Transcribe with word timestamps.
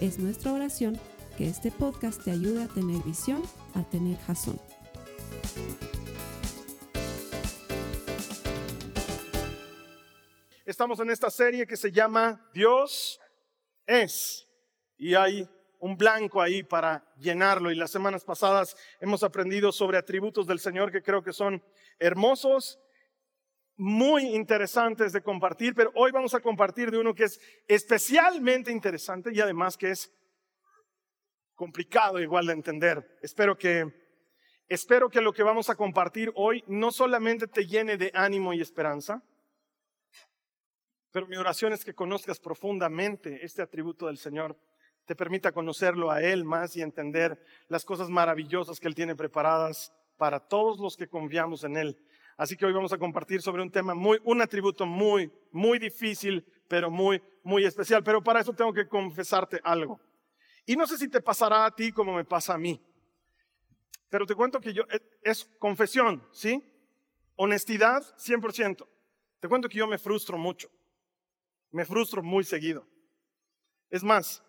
Es 0.00 0.18
nuestra 0.18 0.52
oración 0.52 1.00
que 1.38 1.48
este 1.48 1.70
podcast 1.70 2.22
te 2.22 2.30
ayude 2.30 2.64
a 2.64 2.68
tener 2.68 3.02
visión, 3.02 3.42
a 3.74 3.82
tener 3.82 4.18
jazón. 4.18 4.60
Estamos 10.66 11.00
en 11.00 11.08
esta 11.08 11.30
serie 11.30 11.66
que 11.66 11.78
se 11.78 11.90
llama 11.90 12.46
Dios 12.52 13.18
es. 13.86 14.46
Y 14.98 15.14
hay 15.14 15.48
un 15.78 15.96
blanco 15.96 16.42
ahí 16.42 16.62
para 16.62 17.02
llenarlo. 17.16 17.70
Y 17.70 17.74
las 17.74 17.90
semanas 17.90 18.22
pasadas 18.22 18.76
hemos 19.00 19.22
aprendido 19.22 19.72
sobre 19.72 19.96
atributos 19.96 20.46
del 20.46 20.60
Señor 20.60 20.92
que 20.92 21.02
creo 21.02 21.22
que 21.22 21.32
son 21.32 21.62
hermosos, 21.98 22.78
muy 23.76 24.34
interesantes 24.34 25.12
de 25.12 25.22
compartir, 25.22 25.74
pero 25.74 25.92
hoy 25.94 26.10
vamos 26.10 26.34
a 26.34 26.40
compartir 26.40 26.90
de 26.90 26.98
uno 26.98 27.14
que 27.14 27.24
es 27.24 27.40
especialmente 27.68 28.72
interesante 28.72 29.30
y 29.32 29.40
además 29.40 29.76
que 29.76 29.90
es 29.90 30.10
complicado 31.54 32.20
igual 32.20 32.46
de 32.46 32.52
entender. 32.54 33.18
Espero 33.22 33.56
que, 33.56 33.92
espero 34.68 35.10
que 35.10 35.20
lo 35.20 35.32
que 35.32 35.42
vamos 35.42 35.68
a 35.68 35.74
compartir 35.74 36.32
hoy 36.34 36.64
no 36.66 36.90
solamente 36.90 37.46
te 37.46 37.66
llene 37.66 37.96
de 37.96 38.10
ánimo 38.14 38.54
y 38.54 38.60
esperanza, 38.60 39.22
pero 41.10 41.26
mi 41.26 41.36
oración 41.36 41.72
es 41.72 41.84
que 41.84 41.94
conozcas 41.94 42.38
profundamente 42.38 43.44
este 43.44 43.62
atributo 43.62 44.06
del 44.06 44.18
Señor, 44.18 44.58
te 45.06 45.14
permita 45.14 45.52
conocerlo 45.52 46.10
a 46.10 46.20
Él 46.20 46.44
más 46.44 46.76
y 46.76 46.82
entender 46.82 47.40
las 47.68 47.84
cosas 47.84 48.10
maravillosas 48.10 48.80
que 48.80 48.88
Él 48.88 48.94
tiene 48.94 49.16
preparadas 49.16 49.92
para 50.16 50.40
todos 50.40 50.78
los 50.78 50.96
que 50.96 51.08
confiamos 51.08 51.64
en 51.64 51.76
Él. 51.76 51.98
Así 52.36 52.56
que 52.56 52.66
hoy 52.66 52.72
vamos 52.72 52.92
a 52.92 52.98
compartir 52.98 53.40
sobre 53.40 53.62
un 53.62 53.70
tema 53.70 53.94
muy, 53.94 54.20
un 54.24 54.42
atributo 54.42 54.84
muy, 54.84 55.32
muy 55.52 55.78
difícil, 55.78 56.44
pero 56.68 56.90
muy, 56.90 57.22
muy 57.42 57.64
especial. 57.64 58.02
Pero 58.04 58.22
para 58.22 58.40
eso 58.40 58.52
tengo 58.52 58.72
que 58.72 58.86
confesarte 58.86 59.58
algo. 59.64 59.98
Y 60.66 60.76
no 60.76 60.86
sé 60.86 60.98
si 60.98 61.08
te 61.08 61.22
pasará 61.22 61.64
a 61.64 61.74
ti 61.74 61.92
como 61.92 62.14
me 62.14 62.24
pasa 62.24 62.54
a 62.54 62.58
mí. 62.58 62.82
Pero 64.10 64.26
te 64.26 64.34
cuento 64.34 64.60
que 64.60 64.74
yo, 64.74 64.82
eh, 64.90 65.00
es 65.22 65.46
confesión, 65.58 66.22
¿sí? 66.30 66.62
Honestidad, 67.36 68.02
100%. 68.18 68.86
Te 69.40 69.48
cuento 69.48 69.68
que 69.68 69.78
yo 69.78 69.86
me 69.86 69.98
frustro 69.98 70.36
mucho. 70.36 70.70
Me 71.70 71.84
frustro 71.86 72.22
muy 72.22 72.44
seguido. 72.44 72.86
Es 73.88 74.02
más, 74.02 74.42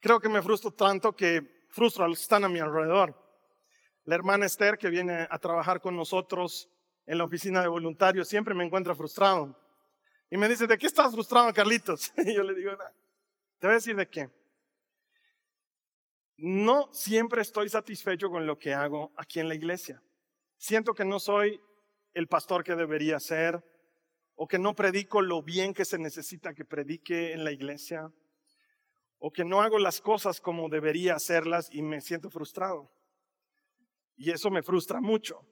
creo 0.00 0.18
que 0.18 0.28
me 0.28 0.42
frustro 0.42 0.72
tanto 0.72 1.14
que 1.14 1.66
frustro 1.68 2.04
a 2.04 2.08
los 2.08 2.18
que 2.18 2.22
están 2.22 2.44
a 2.44 2.48
mi 2.48 2.58
alrededor. 2.58 3.20
La 4.04 4.16
hermana 4.16 4.46
Esther, 4.46 4.78
que 4.78 4.90
viene 4.90 5.26
a 5.30 5.38
trabajar 5.38 5.80
con 5.80 5.96
nosotros 5.96 6.70
en 7.06 7.18
la 7.18 7.24
oficina 7.24 7.60
de 7.60 7.68
voluntarios, 7.68 8.28
siempre 8.28 8.54
me 8.54 8.64
encuentra 8.64 8.94
frustrado. 8.94 9.58
Y 10.30 10.36
me 10.36 10.48
dice, 10.48 10.66
¿de 10.66 10.78
qué 10.78 10.86
estás 10.86 11.12
frustrado, 11.12 11.52
Carlitos? 11.52 12.12
Y 12.24 12.34
yo 12.34 12.42
le 12.42 12.54
digo, 12.54 12.72
te 13.58 13.66
voy 13.66 13.72
a 13.72 13.74
decir 13.74 13.96
de 13.96 14.08
qué 14.08 14.30
no 16.36 16.92
siempre 16.92 17.42
estoy 17.42 17.68
satisfecho 17.68 18.28
con 18.28 18.46
lo 18.46 18.58
que 18.58 18.74
hago 18.74 19.12
aquí 19.16 19.40
en 19.40 19.48
la 19.48 19.54
iglesia. 19.54 20.02
Siento 20.56 20.94
que 20.94 21.04
no 21.04 21.20
soy 21.20 21.60
el 22.12 22.26
pastor 22.28 22.64
que 22.64 22.74
debería 22.74 23.20
ser 23.20 23.62
o 24.34 24.48
que 24.48 24.58
no 24.58 24.74
predico 24.74 25.22
lo 25.22 25.42
bien 25.42 25.74
que 25.74 25.84
se 25.84 25.98
necesita 25.98 26.54
que 26.54 26.64
predique 26.64 27.32
en 27.32 27.44
la 27.44 27.52
iglesia 27.52 28.12
o 29.18 29.32
que 29.32 29.44
no 29.44 29.62
hago 29.62 29.78
las 29.78 30.00
cosas 30.00 30.40
como 30.40 30.68
debería 30.68 31.14
hacerlas 31.14 31.68
y 31.72 31.82
me 31.82 32.00
siento 32.00 32.30
frustrado. 32.30 32.90
Y 34.16 34.30
eso 34.30 34.50
me 34.50 34.62
frustra 34.62 35.00
mucho. 35.00 35.46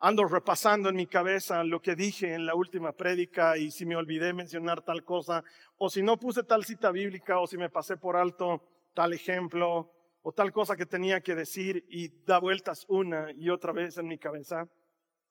Ando 0.00 0.24
repasando 0.24 0.88
en 0.88 0.96
mi 0.96 1.06
cabeza 1.06 1.64
lo 1.64 1.80
que 1.80 1.94
dije 1.94 2.34
en 2.34 2.46
la 2.46 2.54
última 2.54 2.92
prédica 2.92 3.56
y 3.56 3.70
si 3.70 3.86
me 3.86 3.96
olvidé 3.96 4.32
mencionar 4.32 4.82
tal 4.82 5.04
cosa 5.04 5.42
o 5.78 5.88
si 5.88 6.02
no 6.02 6.18
puse 6.18 6.42
tal 6.42 6.64
cita 6.64 6.90
bíblica 6.90 7.38
o 7.38 7.46
si 7.46 7.56
me 7.56 7.70
pasé 7.70 7.96
por 7.96 8.16
alto 8.16 8.62
tal 8.92 9.12
ejemplo 9.12 9.90
o 10.22 10.32
tal 10.32 10.52
cosa 10.52 10.76
que 10.76 10.86
tenía 10.86 11.20
que 11.20 11.34
decir 11.34 11.84
y 11.88 12.08
da 12.24 12.38
vueltas 12.38 12.84
una 12.88 13.30
y 13.32 13.50
otra 13.50 13.72
vez 13.72 13.96
en 13.98 14.08
mi 14.08 14.18
cabeza 14.18 14.68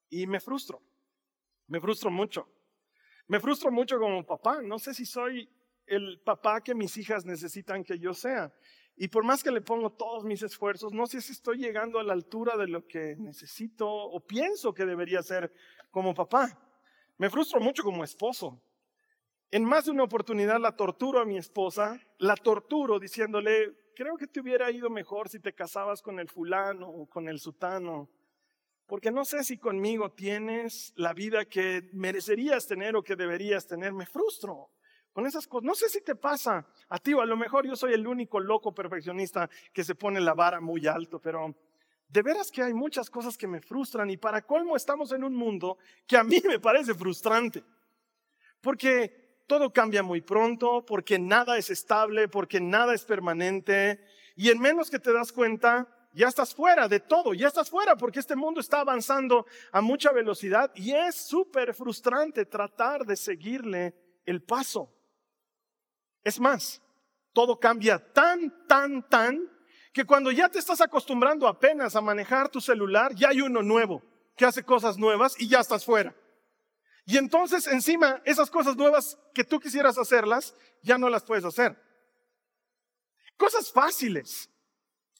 y 0.09 0.28
me 0.28 0.40
frustro. 0.40 0.81
Me 1.68 1.81
frustro 1.81 2.12
mucho. 2.12 2.47
Me 3.28 3.40
frustro 3.40 3.72
mucho 3.72 3.97
como 3.97 4.25
papá. 4.25 4.62
No 4.62 4.78
sé 4.78 4.94
si 4.94 5.06
soy 5.06 5.50
el 5.85 6.22
papá 6.23 6.62
que 6.62 6.75
mis 6.75 6.96
hijas 6.97 7.25
necesitan 7.25 7.84
que 7.84 7.97
yo 7.97 8.13
sea. 8.13 8.53
Y 8.95 9.07
por 9.07 9.23
más 9.23 9.43
que 9.43 9.51
le 9.51 9.61
pongo 9.61 9.91
todos 9.91 10.23
mis 10.23 10.43
esfuerzos, 10.43 10.93
no 10.93 11.07
sé 11.07 11.21
si 11.21 11.31
estoy 11.31 11.57
llegando 11.57 11.99
a 11.99 12.03
la 12.03 12.13
altura 12.13 12.57
de 12.57 12.67
lo 12.67 12.85
que 12.85 13.15
necesito 13.17 13.89
o 13.89 14.19
pienso 14.19 14.73
que 14.73 14.85
debería 14.85 15.23
ser 15.23 15.51
como 15.89 16.13
papá. 16.13 16.59
Me 17.17 17.29
frustro 17.29 17.59
mucho 17.59 17.83
como 17.83 18.03
esposo. 18.03 18.61
En 19.49 19.63
más 19.63 19.85
de 19.85 19.91
una 19.91 20.03
oportunidad 20.03 20.59
la 20.59 20.75
torturo 20.75 21.19
a 21.19 21.25
mi 21.25 21.37
esposa, 21.37 21.99
la 22.17 22.35
torturo 22.35 22.99
diciéndole, 22.99 23.73
creo 23.95 24.17
que 24.17 24.27
te 24.27 24.39
hubiera 24.39 24.71
ido 24.71 24.89
mejor 24.89 25.29
si 25.29 25.39
te 25.39 25.53
casabas 25.53 26.01
con 26.01 26.19
el 26.19 26.27
fulano 26.27 26.87
o 26.87 27.07
con 27.07 27.27
el 27.27 27.39
sutano, 27.39 28.09
porque 28.87 29.11
no 29.11 29.25
sé 29.25 29.43
si 29.43 29.57
conmigo 29.57 30.11
tienes 30.11 30.93
la 30.95 31.13
vida 31.13 31.45
que 31.45 31.89
merecerías 31.93 32.67
tener 32.67 32.95
o 32.95 33.03
que 33.03 33.15
deberías 33.15 33.65
tener. 33.65 33.93
Me 33.93 34.05
frustro 34.05 34.71
con 35.13 35.25
esas 35.25 35.47
cosas. 35.47 35.66
No 35.66 35.75
sé 35.75 35.88
si 35.88 36.01
te 36.01 36.16
pasa 36.16 36.66
a 36.90 37.00
ti 37.00 37.13
o 37.13 37.22
a 37.22 37.25
lo 37.25 37.38
mejor 37.38 37.66
yo 37.66 37.75
soy 37.75 37.94
el 37.94 38.06
único 38.06 38.40
loco 38.40 38.74
perfeccionista 38.74 39.50
que 39.72 39.84
se 39.84 39.96
pone 39.96 40.19
la 40.19 40.34
vara 40.34 40.59
muy 40.59 40.88
alto, 40.88 41.19
pero 41.19 41.56
de 42.07 42.22
veras 42.22 42.51
que 42.51 42.63
hay 42.63 42.74
muchas 42.74 43.09
cosas 43.09 43.38
que 43.38 43.47
me 43.47 43.62
frustran 43.62 44.09
y 44.09 44.18
para 44.18 44.41
colmo 44.41 44.75
estamos 44.75 45.12
en 45.12 45.23
un 45.23 45.35
mundo 45.35 45.78
que 46.06 46.18
a 46.18 46.23
mí 46.23 46.41
me 46.46 46.59
parece 46.59 46.94
frustrante. 46.94 47.63
Porque 48.59 49.44
todo 49.47 49.72
cambia 49.72 50.03
muy 50.03 50.22
pronto, 50.22 50.85
porque 50.85 51.19
nada 51.19 51.57
es 51.57 51.69
estable, 51.69 52.28
porque 52.28 52.59
nada 52.59 52.94
es 52.94 53.03
permanente, 53.03 54.00
y 54.35 54.50
en 54.50 54.59
menos 54.59 54.90
que 54.90 55.00
te 55.00 55.12
das 55.12 55.31
cuenta, 55.31 55.88
ya 56.13 56.28
estás 56.28 56.53
fuera 56.56 56.88
de 56.88 57.00
todo, 57.00 57.34
ya 57.34 57.47
estás 57.47 57.69
fuera, 57.69 57.96
porque 57.96 58.19
este 58.19 58.35
mundo 58.35 58.62
está 58.62 58.79
avanzando 58.79 59.46
a 59.72 59.81
mucha 59.81 60.12
velocidad 60.12 60.72
y 60.75 60.94
es 60.94 61.16
súper 61.16 61.73
frustrante 61.73 62.46
tratar 62.46 63.06
de 63.06 63.16
seguirle 63.16 63.96
el 64.25 64.41
paso. 64.41 64.91
Es 66.23 66.39
más, 66.39 66.81
todo 67.34 67.59
cambia 67.59 68.00
tan, 68.13 68.67
tan, 68.67 69.07
tan, 69.07 69.50
que 69.91 70.06
cuando 70.06 70.31
ya 70.31 70.50
te 70.50 70.59
estás 70.59 70.81
acostumbrando 70.81 71.47
apenas 71.47 71.95
a 71.95 72.01
manejar 72.01 72.50
tu 72.50 72.59
celular, 72.59 73.13
ya 73.13 73.29
hay 73.29 73.41
uno 73.41 73.61
nuevo 73.61 74.01
que 74.35 74.45
hace 74.45 74.63
cosas 74.63 74.97
nuevas 74.97 75.39
y 75.39 75.47
ya 75.47 75.59
estás 75.59 75.85
fuera. 75.85 76.16
Y 77.06 77.17
entonces 77.17 77.67
encima 77.67 78.22
esas 78.25 78.50
cosas 78.50 78.75
nuevas 78.75 79.17
que 79.34 79.44
tú 79.44 79.59
quisieras 79.59 79.97
hacerlas, 79.97 80.56
ya 80.81 80.97
no 80.97 81.09
las 81.09 81.23
puedes 81.23 81.45
hacer. 81.45 81.78
Cosas 83.38 83.72
fáciles. 83.72 84.50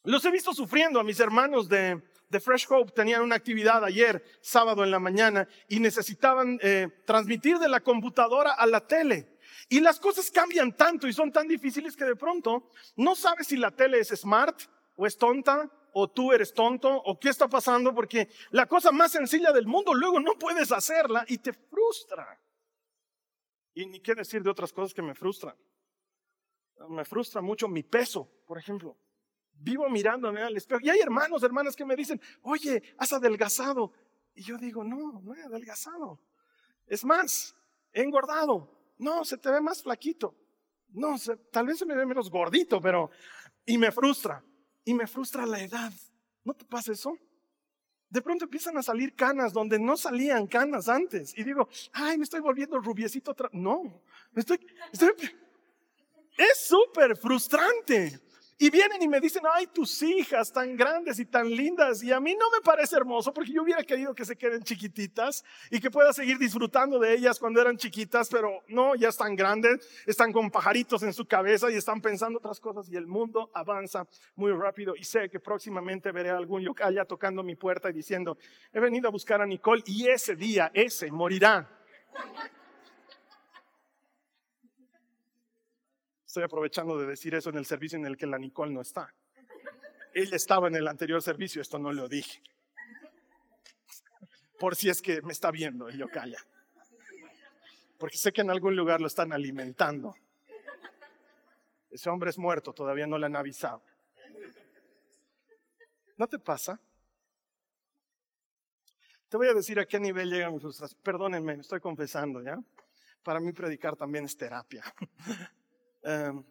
Los 0.04 0.24
he 0.26 0.32
visto 0.32 0.54
sufriendo 0.54 1.00
a 1.00 1.04
mis 1.04 1.20
hermanos 1.20 1.68
de, 1.70 2.02
de 2.30 2.40
Fresh 2.40 2.68
Hope. 2.70 2.92
Tenían 2.92 3.22
una 3.22 3.36
actividad 3.36 3.84
ayer, 3.84 4.24
sábado 4.42 4.84
en 4.84 4.92
la 4.92 5.00
mañana, 5.00 5.48
y 5.68 5.80
necesitaban 5.80 6.60
eh, 6.62 6.90
transmitir 7.06 7.58
de 7.58 7.70
la 7.70 7.82
computadora 7.82 8.54
a 8.54 8.66
la 8.66 8.86
tele. 8.88 9.33
Y 9.74 9.80
las 9.80 10.00
cosas 10.00 10.30
cambian 10.30 10.78
tanto 10.78 11.08
y 11.08 11.14
son 11.14 11.32
tan 11.32 11.48
difíciles 11.48 11.98
que 11.98 12.06
de 12.06 12.16
pronto 12.16 12.70
no 12.96 13.16
sabes 13.16 13.48
si 13.48 13.58
la 13.58 13.72
tele 13.72 13.98
es 13.98 14.10
smart 14.10 14.62
o 14.96 15.08
es 15.08 15.18
tonta 15.18 15.68
o 15.94 16.08
tú 16.12 16.32
eres 16.32 16.54
tonto 16.54 16.96
o 16.96 17.20
qué 17.20 17.30
está 17.30 17.48
pasando 17.48 17.92
porque 17.92 18.30
la 18.52 18.68
cosa 18.68 18.92
más 18.92 19.14
sencilla 19.14 19.52
del 19.52 19.66
mundo 19.66 19.96
luego 19.96 20.20
no 20.20 20.38
puedes 20.38 20.72
hacerla 20.72 21.26
y 21.28 21.40
te 21.40 21.54
frustra. 21.54 22.40
Y 23.74 23.88
ni 23.88 24.00
qué 24.00 24.14
decir 24.14 24.44
de 24.44 24.52
otras 24.52 24.72
cosas 24.72 24.94
que 24.94 25.02
me 25.02 25.16
frustran. 25.16 25.56
Me 26.90 27.04
frustra 27.04 27.42
mucho 27.42 27.68
mi 27.68 27.82
peso, 27.82 28.30
por 28.46 28.60
ejemplo. 28.60 28.96
Vivo 29.54 29.90
mirándome 29.90 30.44
al 30.44 30.56
espejo 30.56 30.82
y 30.84 30.92
hay 30.92 31.00
hermanos, 31.00 31.42
hermanas 31.42 31.76
que 31.76 31.84
me 31.84 31.96
dicen, 31.96 32.22
oye, 32.44 32.94
has 33.00 33.12
adelgazado. 33.12 33.92
Y 34.36 34.44
yo 34.44 34.56
digo, 34.60 34.84
no, 34.84 35.20
no 35.24 35.34
he 35.34 35.42
adelgazado. 35.42 36.20
Es 36.86 37.04
más, 37.04 37.56
he 37.92 38.04
engordado. 38.04 38.83
No, 38.98 39.26
se 39.26 39.38
te 39.38 39.52
ve 39.52 39.62
más 39.62 39.82
flaquito. 39.84 40.36
No, 40.90 41.16
tal 41.52 41.68
vez 41.68 41.80
se 41.80 41.86
me 41.86 41.96
ve 41.96 42.06
menos 42.06 42.30
gordito, 42.30 42.80
pero... 42.80 43.10
Y 43.66 43.78
me 43.78 43.92
frustra 43.92 44.44
y 44.86 44.94
me 44.94 45.08
frustra 45.08 45.46
la 45.46 45.62
edad. 45.62 45.94
¿No 46.44 46.54
te 46.54 46.66
pasa 46.66 46.92
eso? 46.92 47.18
De 48.10 48.22
pronto 48.22 48.46
empiezan 48.46 48.78
a 48.78 48.84
salir 48.84 49.16
canas 49.16 49.54
donde 49.54 49.80
no 49.80 49.98
salían 49.98 50.46
canas 50.48 50.90
antes. 50.90 51.36
Y 51.38 51.44
digo, 51.44 51.68
ay, 51.94 52.18
me 52.18 52.26
estoy 52.26 52.42
volviendo 52.42 52.80
rubiecito. 52.80 53.36
No, 53.54 54.04
me 54.32 54.40
estoy, 54.42 54.60
estoy... 54.92 55.14
es 56.38 56.68
súper 56.68 57.18
frustrante. 57.18 58.20
Y 58.64 58.70
vienen 58.70 59.02
y 59.02 59.10
me 59.10 59.20
dicen, 59.20 59.44
ay, 59.54 59.68
tus 59.68 60.02
hijas 60.04 60.50
tan 60.50 60.78
grandes 60.78 61.20
y 61.20 61.26
tan 61.26 61.50
lindas. 61.50 62.02
Y 62.02 62.14
a 62.14 62.22
mí 62.22 62.34
no 62.34 62.50
me 62.50 62.62
parece 62.64 62.96
hermoso 62.96 63.34
porque 63.34 63.52
yo 63.52 63.62
hubiera 63.62 63.84
querido 63.84 64.16
que 64.16 64.24
se 64.24 64.38
queden 64.38 64.64
chiquititas 64.64 65.44
y 65.70 65.82
que 65.82 65.92
pueda 65.92 66.14
seguir 66.14 66.38
disfrutando 66.38 66.98
de 66.98 67.14
ellas 67.14 67.40
cuando 67.40 67.60
eran 67.60 67.76
chiquitas, 67.76 68.30
pero 68.30 68.64
no, 68.70 68.96
ya 68.96 69.10
están 69.10 69.36
grandes, 69.36 69.86
están 70.06 70.32
con 70.32 70.50
pajaritos 70.50 71.04
en 71.04 71.12
su 71.12 71.26
cabeza 71.26 71.70
y 71.70 71.76
están 71.76 72.00
pensando 72.00 72.40
otras 72.40 72.62
cosas 72.62 72.88
y 72.90 72.96
el 72.96 73.06
mundo 73.06 73.52
avanza 73.54 74.08
muy 74.38 74.54
rápido. 74.54 74.96
Y 74.96 75.04
sé 75.04 75.30
que 75.30 75.42
próximamente 75.42 76.14
veré 76.14 76.30
a 76.30 76.38
algún 76.38 76.66
allá 76.82 77.04
tocando 77.04 77.44
mi 77.44 77.58
puerta 77.58 77.90
y 77.90 77.92
diciendo, 77.92 78.38
he 78.72 78.80
venido 78.80 79.10
a 79.10 79.12
buscar 79.12 79.42
a 79.42 79.46
Nicole 79.46 79.84
y 79.88 80.08
ese 80.08 80.38
día, 80.38 80.72
ese 80.74 81.12
morirá. 81.12 81.68
Estoy 86.34 86.46
aprovechando 86.46 86.98
de 86.98 87.06
decir 87.06 87.36
eso 87.36 87.52
en 87.52 87.58
el 87.58 87.66
servicio 87.68 87.96
en 87.96 88.08
el 88.08 88.18
que 88.18 88.26
la 88.26 88.40
Nicole 88.40 88.74
no 88.74 88.82
está. 88.82 89.14
Ella 90.16 90.36
estaba 90.36 90.68
en 90.68 90.76
el 90.76 90.88
anterior 90.88 91.22
servicio, 91.22 91.62
esto 91.62 91.78
no 91.78 91.94
lo 91.94 92.10
dije. 92.10 92.42
Por 94.58 94.76
si 94.76 94.90
es 94.90 95.00
que 95.00 95.22
me 95.22 95.32
está 95.32 95.52
viendo 95.52 95.92
y 95.92 95.98
yo 96.00 96.10
calla. 96.10 96.40
Porque 98.00 98.18
sé 98.18 98.34
que 98.34 98.42
en 98.42 98.50
algún 98.50 98.76
lugar 98.76 99.00
lo 99.00 99.06
están 99.06 99.32
alimentando. 99.32 100.16
Ese 101.92 102.10
hombre 102.10 102.32
es 102.32 102.40
muerto, 102.40 102.74
todavía 102.74 103.06
no 103.06 103.20
le 103.20 103.28
han 103.28 103.36
avisado. 103.36 103.84
¿No 106.18 106.28
te 106.28 106.40
pasa? 106.40 106.80
Te 109.30 109.38
voy 109.38 109.50
a 109.50 109.54
decir 109.54 109.80
a 109.80 109.86
qué 109.86 110.00
nivel 110.00 110.32
llegan 110.32 110.54
mis 110.54 110.64
frustraciones. 110.64 111.04
Perdónenme, 111.04 111.54
estoy 111.60 111.80
confesando, 111.80 112.42
¿ya? 112.42 112.58
Para 113.22 113.40
mí 113.40 113.54
predicar 113.54 113.96
también 113.96 114.26
es 114.26 114.36
terapia. 114.36 114.84
Em, 116.04 116.44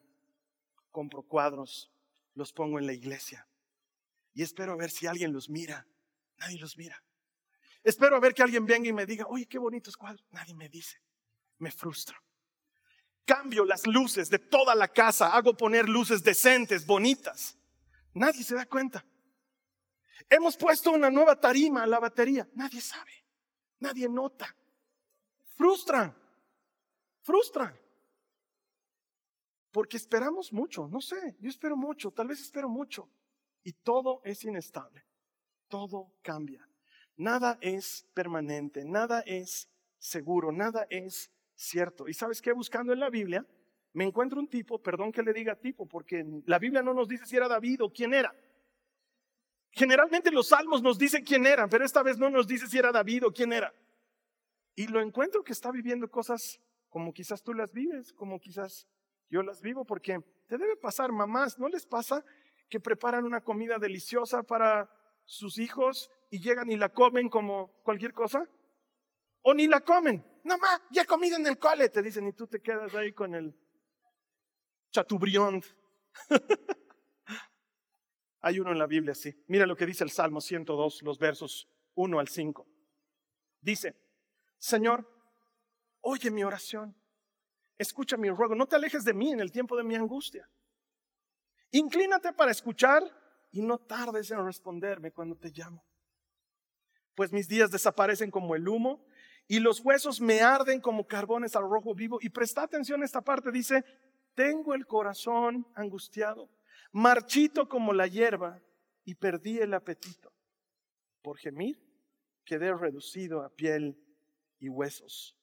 compro 0.91 1.23
cuadros, 1.23 1.91
los 2.35 2.53
pongo 2.53 2.79
en 2.79 2.87
la 2.87 2.93
iglesia 2.93 3.47
y 4.35 4.43
espero 4.43 4.73
a 4.73 4.77
ver 4.77 4.91
si 4.91 5.07
alguien 5.07 5.33
los 5.33 5.49
mira. 5.49 5.87
Nadie 6.39 6.59
los 6.59 6.77
mira. 6.77 7.03
Espero 7.85 8.17
a 8.17 8.21
ver 8.21 8.35
que 8.35 8.43
alguien 8.43 8.65
venga 8.65 8.89
y 8.89 8.93
me 8.93 9.07
diga, 9.07 9.27
oye, 9.29 9.47
qué 9.47 9.59
bonitos 9.59 9.97
cuadros. 9.97 10.25
Nadie 10.31 10.55
me 10.55 10.69
dice. 10.69 11.01
Me 11.59 11.71
frustra. 11.71 12.21
Cambio 13.25 13.65
las 13.65 13.87
luces 13.87 14.31
de 14.31 14.39
toda 14.39 14.75
la 14.75 14.89
casa, 14.89 15.29
hago 15.29 15.57
poner 15.57 15.89
luces 15.89 16.23
decentes, 16.23 16.87
bonitas. 16.87 17.57
Nadie 18.15 18.43
se 18.43 18.55
da 18.55 18.67
cuenta. 18.67 19.05
Hemos 20.29 20.57
puesto 20.57 20.91
una 20.91 21.11
nueva 21.11 21.39
tarima 21.39 21.83
a 21.83 21.87
la 21.87 22.01
batería. 22.01 22.49
Nadie 22.55 22.81
sabe. 22.81 23.13
Nadie 23.81 24.09
nota. 24.09 24.55
Frustran. 25.57 26.17
Frustran. 27.21 27.79
Porque 29.73 29.97
esperamos 29.97 30.53
mucho, 30.53 30.87
no 30.87 31.01
sé, 31.01 31.35
yo 31.41 31.49
espero 31.49 31.77
mucho, 31.77 32.11
tal 32.11 32.29
vez 32.29 32.41
espero 32.41 32.69
mucho. 32.69 33.09
Y 33.65 33.73
todo 33.73 34.21
es 34.23 34.45
inestable, 34.45 35.03
todo 35.69 36.13
cambia. 36.23 36.69
Nada 37.17 37.59
es 37.61 38.07
permanente, 38.15 38.85
nada 38.85 39.21
es 39.27 39.71
seguro, 39.99 40.53
nada 40.53 40.87
es 40.91 41.33
cierto. 41.55 42.07
¿Y 42.07 42.15
sabes 42.15 42.43
qué? 42.43 42.53
Buscando 42.53 42.93
en 42.93 43.01
la 43.01 43.09
Biblia, 43.09 43.47
me 43.95 44.05
encuentro 44.05 44.39
un 44.41 44.49
tipo, 44.49 44.79
perdón 44.81 45.11
que 45.11 45.23
le 45.23 45.33
diga 45.33 45.57
tipo, 45.57 45.87
porque 45.87 46.25
la 46.47 46.59
Biblia 46.59 46.83
no 46.83 46.93
nos 46.93 47.09
dice 47.09 47.25
si 47.25 47.37
era 47.37 47.49
David 47.49 47.83
o 47.83 47.91
quién 47.91 48.13
era. 48.13 48.35
Generalmente 49.71 50.31
los 50.31 50.49
salmos 50.49 50.83
nos 50.83 50.99
dicen 50.99 51.25
quién 51.25 51.47
era, 51.47 51.67
pero 51.67 51.85
esta 51.85 52.03
vez 52.03 52.19
no 52.19 52.29
nos 52.29 52.47
dice 52.47 52.67
si 52.67 52.77
era 52.77 52.93
David 52.93 53.27
o 53.27 53.33
quién 53.33 53.55
era. 53.55 53.73
Y 54.75 54.87
lo 54.87 55.01
encuentro 55.01 55.43
que 55.43 55.53
está 55.53 55.71
viviendo 55.71 56.11
cosas 56.11 56.61
como 56.91 57.15
quizás 57.15 57.43
tú 57.43 57.55
las 57.55 57.73
vives, 57.73 58.13
como 58.13 58.39
quizás 58.39 58.87
yo 59.33 59.43
las 59.43 59.63
vivo 59.63 59.87
porque 59.87 60.21
te 60.47 60.59
debe 60.59 60.77
pasar, 60.77 61.11
mamás, 61.11 61.59
¿no 61.59 61.67
les 61.67 61.87
pasa 61.87 62.23
que 62.69 62.79
preparan 62.79 63.25
una 63.25 63.43
comida 63.43 63.79
deliciosa 63.79 64.43
para 64.43 64.91
sus 65.25 65.57
hijos 65.57 66.11
y 66.31 66.39
llegan 66.39 66.71
y 66.71 66.77
la 66.77 66.91
comen 66.91 67.31
como 67.31 67.73
cualquier 67.83 68.13
cosa? 68.13 68.47
O 69.41 69.55
ni 69.55 69.67
la 69.67 69.81
comen. 69.81 70.23
No, 70.45 70.59
ma, 70.59 70.83
ya 70.91 71.03
he 71.03 71.07
comido 71.07 71.39
en 71.39 71.47
el 71.47 71.59
cole, 71.59 71.89
te 71.89 72.03
dicen, 72.03 72.29
y 72.29 72.35
tú 72.35 72.47
te 72.47 72.61
quedas 72.61 72.95
ahí 72.95 73.15
con 73.15 73.35
el 73.35 73.57
chatubrión. 74.91 75.63
Hay 78.43 78.61
uno 78.61 78.71
en 78.71 78.79
la 78.79 78.87
Biblia 78.87 79.13
así. 79.13 79.35
Mira 79.47 79.65
lo 79.65 79.77
que 79.77 79.87
dice 79.87 80.05
el 80.05 80.11
Salmo 80.11 80.43
102, 80.43 81.01
los 81.05 81.19
versos 81.19 81.71
1 81.95 82.21
al 82.21 82.29
5. 82.29 82.67
Dice, 83.63 83.97
Señor, 84.59 85.09
oye 86.03 86.31
mi 86.31 86.45
oración 86.45 87.02
escucha 87.79 88.17
mi 88.17 88.31
ruego, 88.31 88.55
no 88.55 88.67
te 88.67 88.77
alejes 88.77 89.05
de 89.05 89.15
mí 89.15 89.33
en 89.33 89.41
el 89.41 89.51
tiempo 89.51 89.77
de 89.77 89.85
mi 89.85 89.95
angustia. 89.95 90.49
Inclínate 91.71 92.33
para 92.33 92.51
escuchar 92.51 93.03
y 93.51 93.63
no 93.63 93.79
tardes 93.79 94.31
en 94.31 94.45
responderme 94.45 95.13
cuando 95.13 95.37
te 95.37 95.51
llamo. 95.51 95.85
Pues 97.15 97.33
mis 97.33 97.49
días 97.49 97.71
desaparecen 97.71 98.31
como 98.31 98.55
el 98.55 98.69
humo 98.69 99.05
y 99.47 99.59
los 99.59 99.81
huesos 99.81 100.21
me 100.21 100.41
arden 100.41 100.81
como 100.81 101.07
carbones 101.07 101.57
al 101.57 101.65
rojo 101.65 101.95
vivo. 101.95 102.19
Y 102.21 102.31
presta 102.31 102.63
atención 102.63 103.03
a 103.03 103.05
esta 103.05 103.21
parte, 103.21 103.51
dice, 103.51 103.85
tengo 104.35 104.75
el 104.75 104.87
corazón 104.87 105.67
angustiado, 105.75 106.49
marchito 106.93 107.69
como 107.69 107.93
la 107.93 108.07
hierba 108.07 108.61
y 109.05 109.15
perdí 109.15 109.59
el 109.59 109.75
apetito. 109.75 110.33
Por 111.23 111.39
gemir 111.39 111.83
quedé 112.45 112.75
reducido 112.75 113.43
a 113.43 113.51
piel 113.51 113.97
y 114.59 114.69
huesos. 114.69 115.37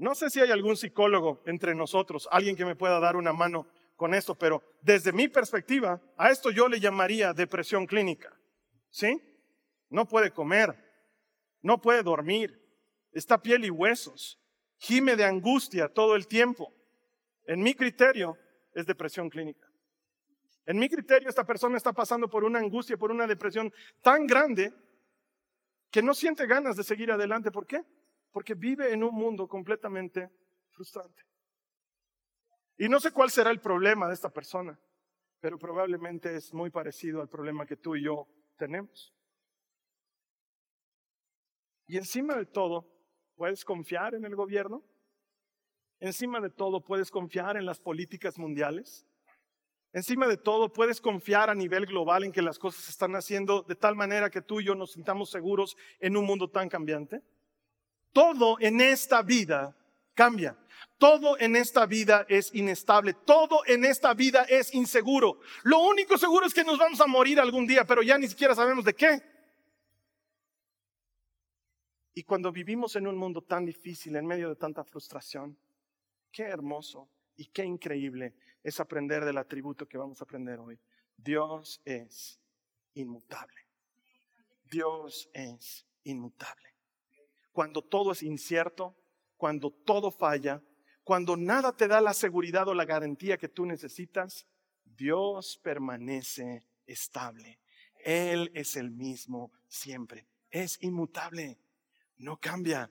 No 0.00 0.14
sé 0.14 0.30
si 0.30 0.40
hay 0.40 0.50
algún 0.50 0.78
psicólogo 0.78 1.42
entre 1.44 1.74
nosotros, 1.74 2.26
alguien 2.32 2.56
que 2.56 2.64
me 2.64 2.74
pueda 2.74 2.98
dar 3.00 3.16
una 3.16 3.34
mano 3.34 3.66
con 3.96 4.14
esto, 4.14 4.34
pero 4.34 4.62
desde 4.80 5.12
mi 5.12 5.28
perspectiva, 5.28 6.00
a 6.16 6.30
esto 6.30 6.50
yo 6.50 6.68
le 6.68 6.80
llamaría 6.80 7.34
depresión 7.34 7.84
clínica. 7.84 8.34
¿Sí? 8.88 9.20
No 9.90 10.08
puede 10.08 10.30
comer, 10.30 10.74
no 11.60 11.82
puede 11.82 12.02
dormir, 12.02 12.58
está 13.12 13.42
piel 13.42 13.66
y 13.66 13.70
huesos, 13.70 14.40
gime 14.78 15.16
de 15.16 15.26
angustia 15.26 15.92
todo 15.92 16.16
el 16.16 16.26
tiempo. 16.26 16.72
En 17.44 17.60
mi 17.60 17.74
criterio, 17.74 18.38
es 18.72 18.86
depresión 18.86 19.28
clínica. 19.28 19.68
En 20.64 20.78
mi 20.78 20.88
criterio, 20.88 21.28
esta 21.28 21.44
persona 21.44 21.76
está 21.76 21.92
pasando 21.92 22.26
por 22.30 22.44
una 22.44 22.58
angustia, 22.58 22.96
por 22.96 23.10
una 23.10 23.26
depresión 23.26 23.70
tan 24.00 24.26
grande 24.26 24.72
que 25.90 26.02
no 26.02 26.14
siente 26.14 26.46
ganas 26.46 26.76
de 26.76 26.84
seguir 26.84 27.12
adelante. 27.12 27.50
¿Por 27.50 27.66
qué? 27.66 27.84
Porque 28.32 28.54
vive 28.54 28.92
en 28.92 29.02
un 29.02 29.14
mundo 29.14 29.48
completamente 29.48 30.30
frustrante. 30.70 31.22
Y 32.78 32.88
no 32.88 33.00
sé 33.00 33.10
cuál 33.12 33.30
será 33.30 33.50
el 33.50 33.60
problema 33.60 34.08
de 34.08 34.14
esta 34.14 34.30
persona, 34.30 34.78
pero 35.40 35.58
probablemente 35.58 36.34
es 36.34 36.54
muy 36.54 36.70
parecido 36.70 37.20
al 37.20 37.28
problema 37.28 37.66
que 37.66 37.76
tú 37.76 37.96
y 37.96 38.04
yo 38.04 38.26
tenemos. 38.56 39.14
Y 41.86 41.96
encima 41.96 42.36
de 42.36 42.46
todo, 42.46 42.86
puedes 43.34 43.64
confiar 43.64 44.14
en 44.14 44.24
el 44.24 44.36
gobierno. 44.36 44.84
Encima 45.98 46.40
de 46.40 46.50
todo, 46.50 46.82
puedes 46.82 47.10
confiar 47.10 47.56
en 47.56 47.66
las 47.66 47.80
políticas 47.80 48.38
mundiales. 48.38 49.06
Encima 49.92 50.28
de 50.28 50.36
todo, 50.36 50.72
puedes 50.72 51.00
confiar 51.00 51.50
a 51.50 51.54
nivel 51.54 51.84
global 51.84 52.22
en 52.22 52.32
que 52.32 52.42
las 52.42 52.58
cosas 52.58 52.84
se 52.84 52.92
están 52.92 53.16
haciendo 53.16 53.62
de 53.62 53.74
tal 53.74 53.96
manera 53.96 54.30
que 54.30 54.40
tú 54.40 54.60
y 54.60 54.66
yo 54.66 54.74
nos 54.74 54.92
sintamos 54.92 55.30
seguros 55.30 55.76
en 55.98 56.16
un 56.16 56.24
mundo 56.24 56.48
tan 56.48 56.68
cambiante. 56.68 57.22
Todo 58.12 58.58
en 58.60 58.80
esta 58.80 59.22
vida 59.22 59.76
cambia. 60.14 60.56
Todo 60.98 61.38
en 61.38 61.56
esta 61.56 61.86
vida 61.86 62.26
es 62.28 62.54
inestable. 62.54 63.14
Todo 63.14 63.62
en 63.66 63.84
esta 63.84 64.12
vida 64.14 64.42
es 64.42 64.74
inseguro. 64.74 65.40
Lo 65.62 65.78
único 65.80 66.18
seguro 66.18 66.46
es 66.46 66.52
que 66.52 66.64
nos 66.64 66.78
vamos 66.78 67.00
a 67.00 67.06
morir 67.06 67.40
algún 67.40 67.66
día, 67.66 67.84
pero 67.84 68.02
ya 68.02 68.18
ni 68.18 68.28
siquiera 68.28 68.54
sabemos 68.54 68.84
de 68.84 68.94
qué. 68.94 69.22
Y 72.12 72.24
cuando 72.24 72.52
vivimos 72.52 72.96
en 72.96 73.06
un 73.06 73.16
mundo 73.16 73.40
tan 73.42 73.64
difícil, 73.64 74.16
en 74.16 74.26
medio 74.26 74.48
de 74.50 74.56
tanta 74.56 74.84
frustración, 74.84 75.56
qué 76.30 76.42
hermoso 76.42 77.08
y 77.36 77.46
qué 77.46 77.64
increíble 77.64 78.34
es 78.62 78.78
aprender 78.78 79.24
del 79.24 79.38
atributo 79.38 79.88
que 79.88 79.96
vamos 79.96 80.20
a 80.20 80.24
aprender 80.24 80.58
hoy. 80.58 80.78
Dios 81.16 81.80
es 81.84 82.38
inmutable. 82.92 83.60
Dios 84.64 85.30
es 85.32 85.86
inmutable 86.04 86.70
cuando 87.52 87.82
todo 87.82 88.12
es 88.12 88.22
incierto, 88.22 88.96
cuando 89.36 89.70
todo 89.70 90.10
falla, 90.10 90.62
cuando 91.02 91.36
nada 91.36 91.72
te 91.72 91.88
da 91.88 92.00
la 92.00 92.14
seguridad 92.14 92.68
o 92.68 92.74
la 92.74 92.84
garantía 92.84 93.38
que 93.38 93.48
tú 93.48 93.66
necesitas, 93.66 94.46
Dios 94.84 95.58
permanece 95.62 96.64
estable. 96.86 97.58
Él 98.04 98.50
es 98.54 98.76
el 98.76 98.90
mismo 98.90 99.52
siempre. 99.66 100.26
Es 100.50 100.78
inmutable. 100.82 101.58
No 102.18 102.38
cambia. 102.38 102.90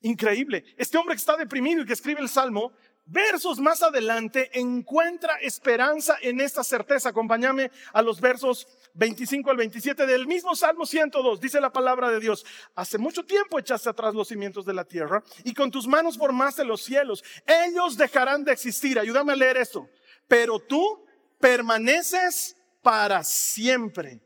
Increíble. 0.00 0.64
Este 0.78 0.96
hombre 0.96 1.14
que 1.14 1.20
está 1.20 1.36
deprimido 1.36 1.82
y 1.82 1.86
que 1.86 1.92
escribe 1.92 2.20
el 2.20 2.28
Salmo, 2.28 2.72
versos 3.04 3.58
más 3.58 3.82
adelante 3.82 4.50
encuentra 4.58 5.36
esperanza 5.36 6.16
en 6.22 6.40
esta 6.40 6.64
certeza. 6.64 7.10
Acompáñame 7.10 7.70
a 7.92 8.02
los 8.02 8.20
versos 8.20 8.66
25 8.94 9.50
al 9.50 9.56
27 9.56 10.06
del 10.06 10.26
mismo 10.26 10.54
Salmo 10.54 10.86
102. 10.86 11.40
Dice 11.40 11.60
la 11.60 11.72
palabra 11.72 12.10
de 12.10 12.20
Dios, 12.20 12.44
hace 12.74 12.98
mucho 12.98 13.24
tiempo 13.24 13.58
echaste 13.58 13.88
atrás 13.88 14.14
los 14.14 14.28
cimientos 14.28 14.64
de 14.64 14.74
la 14.74 14.84
tierra 14.84 15.22
y 15.44 15.54
con 15.54 15.70
tus 15.70 15.86
manos 15.86 16.18
formaste 16.18 16.64
los 16.64 16.82
cielos. 16.82 17.22
Ellos 17.46 17.96
dejarán 17.96 18.44
de 18.44 18.52
existir. 18.52 18.98
Ayúdame 18.98 19.32
a 19.32 19.36
leer 19.36 19.56
esto. 19.56 19.88
Pero 20.28 20.58
tú 20.58 21.04
permaneces 21.38 22.56
para 22.82 23.24
siempre. 23.24 24.20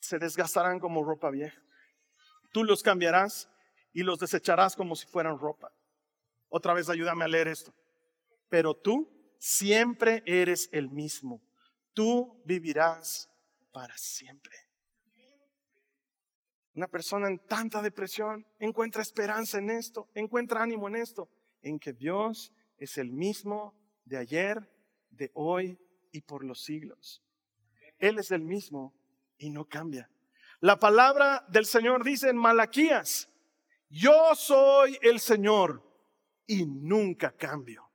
Se 0.00 0.18
desgastarán 0.18 0.78
como 0.78 1.04
ropa 1.04 1.30
vieja. 1.30 1.60
Tú 2.52 2.64
los 2.64 2.82
cambiarás 2.82 3.48
y 3.92 4.02
los 4.02 4.18
desecharás 4.18 4.76
como 4.76 4.96
si 4.96 5.06
fueran 5.06 5.38
ropa. 5.38 5.72
Otra 6.48 6.74
vez 6.74 6.88
ayúdame 6.88 7.24
a 7.24 7.28
leer 7.28 7.48
esto. 7.48 7.72
Pero 8.48 8.74
tú 8.74 9.10
siempre 9.38 10.22
eres 10.26 10.68
el 10.72 10.90
mismo. 10.90 11.40
Tú 11.92 12.42
vivirás 12.44 13.28
para 13.72 13.96
siempre. 13.96 14.54
Una 16.74 16.88
persona 16.88 17.28
en 17.28 17.38
tanta 17.38 17.82
depresión 17.82 18.46
encuentra 18.58 19.02
esperanza 19.02 19.58
en 19.58 19.70
esto, 19.70 20.08
encuentra 20.14 20.62
ánimo 20.62 20.88
en 20.88 20.96
esto, 20.96 21.28
en 21.60 21.78
que 21.78 21.92
Dios 21.92 22.52
es 22.78 22.96
el 22.96 23.10
mismo 23.10 23.74
de 24.04 24.16
ayer, 24.16 24.70
de 25.10 25.30
hoy 25.34 25.78
y 26.10 26.22
por 26.22 26.44
los 26.44 26.62
siglos. 26.62 27.22
Él 27.98 28.18
es 28.18 28.30
el 28.30 28.42
mismo 28.42 28.94
y 29.36 29.50
no 29.50 29.66
cambia. 29.66 30.10
La 30.60 30.78
palabra 30.78 31.44
del 31.48 31.66
Señor 31.66 32.04
dice 32.04 32.30
en 32.30 32.36
Malaquías, 32.36 33.28
yo 33.88 34.34
soy 34.34 34.98
el 35.02 35.20
Señor 35.20 35.82
y 36.46 36.64
nunca 36.64 37.32
cambio. 37.32 37.90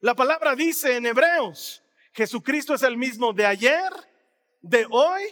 La 0.00 0.14
palabra 0.14 0.54
dice 0.54 0.96
en 0.96 1.06
Hebreos, 1.06 1.83
Jesucristo 2.14 2.74
es 2.74 2.82
el 2.82 2.96
mismo 2.96 3.32
de 3.32 3.44
ayer, 3.44 3.92
de 4.62 4.86
hoy 4.88 5.22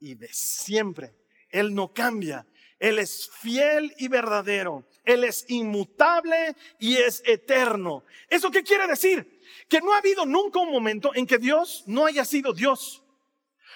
y 0.00 0.14
de 0.14 0.28
siempre. 0.32 1.14
Él 1.50 1.74
no 1.74 1.92
cambia. 1.92 2.46
Él 2.78 2.98
es 2.98 3.28
fiel 3.40 3.92
y 3.98 4.08
verdadero. 4.08 4.88
Él 5.04 5.24
es 5.24 5.44
inmutable 5.48 6.56
y 6.78 6.96
es 6.96 7.22
eterno. 7.26 8.04
¿Eso 8.28 8.50
qué 8.50 8.62
quiere 8.62 8.86
decir? 8.86 9.40
Que 9.68 9.80
no 9.80 9.92
ha 9.92 9.98
habido 9.98 10.24
nunca 10.24 10.60
un 10.60 10.70
momento 10.70 11.10
en 11.14 11.26
que 11.26 11.38
Dios 11.38 11.84
no 11.86 12.06
haya 12.06 12.24
sido 12.24 12.54
Dios. 12.54 13.02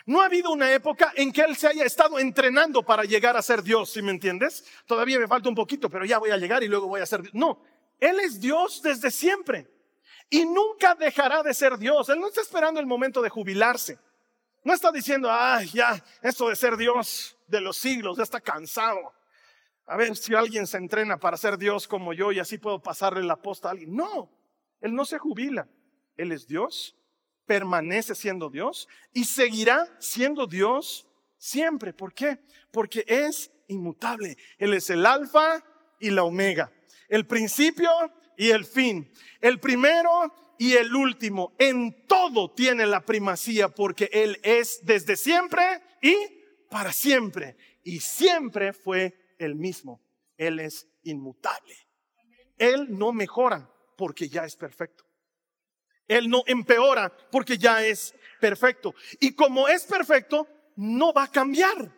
No 0.07 0.23
ha 0.23 0.27
habido 0.27 0.51
una 0.51 0.73
época 0.73 1.13
en 1.15 1.33
que 1.33 1.43
Él 1.43 1.55
se 1.55 1.69
haya 1.69 1.85
estado 1.85 2.19
entrenando 2.19 2.83
para 2.83 3.05
llegar 3.05 3.37
a 3.37 3.43
ser 3.43 3.63
Dios, 3.63 3.91
¿sí 3.91 4.01
me 4.01 4.11
entiendes? 4.11 4.65
Todavía 4.87 5.19
me 5.19 5.29
falta 5.29 5.49
un 5.49 5.55
poquito, 5.55 5.91
pero 5.91 6.05
ya 6.05 6.19
voy 6.19 6.31
a 6.31 6.39
llegar 6.39 6.63
y 6.63 6.69
luego 6.69 6.89
voy 6.89 7.03
a 7.03 7.07
ser 7.07 7.23
Dios. 7.23 7.35
No, 7.35 7.63
Él 8.01 8.19
es 8.21 8.41
Dios 8.41 8.83
desde 8.83 9.11
siempre 9.11 9.72
y 10.33 10.47
nunca 10.47 10.95
dejará 10.95 11.43
de 11.43 11.53
ser 11.53 11.77
Dios. 11.77 12.09
Él 12.09 12.19
no 12.19 12.27
está 12.27 12.41
esperando 12.41 12.81
el 12.81 12.87
momento 12.87 13.21
de 13.21 13.29
jubilarse. 13.29 13.99
No 14.65 14.73
está 14.73 14.91
diciendo, 14.91 15.29
ay, 15.31 15.69
ya, 15.69 16.03
esto 16.23 16.49
de 16.49 16.57
ser 16.57 16.79
Dios 16.79 17.37
de 17.47 17.61
los 17.61 17.77
siglos, 17.77 18.17
ya 18.17 18.23
está 18.23 18.41
cansado. 18.41 19.13
A 19.85 19.95
ver 19.99 20.17
si 20.17 20.35
alguien 20.35 20.67
se 20.67 20.79
entrena 20.79 21.19
para 21.19 21.37
ser 21.37 21.59
Dios 21.59 21.87
como 21.87 22.15
yo 22.15 22.33
y 22.33 22.39
así 22.39 22.57
puedo 22.57 22.83
pasarle 22.83 23.23
la 23.23 23.37
posta 23.37 23.69
a 23.69 23.71
alguien. 23.73 23.95
No, 23.95 24.31
Él 24.81 24.95
no 24.95 25.05
se 25.05 25.19
jubila. 25.19 25.69
Él 26.17 26.33
es 26.33 26.47
Dios, 26.47 26.97
permanece 27.45 28.15
siendo 28.15 28.49
Dios 28.49 28.89
y 29.13 29.25
seguirá 29.25 29.87
siendo 29.99 30.47
Dios 30.47 31.07
siempre. 31.37 31.93
¿Por 31.93 32.15
qué? 32.15 32.39
Porque 32.71 33.05
es 33.07 33.51
inmutable. 33.69 34.39
Él 34.57 34.73
es 34.73 34.89
el 34.89 35.05
alfa 35.05 35.63
y 36.01 36.09
la 36.09 36.25
omega, 36.25 36.73
el 37.11 37.27
principio 37.27 37.91
y 38.37 38.51
el 38.51 38.65
fin, 38.65 39.11
el 39.41 39.61
primero 39.61 40.33
y 40.59 40.75
el 40.75 40.95
último, 40.95 41.55
en 41.59 42.07
todo 42.07 42.53
tiene 42.53 42.87
la 42.87 43.05
primacía 43.05 43.69
porque 43.69 44.09
Él 44.13 44.39
es 44.43 44.81
desde 44.85 45.17
siempre 45.17 45.83
y 46.01 46.15
para 46.71 46.93
siempre. 46.93 47.57
Y 47.83 48.01
siempre 48.01 48.73
fue 48.73 49.35
el 49.39 49.55
mismo. 49.55 50.01
Él 50.37 50.61
es 50.61 50.89
inmutable. 51.03 51.77
Él 52.59 52.87
no 52.97 53.13
mejora 53.13 53.69
porque 53.97 54.29
ya 54.29 54.45
es 54.45 54.57
perfecto. 54.57 55.05
Él 56.07 56.29
no 56.29 56.43
empeora 56.47 57.13
porque 57.31 57.59
ya 57.59 57.85
es 57.85 58.15
perfecto. 58.41 58.95
Y 59.21 59.35
como 59.35 59.69
es 59.69 59.85
perfecto, 59.85 60.47
no 60.77 61.13
va 61.13 61.25
a 61.25 61.31
cambiar. 61.31 61.93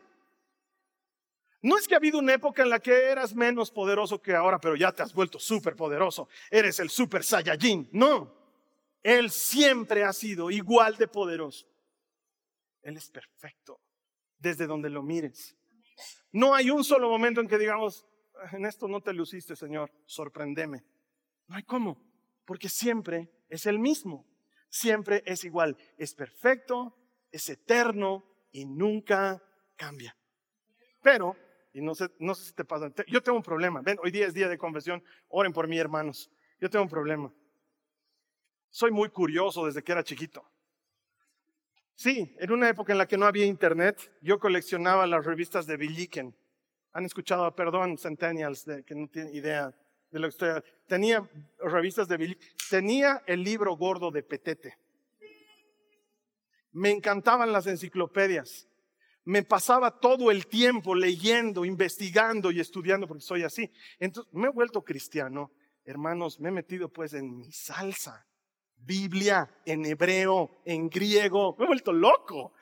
No 1.64 1.78
es 1.78 1.88
que 1.88 1.94
ha 1.94 1.96
habido 1.96 2.18
una 2.18 2.34
época 2.34 2.62
en 2.62 2.68
la 2.68 2.78
que 2.78 2.92
eras 2.92 3.34
menos 3.34 3.70
poderoso 3.70 4.20
que 4.20 4.34
ahora, 4.34 4.60
pero 4.60 4.76
ya 4.76 4.92
te 4.92 5.02
has 5.02 5.14
vuelto 5.14 5.38
súper 5.38 5.74
poderoso. 5.74 6.28
Eres 6.50 6.78
el 6.78 6.90
super 6.90 7.24
Saiyajin. 7.24 7.88
No. 7.90 8.30
Él 9.02 9.30
siempre 9.30 10.04
ha 10.04 10.12
sido 10.12 10.50
igual 10.50 10.98
de 10.98 11.08
poderoso. 11.08 11.66
Él 12.82 12.98
es 12.98 13.08
perfecto 13.08 13.80
desde 14.36 14.66
donde 14.66 14.90
lo 14.90 15.02
mires. 15.02 15.56
No 16.32 16.54
hay 16.54 16.68
un 16.68 16.84
solo 16.84 17.08
momento 17.08 17.40
en 17.40 17.48
que 17.48 17.56
digamos, 17.56 18.04
en 18.52 18.66
esto 18.66 18.86
no 18.86 19.00
te 19.00 19.14
luciste, 19.14 19.56
Señor, 19.56 19.90
sorprendeme. 20.04 20.84
No 21.46 21.56
hay 21.56 21.62
cómo, 21.62 21.98
porque 22.44 22.68
siempre 22.68 23.30
es 23.48 23.64
el 23.64 23.78
mismo, 23.78 24.26
siempre 24.68 25.22
es 25.24 25.44
igual, 25.44 25.78
es 25.96 26.12
perfecto, 26.12 26.94
es 27.32 27.48
eterno 27.48 28.22
y 28.52 28.66
nunca 28.66 29.42
cambia. 29.76 30.14
Pero, 31.02 31.36
y 31.74 31.82
no 31.82 31.94
sé, 31.94 32.08
no 32.20 32.36
sé 32.36 32.44
si 32.44 32.52
te 32.52 32.64
pasa, 32.64 32.90
yo 33.08 33.20
tengo 33.20 33.36
un 33.36 33.42
problema. 33.42 33.82
Ven, 33.82 33.98
hoy 34.00 34.12
día 34.12 34.26
es 34.26 34.32
día 34.32 34.48
de 34.48 34.56
confesión, 34.56 35.02
oren 35.28 35.52
por 35.52 35.66
mí, 35.66 35.76
hermanos. 35.76 36.30
Yo 36.60 36.70
tengo 36.70 36.84
un 36.84 36.88
problema. 36.88 37.34
Soy 38.70 38.92
muy 38.92 39.08
curioso 39.08 39.66
desde 39.66 39.82
que 39.82 39.90
era 39.90 40.04
chiquito. 40.04 40.48
Sí, 41.96 42.34
en 42.38 42.52
una 42.52 42.68
época 42.68 42.92
en 42.92 42.98
la 42.98 43.06
que 43.06 43.18
no 43.18 43.26
había 43.26 43.44
internet, 43.44 44.12
yo 44.20 44.38
coleccionaba 44.38 45.04
las 45.08 45.24
revistas 45.26 45.66
de 45.66 45.76
Villiquen. 45.76 46.34
Han 46.92 47.04
escuchado, 47.04 47.52
perdón, 47.56 47.98
Centennials, 47.98 48.64
de, 48.64 48.84
que 48.84 48.94
no 48.94 49.08
tienen 49.08 49.34
idea 49.34 49.74
de 50.12 50.18
lo 50.20 50.28
que 50.28 50.30
estoy 50.30 50.62
Tenía 50.86 51.28
revistas 51.58 52.06
de 52.06 52.16
Villiquen. 52.16 52.48
Tenía 52.70 53.22
el 53.26 53.42
libro 53.42 53.76
gordo 53.76 54.12
de 54.12 54.22
Petete. 54.22 54.78
Me 56.70 56.90
encantaban 56.90 57.50
las 57.50 57.66
enciclopedias. 57.66 58.68
Me 59.24 59.42
pasaba 59.42 59.98
todo 59.98 60.30
el 60.30 60.46
tiempo 60.46 60.94
leyendo, 60.94 61.64
investigando 61.64 62.50
y 62.50 62.60
estudiando 62.60 63.06
porque 63.06 63.22
soy 63.22 63.42
así. 63.42 63.70
Entonces, 63.98 64.32
me 64.34 64.48
he 64.48 64.50
vuelto 64.50 64.82
cristiano. 64.82 65.52
Hermanos, 65.84 66.38
me 66.40 66.50
he 66.50 66.52
metido 66.52 66.88
pues 66.88 67.14
en 67.14 67.36
mi 67.36 67.50
salsa. 67.50 68.26
Biblia 68.76 69.50
en 69.64 69.86
hebreo, 69.86 70.60
en 70.64 70.90
griego. 70.90 71.56
Me 71.58 71.64
he 71.64 71.68
vuelto 71.68 71.92
loco. 71.92 72.52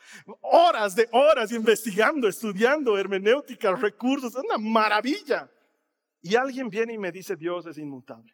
Horas 0.42 0.94
de 0.94 1.08
horas 1.12 1.50
investigando, 1.50 2.28
estudiando 2.28 2.96
hermenéutica, 2.96 3.74
recursos. 3.74 4.34
Es 4.34 4.44
una 4.44 4.58
maravilla. 4.58 5.50
Y 6.20 6.36
alguien 6.36 6.68
viene 6.68 6.94
y 6.94 6.98
me 6.98 7.10
dice, 7.10 7.34
Dios 7.34 7.66
es 7.66 7.76
inmutable. 7.78 8.32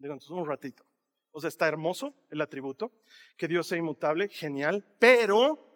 Entonces 0.00 0.30
un 0.30 0.46
ratito. 0.46 0.84
O 1.32 1.40
sea, 1.40 1.48
está 1.48 1.66
hermoso 1.66 2.14
el 2.30 2.40
atributo, 2.40 2.92
que 3.36 3.48
Dios 3.48 3.66
sea 3.66 3.78
inmutable, 3.78 4.28
genial, 4.28 4.86
pero 4.98 5.75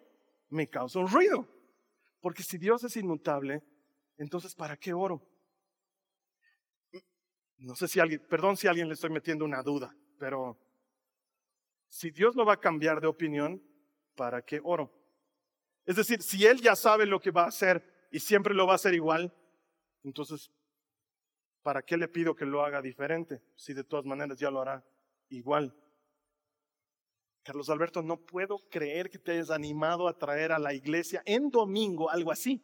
me 0.51 0.67
causa 0.67 0.99
un 0.99 1.07
ruido. 1.07 1.47
Porque 2.19 2.43
si 2.43 2.57
Dios 2.57 2.83
es 2.83 2.95
inmutable, 2.95 3.63
entonces 4.17 4.53
¿para 4.53 4.77
qué 4.77 4.93
oro? 4.93 5.27
No 7.57 7.75
sé 7.75 7.87
si 7.87 7.99
alguien, 7.99 8.25
perdón 8.29 8.57
si 8.57 8.67
a 8.67 8.71
alguien 8.71 8.87
le 8.87 8.93
estoy 8.93 9.09
metiendo 9.09 9.45
una 9.45 9.63
duda. 9.63 9.95
Pero 10.19 10.57
si 11.87 12.11
Dios 12.11 12.35
no 12.35 12.45
va 12.45 12.53
a 12.53 12.59
cambiar 12.59 13.01
de 13.01 13.07
opinión, 13.07 13.61
¿para 14.15 14.41
qué 14.41 14.61
oro? 14.63 14.91
Es 15.85 15.95
decir, 15.95 16.21
si 16.21 16.45
Él 16.45 16.61
ya 16.61 16.75
sabe 16.75 17.05
lo 17.05 17.19
que 17.19 17.31
va 17.31 17.43
a 17.43 17.47
hacer 17.47 18.07
y 18.11 18.19
siempre 18.19 18.53
lo 18.53 18.67
va 18.67 18.73
a 18.73 18.75
hacer 18.75 18.93
igual, 18.93 19.33
entonces, 20.03 20.51
¿para 21.61 21.81
qué 21.81 21.97
le 21.97 22.07
pido 22.07 22.35
que 22.35 22.45
lo 22.45 22.63
haga 22.63 22.81
diferente? 22.81 23.41
Si 23.55 23.73
de 23.73 23.83
todas 23.83 24.05
maneras 24.05 24.37
ya 24.37 24.51
lo 24.51 24.61
hará 24.61 24.85
igual. 25.29 25.75
Carlos 27.43 27.69
Alberto, 27.69 28.01
no 28.01 28.17
puedo 28.17 28.59
creer 28.69 29.09
que 29.09 29.17
te 29.17 29.31
hayas 29.31 29.49
animado 29.49 30.07
a 30.07 30.17
traer 30.17 30.51
a 30.51 30.59
la 30.59 30.73
iglesia 30.73 31.21
en 31.25 31.49
domingo 31.49 32.09
algo 32.09 32.31
así. 32.31 32.61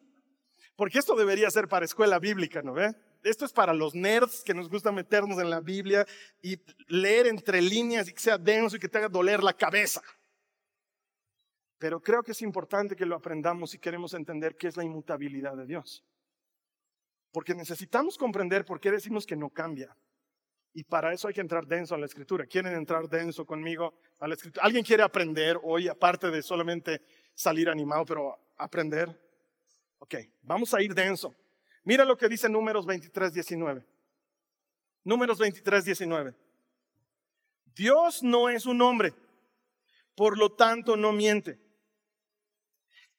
Porque 0.76 1.00
esto 1.00 1.16
debería 1.16 1.50
ser 1.50 1.68
para 1.68 1.86
escuela 1.86 2.20
bíblica, 2.20 2.62
¿no 2.62 2.74
ve? 2.74 2.94
esto 3.24 3.46
es 3.46 3.54
para 3.54 3.74
los 3.74 3.96
nerds 3.96 4.44
que 4.44 4.54
nos 4.54 4.70
gusta 4.70 4.92
meternos 4.92 5.40
en 5.40 5.50
la 5.50 5.60
Biblia 5.60 6.06
y 6.42 6.60
leer 6.88 7.28
entre 7.28 7.62
líneas 7.62 8.08
y 8.08 8.14
que 8.14 8.20
sea 8.20 8.38
denso 8.38 8.76
y 8.76 8.80
que 8.80 8.88
te 8.88 8.98
haga 8.98 9.10
doler 9.10 9.44
la 9.44 9.54
cabeza. 9.54 10.02
Pero 11.78 12.02
creo 12.02 12.24
que 12.24 12.32
es 12.32 12.42
importante 12.42 12.96
que 12.96 13.06
lo 13.06 13.16
aprendamos 13.16 13.72
si 13.72 13.80
queremos 13.80 14.14
entender 14.14 14.56
qué 14.56 14.68
es 14.68 14.78
la 14.78 14.84
inmutabilidad 14.84 15.56
de 15.56 15.66
Dios. 15.66 16.04
Porque 17.32 17.54
necesitamos 17.54 18.18
comprender 18.18 18.66
por 18.66 18.80
qué 18.80 18.92
decimos 18.92 19.26
que 19.26 19.36
no 19.36 19.50
cambia. 19.50 19.96
Y 20.74 20.84
para 20.84 21.14
eso 21.14 21.28
hay 21.28 21.34
que 21.34 21.42
entrar 21.42 21.66
denso 21.66 21.96
a 21.96 21.98
la 21.98 22.06
escritura. 22.06 22.46
¿Quieren 22.46 22.74
entrar 22.74 23.10
denso 23.10 23.46
conmigo 23.46 23.96
a 24.20 24.28
la 24.28 24.36
escritura? 24.36 24.66
¿Alguien 24.66 24.84
quiere 24.84 25.04
aprender 25.04 25.60
hoy, 25.64 25.88
aparte 25.88 26.30
de 26.30 26.42
solamente 26.42 27.02
salir 27.34 27.70
animado, 27.70 28.06
pero 28.06 28.38
aprender? 28.58 29.10
Ok, 30.00 30.16
vamos 30.44 30.74
a 30.74 30.82
ir 30.82 30.94
denso. 30.94 31.36
Mira 31.84 32.06
lo 32.06 32.18
que 32.18 32.28
dice 32.28 32.50
Números 32.50 32.86
23, 32.86 33.34
19. 33.34 33.84
Números 35.04 35.40
23, 35.40 35.86
19. 35.86 36.36
Dios 37.74 38.24
no 38.24 38.50
es 38.50 38.66
un 38.66 38.82
hombre, 38.82 39.14
por 40.16 40.38
lo 40.38 40.52
tanto 40.52 40.98
no 40.98 41.12
miente. 41.12 41.60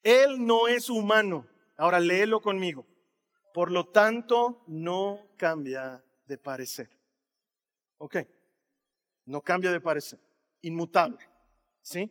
Él 0.02 0.44
no 0.44 0.68
es 0.68 0.90
humano. 0.90 1.46
Ahora 1.76 2.00
léelo 2.00 2.40
conmigo. 2.40 2.86
Por 3.54 3.70
lo 3.70 3.86
tanto 3.86 4.62
no 4.66 5.28
cambia 5.36 6.04
de 6.26 6.38
parecer. 6.38 6.97
Ok, 7.98 8.16
no 9.26 9.40
cambia 9.42 9.70
de 9.72 9.80
parecer. 9.80 10.18
inmutable. 10.62 11.18
¿Sí? 11.80 12.10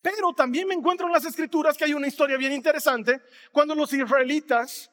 Pero 0.00 0.32
también 0.32 0.66
me 0.68 0.74
encuentro 0.74 1.06
en 1.06 1.12
las 1.12 1.24
escrituras 1.24 1.76
que 1.76 1.84
hay 1.84 1.94
una 1.94 2.06
historia 2.06 2.36
bien 2.36 2.52
interesante 2.52 3.20
cuando 3.52 3.74
los 3.74 3.92
israelitas 3.92 4.90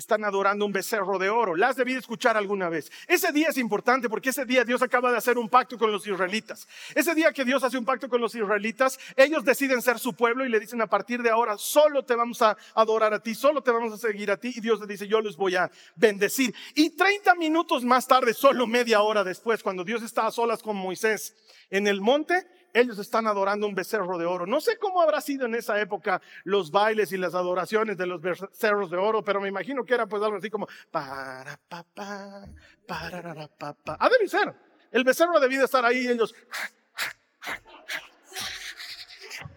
están 0.00 0.24
adorando 0.24 0.64
un 0.64 0.72
becerro 0.72 1.18
de 1.18 1.28
oro. 1.28 1.54
Las 1.54 1.76
debí 1.76 1.94
escuchar 1.94 2.36
alguna 2.36 2.68
vez. 2.68 2.90
Ese 3.06 3.30
día 3.32 3.48
es 3.48 3.58
importante 3.58 4.08
porque 4.08 4.30
ese 4.30 4.44
día 4.44 4.64
Dios 4.64 4.82
acaba 4.82 5.12
de 5.12 5.18
hacer 5.18 5.38
un 5.38 5.48
pacto 5.48 5.78
con 5.78 5.92
los 5.92 6.06
israelitas. 6.06 6.66
Ese 6.94 7.14
día 7.14 7.32
que 7.32 7.44
Dios 7.44 7.62
hace 7.62 7.78
un 7.78 7.84
pacto 7.84 8.08
con 8.08 8.20
los 8.20 8.34
israelitas, 8.34 8.98
ellos 9.14 9.44
deciden 9.44 9.82
ser 9.82 9.98
su 9.98 10.14
pueblo 10.14 10.44
y 10.44 10.48
le 10.48 10.58
dicen 10.58 10.80
a 10.80 10.86
partir 10.86 11.22
de 11.22 11.30
ahora 11.30 11.56
solo 11.58 12.04
te 12.04 12.14
vamos 12.14 12.40
a 12.42 12.56
adorar 12.74 13.12
a 13.12 13.22
ti, 13.22 13.34
solo 13.34 13.62
te 13.62 13.70
vamos 13.70 13.92
a 13.92 13.98
seguir 13.98 14.30
a 14.30 14.38
ti. 14.38 14.52
Y 14.56 14.60
Dios 14.60 14.80
le 14.80 14.86
dice, 14.86 15.06
yo 15.06 15.20
les 15.20 15.36
voy 15.36 15.56
a 15.56 15.70
bendecir. 15.96 16.54
Y 16.74 16.90
30 16.90 17.34
minutos 17.34 17.84
más 17.84 18.08
tarde, 18.08 18.32
solo 18.32 18.66
media 18.66 19.02
hora 19.02 19.22
después, 19.22 19.62
cuando 19.62 19.84
Dios 19.84 20.02
está 20.02 20.26
a 20.26 20.30
solas 20.30 20.62
con 20.62 20.76
Moisés 20.76 21.36
en 21.68 21.86
el 21.86 22.00
monte, 22.00 22.46
ellos 22.72 22.98
están 22.98 23.26
adorando 23.26 23.66
un 23.66 23.74
becerro 23.74 24.18
de 24.18 24.26
oro. 24.26 24.46
No 24.46 24.60
sé 24.60 24.78
cómo 24.78 25.00
habrá 25.00 25.20
sido 25.20 25.46
en 25.46 25.54
esa 25.54 25.80
época 25.80 26.20
los 26.44 26.70
bailes 26.70 27.12
y 27.12 27.16
las 27.16 27.34
adoraciones 27.34 27.96
de 27.96 28.06
los 28.06 28.20
becerros 28.20 28.90
de 28.90 28.96
oro, 28.96 29.22
pero 29.24 29.40
me 29.40 29.48
imagino 29.48 29.84
que 29.84 29.94
era 29.94 30.06
pues 30.06 30.22
algo 30.22 30.36
así 30.36 30.50
como 30.50 30.68
para 30.90 31.58
papá, 31.68 32.46
para 32.86 33.48
papá. 33.48 33.96
Ha 33.98 34.08
debido 34.08 34.30
ser. 34.30 34.54
El 34.90 35.04
becerro 35.04 35.36
ha 35.36 35.40
debido 35.40 35.64
estar 35.64 35.84
ahí 35.84 35.98
y 35.98 36.08
ellos. 36.08 36.34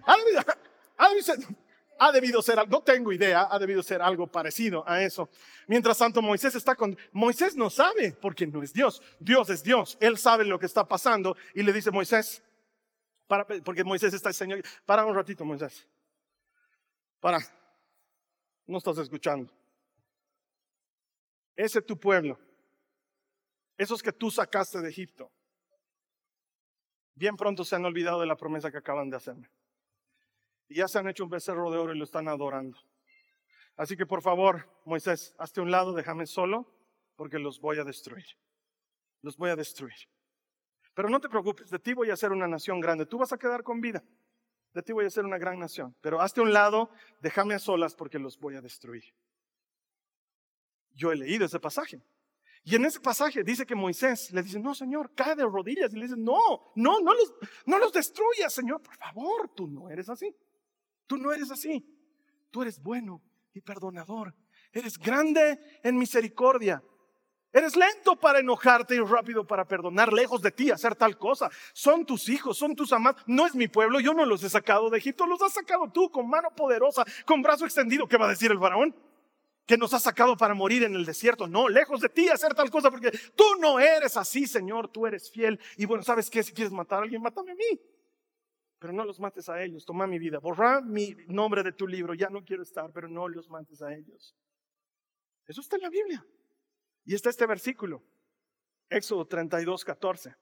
Ha 0.05 0.17
debido 1.09 1.23
ser, 1.23 1.37
ha 1.99 2.11
debido 2.11 2.41
ser, 2.41 2.67
no 2.69 2.81
tengo 2.81 3.11
idea, 3.13 3.47
ha 3.49 3.57
debido 3.57 3.81
ser 3.81 4.01
algo 4.01 4.27
parecido 4.27 4.83
a 4.87 5.01
eso. 5.01 5.29
Mientras 5.67 5.97
tanto, 5.97 6.21
Moisés 6.21 6.53
está 6.55 6.75
con, 6.75 6.97
Moisés 7.11 7.55
no 7.55 7.69
sabe 7.69 8.15
porque 8.19 8.45
no 8.45 8.61
es 8.61 8.73
Dios. 8.73 9.01
Dios 9.19 9.49
es 9.49 9.63
Dios. 9.63 9.97
Él 9.99 10.17
sabe 10.17 10.45
lo 10.45 10.59
que 10.59 10.65
está 10.65 10.87
pasando 10.87 11.37
y 11.53 11.63
le 11.63 11.71
dice, 11.71 11.91
Moisés, 11.91 12.43
porque 13.63 13.83
Moisés 13.83 14.13
está 14.13 14.31
Señor. 14.33 14.61
Para 14.85 15.05
un 15.05 15.15
ratito, 15.15 15.43
Moisés. 15.45 15.87
Para. 17.19 17.39
No 18.65 18.77
estás 18.77 18.97
escuchando. 18.97 19.51
Ese 21.55 21.79
es 21.79 21.85
tu 21.85 21.99
pueblo. 21.99 22.39
Esos 23.77 24.01
que 24.01 24.11
tú 24.11 24.31
sacaste 24.31 24.81
de 24.81 24.89
Egipto. 24.89 25.31
Bien 27.15 27.35
pronto 27.35 27.63
se 27.63 27.75
han 27.75 27.85
olvidado 27.85 28.19
de 28.19 28.25
la 28.25 28.35
promesa 28.35 28.71
que 28.71 28.77
acaban 28.77 29.09
de 29.09 29.17
hacerme. 29.17 29.49
Y 30.67 30.75
ya 30.75 30.87
se 30.87 30.99
han 30.99 31.07
hecho 31.07 31.23
un 31.23 31.29
becerro 31.29 31.69
de 31.69 31.77
oro 31.77 31.93
y 31.93 31.97
lo 31.97 32.03
están 32.03 32.27
adorando. 32.27 32.77
Así 33.75 33.97
que 33.97 34.05
por 34.05 34.21
favor, 34.21 34.69
Moisés, 34.85 35.35
hazte 35.37 35.61
un 35.61 35.71
lado, 35.71 35.93
déjame 35.93 36.25
solo, 36.25 36.67
porque 37.15 37.39
los 37.39 37.59
voy 37.59 37.79
a 37.79 37.83
destruir. 37.83 38.25
Los 39.21 39.37
voy 39.37 39.49
a 39.49 39.55
destruir. 39.55 39.93
Pero 40.93 41.09
no 41.09 41.19
te 41.19 41.29
preocupes, 41.29 41.69
de 41.69 41.79
ti 41.79 41.93
voy 41.93 42.09
a 42.11 42.15
ser 42.15 42.31
una 42.31 42.47
nación 42.47 42.79
grande. 42.79 43.05
Tú 43.05 43.17
vas 43.17 43.33
a 43.33 43.37
quedar 43.37 43.63
con 43.63 43.81
vida. 43.81 44.03
De 44.73 44.81
ti 44.81 44.91
voy 44.91 45.05
a 45.05 45.09
ser 45.09 45.25
una 45.25 45.37
gran 45.37 45.59
nación. 45.59 45.95
Pero 46.01 46.21
hazte 46.21 46.41
un 46.41 46.53
lado, 46.53 46.89
déjame 47.21 47.53
a 47.53 47.59
solas 47.59 47.95
porque 47.95 48.19
los 48.19 48.39
voy 48.39 48.55
a 48.55 48.61
destruir. 48.61 49.03
Yo 50.93 51.11
he 51.11 51.15
leído 51.15 51.45
ese 51.45 51.59
pasaje. 51.59 52.01
Y 52.63 52.75
en 52.75 52.85
ese 52.85 52.99
pasaje 52.99 53.43
dice 53.43 53.65
que 53.65 53.75
Moisés 53.75 54.31
le 54.31 54.41
dice, 54.41 54.59
no, 54.59 54.73
Señor, 54.73 55.13
cae 55.13 55.35
de 55.35 55.43
rodillas. 55.43 55.93
Y 55.93 55.97
le 55.97 56.03
dice, 56.03 56.17
no, 56.17 56.71
no, 56.75 56.99
no 57.01 57.13
los, 57.13 57.33
no 57.65 57.77
los 57.77 57.91
destruyas, 57.91 58.53
Señor, 58.53 58.81
por 58.81 58.95
favor, 58.95 59.49
tú 59.53 59.67
no 59.67 59.89
eres 59.89 60.09
así. 60.09 60.33
Tú 61.05 61.17
no 61.17 61.31
eres 61.33 61.51
así. 61.51 61.85
Tú 62.49 62.61
eres 62.61 62.81
bueno 62.81 63.21
y 63.53 63.61
perdonador. 63.61 64.33
Eres 64.71 64.97
grande 64.97 65.59
en 65.83 65.97
misericordia. 65.97 66.81
Eres 67.53 67.75
lento 67.75 68.15
para 68.15 68.39
enojarte 68.39 68.95
y 68.95 68.99
rápido 68.99 69.45
para 69.45 69.63
perdonar, 69.63 70.11
lejos 70.11 70.41
de 70.41 70.51
ti 70.51 70.71
hacer 70.71 70.95
tal 70.95 71.19
cosa. 71.19 71.51
Son 71.71 72.03
tus 72.03 72.27
hijos, 72.27 72.57
son 72.57 72.75
tus 72.75 72.91
amados. 72.91 73.21
No 73.27 73.45
es 73.45 73.53
mi 73.53 73.67
pueblo, 73.67 73.99
yo 73.99 74.15
no 74.15 74.25
los 74.25 74.43
he 74.43 74.49
sacado 74.49 74.89
de 74.89 74.97
Egipto, 74.97 75.27
los 75.27 75.39
has 75.43 75.53
sacado 75.53 75.91
tú 75.91 76.09
con 76.09 76.27
mano 76.27 76.49
poderosa, 76.55 77.05
con 77.27 77.43
brazo 77.43 77.65
extendido. 77.65 78.07
¿Qué 78.07 78.17
va 78.17 78.25
a 78.25 78.29
decir 78.29 78.49
el 78.49 78.57
faraón? 78.57 78.95
Que 79.67 79.77
nos 79.77 79.93
has 79.93 80.01
sacado 80.01 80.35
para 80.35 80.55
morir 80.55 80.81
en 80.81 80.95
el 80.95 81.05
desierto. 81.05 81.47
No, 81.47 81.69
lejos 81.69 82.01
de 82.01 82.09
ti 82.09 82.27
hacer 82.27 82.55
tal 82.55 82.71
cosa, 82.71 82.89
porque 82.89 83.11
tú 83.35 83.45
no 83.59 83.79
eres 83.79 84.17
así, 84.17 84.47
Señor, 84.47 84.87
tú 84.87 85.05
eres 85.05 85.29
fiel. 85.29 85.59
Y 85.77 85.85
bueno, 85.85 86.03
¿sabes 86.03 86.31
qué? 86.31 86.41
Si 86.41 86.53
quieres 86.53 86.73
matar 86.73 86.99
a 86.99 87.01
alguien, 87.03 87.21
mátame 87.21 87.51
a 87.51 87.55
mí. 87.55 87.79
Pero 88.79 88.93
no 88.93 89.05
los 89.05 89.19
mates 89.19 89.47
a 89.47 89.63
ellos, 89.63 89.85
toma 89.85 90.07
mi 90.07 90.17
vida, 90.17 90.39
borra 90.39 90.81
mi 90.81 91.15
nombre 91.27 91.61
de 91.61 91.71
tu 91.71 91.87
libro, 91.87 92.15
ya 92.15 92.29
no 92.29 92.43
quiero 92.43 92.63
estar, 92.63 92.91
pero 92.91 93.07
no 93.07 93.27
los 93.27 93.47
mates 93.47 93.81
a 93.83 93.93
ellos. 93.93 94.35
Eso 95.45 95.61
está 95.61 95.75
en 95.75 95.83
la 95.83 95.89
Biblia. 95.89 96.25
Y 97.05 97.15
está 97.15 97.29
este 97.29 97.45
versículo, 97.45 98.01
Éxodo 98.89 99.25
32, 99.25 99.83
14. 99.83 100.35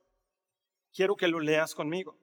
Quiero 0.94 1.16
que 1.16 1.28
lo 1.28 1.40
leas 1.40 1.74
conmigo. 1.74 2.18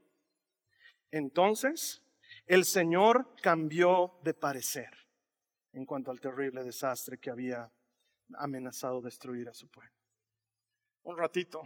Entonces, 1.10 2.02
el 2.46 2.64
Señor 2.64 3.34
cambió 3.42 4.18
de 4.22 4.34
parecer 4.34 4.90
en 5.72 5.86
cuanto 5.86 6.10
al 6.10 6.20
terrible 6.20 6.62
desastre 6.62 7.18
que 7.18 7.30
había 7.30 7.72
amenazado 8.34 9.00
destruir 9.00 9.48
a 9.48 9.54
su 9.54 9.68
pueblo. 9.68 9.94
Un 11.02 11.16
ratito. 11.16 11.62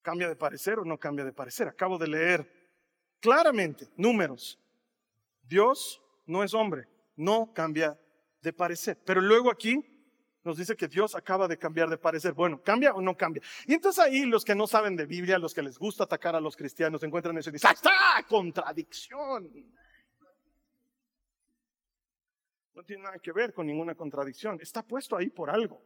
¿Cambia 0.00 0.28
de 0.28 0.36
parecer 0.36 0.78
o 0.78 0.84
no 0.84 0.98
cambia 0.98 1.24
de 1.24 1.32
parecer? 1.32 1.68
Acabo 1.68 1.96
de 1.98 2.08
leer 2.08 2.70
claramente 3.20 3.88
números. 3.96 4.58
Dios 5.42 6.02
no 6.26 6.42
es 6.42 6.54
hombre, 6.54 6.88
no 7.14 7.52
cambia 7.52 8.00
de 8.40 8.52
parecer. 8.52 8.98
Pero 9.04 9.20
luego 9.20 9.50
aquí 9.50 9.91
nos 10.44 10.56
dice 10.56 10.76
que 10.76 10.88
Dios 10.88 11.14
acaba 11.14 11.46
de 11.46 11.56
cambiar 11.56 11.88
de 11.88 11.98
parecer. 11.98 12.32
Bueno, 12.32 12.60
¿cambia 12.62 12.92
o 12.94 13.00
no 13.00 13.16
cambia? 13.16 13.42
Y 13.66 13.74
entonces 13.74 14.04
ahí 14.04 14.24
los 14.24 14.44
que 14.44 14.54
no 14.54 14.66
saben 14.66 14.96
de 14.96 15.06
Biblia, 15.06 15.38
los 15.38 15.54
que 15.54 15.62
les 15.62 15.78
gusta 15.78 16.04
atacar 16.04 16.34
a 16.34 16.40
los 16.40 16.56
cristianos, 16.56 17.02
encuentran 17.02 17.36
eso 17.38 17.50
y 17.50 17.52
dicen, 17.52 17.70
¡Ah, 17.70 17.74
está! 17.74 18.26
Contradicción. 18.28 19.50
No 22.74 22.82
tiene 22.84 23.04
nada 23.04 23.18
que 23.18 23.32
ver 23.32 23.52
con 23.52 23.66
ninguna 23.66 23.94
contradicción. 23.94 24.58
Está 24.60 24.82
puesto 24.82 25.16
ahí 25.16 25.30
por 25.30 25.50
algo. 25.50 25.80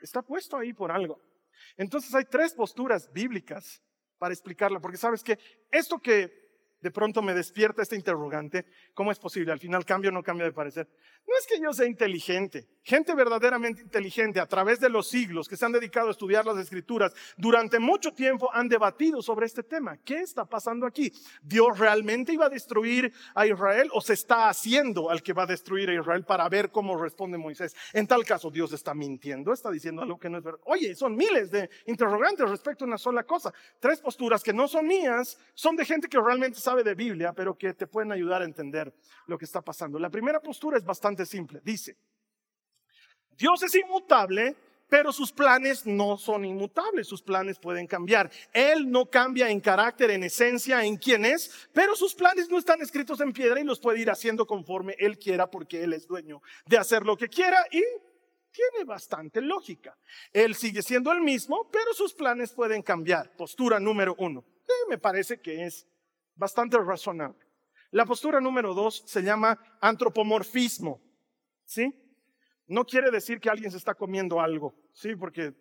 Está 0.00 0.22
puesto 0.22 0.56
ahí 0.56 0.72
por 0.72 0.90
algo. 0.90 1.20
Entonces 1.76 2.12
hay 2.14 2.24
tres 2.24 2.54
posturas 2.54 3.10
bíblicas 3.12 3.82
para 4.18 4.32
explicarlo, 4.32 4.80
porque 4.80 4.96
sabes 4.96 5.22
que 5.22 5.38
esto 5.70 5.98
que 5.98 6.43
de 6.84 6.90
pronto 6.90 7.22
me 7.22 7.32
despierta 7.32 7.80
este 7.80 7.96
interrogante, 7.96 8.66
¿cómo 8.92 9.10
es 9.10 9.18
posible? 9.18 9.52
Al 9.52 9.58
final 9.58 9.86
cambio 9.86 10.10
o 10.10 10.12
no 10.12 10.22
cambio 10.22 10.44
de 10.44 10.52
parecer. 10.52 10.86
No 11.26 11.34
es 11.38 11.46
que 11.46 11.58
yo 11.58 11.72
sea 11.72 11.86
inteligente, 11.86 12.68
gente 12.82 13.14
verdaderamente 13.14 13.80
inteligente 13.80 14.38
a 14.38 14.44
través 14.44 14.80
de 14.80 14.90
los 14.90 15.08
siglos 15.08 15.48
que 15.48 15.56
se 15.56 15.64
han 15.64 15.72
dedicado 15.72 16.08
a 16.08 16.10
estudiar 16.10 16.44
las 16.44 16.58
escrituras, 16.58 17.14
durante 17.38 17.78
mucho 17.78 18.12
tiempo 18.12 18.50
han 18.52 18.68
debatido 18.68 19.22
sobre 19.22 19.46
este 19.46 19.62
tema. 19.62 19.96
¿Qué 20.04 20.20
está 20.20 20.44
pasando 20.44 20.86
aquí? 20.86 21.10
¿Dios 21.42 21.78
realmente 21.78 22.34
iba 22.34 22.44
a 22.44 22.50
destruir 22.50 23.10
a 23.34 23.46
Israel 23.46 23.88
o 23.94 24.02
se 24.02 24.12
está 24.12 24.50
haciendo 24.50 25.08
al 25.08 25.22
que 25.22 25.32
va 25.32 25.44
a 25.44 25.46
destruir 25.46 25.88
a 25.88 25.94
Israel 25.94 26.26
para 26.26 26.46
ver 26.50 26.70
cómo 26.70 27.02
responde 27.02 27.38
Moisés? 27.38 27.74
En 27.94 28.06
tal 28.06 28.26
caso, 28.26 28.50
Dios 28.50 28.74
está 28.74 28.92
mintiendo, 28.92 29.54
está 29.54 29.70
diciendo 29.70 30.02
algo 30.02 30.18
que 30.18 30.28
no 30.28 30.36
es 30.36 30.44
verdad. 30.44 30.60
Oye, 30.64 30.94
son 30.94 31.16
miles 31.16 31.50
de 31.50 31.70
interrogantes 31.86 32.46
respecto 32.50 32.84
a 32.84 32.88
una 32.88 32.98
sola 32.98 33.22
cosa. 33.22 33.54
Tres 33.80 34.02
posturas 34.02 34.42
que 34.42 34.52
no 34.52 34.68
son 34.68 34.86
mías, 34.86 35.38
son 35.54 35.76
de 35.76 35.86
gente 35.86 36.08
que 36.08 36.20
realmente 36.20 36.60
sabe 36.60 36.73
de 36.82 36.94
Biblia, 36.94 37.32
pero 37.32 37.56
que 37.56 37.74
te 37.74 37.86
pueden 37.86 38.12
ayudar 38.12 38.42
a 38.42 38.44
entender 38.44 38.92
lo 39.26 39.38
que 39.38 39.44
está 39.44 39.60
pasando. 39.62 39.98
La 39.98 40.10
primera 40.10 40.40
postura 40.40 40.78
es 40.78 40.84
bastante 40.84 41.24
simple. 41.26 41.60
Dice, 41.62 41.96
Dios 43.36 43.62
es 43.62 43.74
inmutable, 43.74 44.56
pero 44.88 45.12
sus 45.12 45.32
planes 45.32 45.86
no 45.86 46.16
son 46.16 46.44
inmutables, 46.44 47.06
sus 47.06 47.22
planes 47.22 47.58
pueden 47.58 47.86
cambiar. 47.86 48.30
Él 48.52 48.90
no 48.90 49.06
cambia 49.06 49.50
en 49.50 49.60
carácter, 49.60 50.10
en 50.10 50.24
esencia, 50.24 50.84
en 50.84 50.96
quién 50.96 51.24
es, 51.24 51.68
pero 51.72 51.96
sus 51.96 52.14
planes 52.14 52.48
no 52.48 52.58
están 52.58 52.80
escritos 52.80 53.20
en 53.20 53.32
piedra 53.32 53.60
y 53.60 53.64
los 53.64 53.80
puede 53.80 54.00
ir 54.00 54.10
haciendo 54.10 54.46
conforme 54.46 54.94
Él 54.98 55.18
quiera 55.18 55.50
porque 55.50 55.82
Él 55.82 55.92
es 55.92 56.06
dueño 56.06 56.42
de 56.66 56.78
hacer 56.78 57.04
lo 57.04 57.16
que 57.16 57.28
quiera 57.28 57.64
y 57.70 57.82
tiene 58.52 58.84
bastante 58.84 59.40
lógica. 59.40 59.98
Él 60.32 60.54
sigue 60.54 60.80
siendo 60.80 61.10
el 61.10 61.20
mismo, 61.20 61.68
pero 61.72 61.92
sus 61.92 62.14
planes 62.14 62.52
pueden 62.52 62.82
cambiar. 62.82 63.34
Postura 63.36 63.80
número 63.80 64.14
uno. 64.18 64.44
me 64.88 64.98
parece 64.98 65.40
que 65.40 65.66
es 65.66 65.88
bastante 66.34 66.78
razonable. 66.78 67.38
La 67.90 68.04
postura 68.04 68.40
número 68.40 68.74
dos 68.74 69.04
se 69.06 69.22
llama 69.22 69.58
antropomorfismo. 69.80 71.00
¿Sí? 71.64 71.94
No 72.66 72.84
quiere 72.84 73.10
decir 73.10 73.40
que 73.40 73.50
alguien 73.50 73.70
se 73.70 73.76
está 73.76 73.94
comiendo 73.94 74.40
algo, 74.40 74.74
¿sí? 74.92 75.14
Porque 75.16 75.54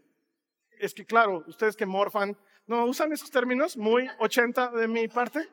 es 0.79 0.93
que, 0.93 1.05
claro, 1.05 1.43
ustedes 1.47 1.75
que 1.75 1.86
morfan, 1.86 2.38
¿no 2.65 2.86
usan 2.86 3.12
esos 3.12 3.29
términos? 3.29 3.77
Muy 3.77 4.09
80 4.19 4.71
de 4.71 4.88
mi 4.88 5.07
parte. 5.07 5.47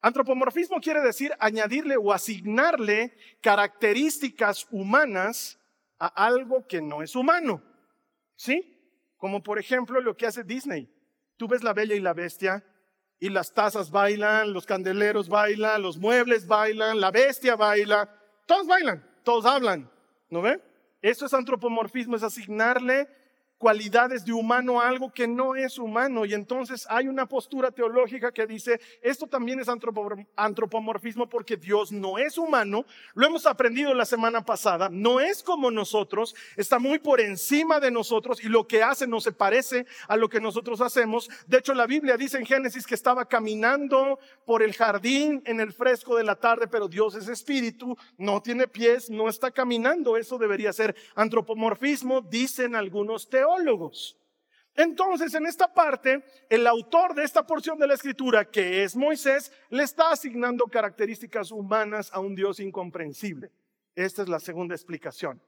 Antropomorfismo 0.00 0.80
quiere 0.80 1.00
decir 1.00 1.32
añadirle 1.38 1.96
o 1.96 2.12
asignarle 2.12 3.16
características 3.40 4.66
humanas 4.70 5.58
a 5.98 6.06
algo 6.06 6.66
que 6.66 6.80
no 6.80 7.02
es 7.02 7.16
humano. 7.16 7.62
¿Sí? 8.36 8.77
Como 9.18 9.42
por 9.42 9.58
ejemplo 9.58 10.00
lo 10.00 10.16
que 10.16 10.26
hace 10.26 10.44
Disney. 10.44 10.90
Tú 11.36 11.46
ves 11.46 11.62
la 11.62 11.74
bella 11.74 11.94
y 11.94 12.00
la 12.00 12.14
bestia 12.14 12.64
y 13.20 13.28
las 13.28 13.52
tazas 13.52 13.90
bailan, 13.90 14.52
los 14.52 14.64
candeleros 14.64 15.28
bailan, 15.28 15.82
los 15.82 15.98
muebles 15.98 16.46
bailan, 16.46 17.00
la 17.00 17.10
bestia 17.10 17.56
baila, 17.56 18.08
todos 18.46 18.66
bailan, 18.66 19.04
todos 19.24 19.44
hablan, 19.44 19.90
¿no 20.30 20.40
ve? 20.40 20.62
Eso 21.02 21.26
es 21.26 21.34
antropomorfismo, 21.34 22.16
es 22.16 22.22
asignarle 22.22 23.08
cualidades 23.58 24.24
de 24.24 24.32
humano 24.32 24.80
algo 24.80 25.12
que 25.12 25.26
no 25.26 25.54
es 25.56 25.78
humano. 25.78 26.24
Y 26.24 26.34
entonces 26.34 26.86
hay 26.88 27.08
una 27.08 27.26
postura 27.26 27.70
teológica 27.70 28.32
que 28.32 28.46
dice, 28.46 28.80
esto 29.02 29.26
también 29.26 29.60
es 29.60 29.68
antropomorfismo 29.68 31.28
porque 31.28 31.56
Dios 31.56 31.92
no 31.92 32.18
es 32.18 32.38
humano. 32.38 32.84
Lo 33.14 33.26
hemos 33.26 33.46
aprendido 33.46 33.92
la 33.94 34.04
semana 34.04 34.44
pasada, 34.44 34.88
no 34.90 35.20
es 35.20 35.42
como 35.42 35.70
nosotros, 35.70 36.34
está 36.56 36.78
muy 36.78 36.98
por 36.98 37.20
encima 37.20 37.80
de 37.80 37.90
nosotros 37.90 38.42
y 38.42 38.48
lo 38.48 38.66
que 38.66 38.82
hace 38.82 39.06
no 39.06 39.20
se 39.20 39.32
parece 39.32 39.86
a 40.06 40.16
lo 40.16 40.28
que 40.28 40.40
nosotros 40.40 40.80
hacemos. 40.80 41.28
De 41.46 41.58
hecho, 41.58 41.74
la 41.74 41.86
Biblia 41.86 42.16
dice 42.16 42.38
en 42.38 42.46
Génesis 42.46 42.86
que 42.86 42.94
estaba 42.94 43.26
caminando 43.26 44.18
por 44.44 44.62
el 44.62 44.74
jardín 44.74 45.42
en 45.44 45.60
el 45.60 45.72
fresco 45.72 46.16
de 46.16 46.24
la 46.24 46.36
tarde, 46.36 46.68
pero 46.68 46.88
Dios 46.88 47.14
es 47.14 47.28
espíritu, 47.28 47.96
no 48.16 48.40
tiene 48.40 48.68
pies, 48.68 49.10
no 49.10 49.28
está 49.28 49.50
caminando. 49.50 50.16
Eso 50.16 50.38
debería 50.38 50.72
ser 50.72 50.94
antropomorfismo, 51.14 52.20
dicen 52.22 52.76
algunos 52.76 53.28
Entonces, 54.74 55.34
en 55.34 55.46
esta 55.46 55.72
parte, 55.72 56.22
el 56.48 56.66
autor 56.66 57.14
de 57.14 57.24
esta 57.24 57.44
porción 57.44 57.78
de 57.78 57.86
la 57.88 57.94
escritura, 57.94 58.48
que 58.48 58.84
es 58.84 58.94
Moisés, 58.94 59.52
le 59.70 59.82
está 59.82 60.12
asignando 60.12 60.66
características 60.66 61.50
humanas 61.50 62.10
a 62.12 62.20
un 62.20 62.34
Dios 62.34 62.60
incomprensible. 62.60 63.50
Esta 63.94 64.22
es 64.22 64.28
la 64.28 64.38
segunda 64.38 64.76
explicación. 64.76 65.42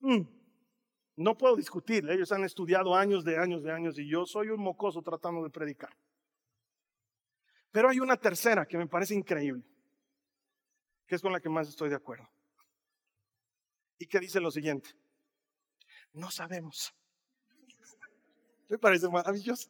Mm, 0.00 0.22
no 1.16 1.38
puedo 1.38 1.54
discutir, 1.54 2.08
ellos 2.10 2.32
han 2.32 2.42
estudiado 2.42 2.96
años 2.96 3.24
de 3.24 3.38
años 3.38 3.62
de 3.62 3.70
años 3.70 3.98
y 3.98 4.08
yo 4.08 4.26
soy 4.26 4.48
un 4.48 4.60
mocoso 4.60 5.00
tratando 5.00 5.44
de 5.44 5.50
predicar. 5.50 5.96
Pero 7.70 7.88
hay 7.88 8.00
una 8.00 8.16
tercera 8.16 8.66
que 8.66 8.76
me 8.76 8.88
parece 8.88 9.14
increíble, 9.14 9.62
que 11.06 11.14
es 11.14 11.22
con 11.22 11.32
la 11.32 11.40
que 11.40 11.48
más 11.48 11.68
estoy 11.68 11.90
de 11.90 11.96
acuerdo. 11.96 12.28
Y 13.98 14.06
que 14.06 14.18
dice 14.18 14.40
lo 14.40 14.50
siguiente. 14.50 14.90
No 16.14 16.30
sabemos. 16.30 16.94
Me 18.68 18.78
parece 18.78 19.08
maravilloso. 19.08 19.68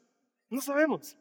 No 0.51 0.61
sabemos. 0.61 1.17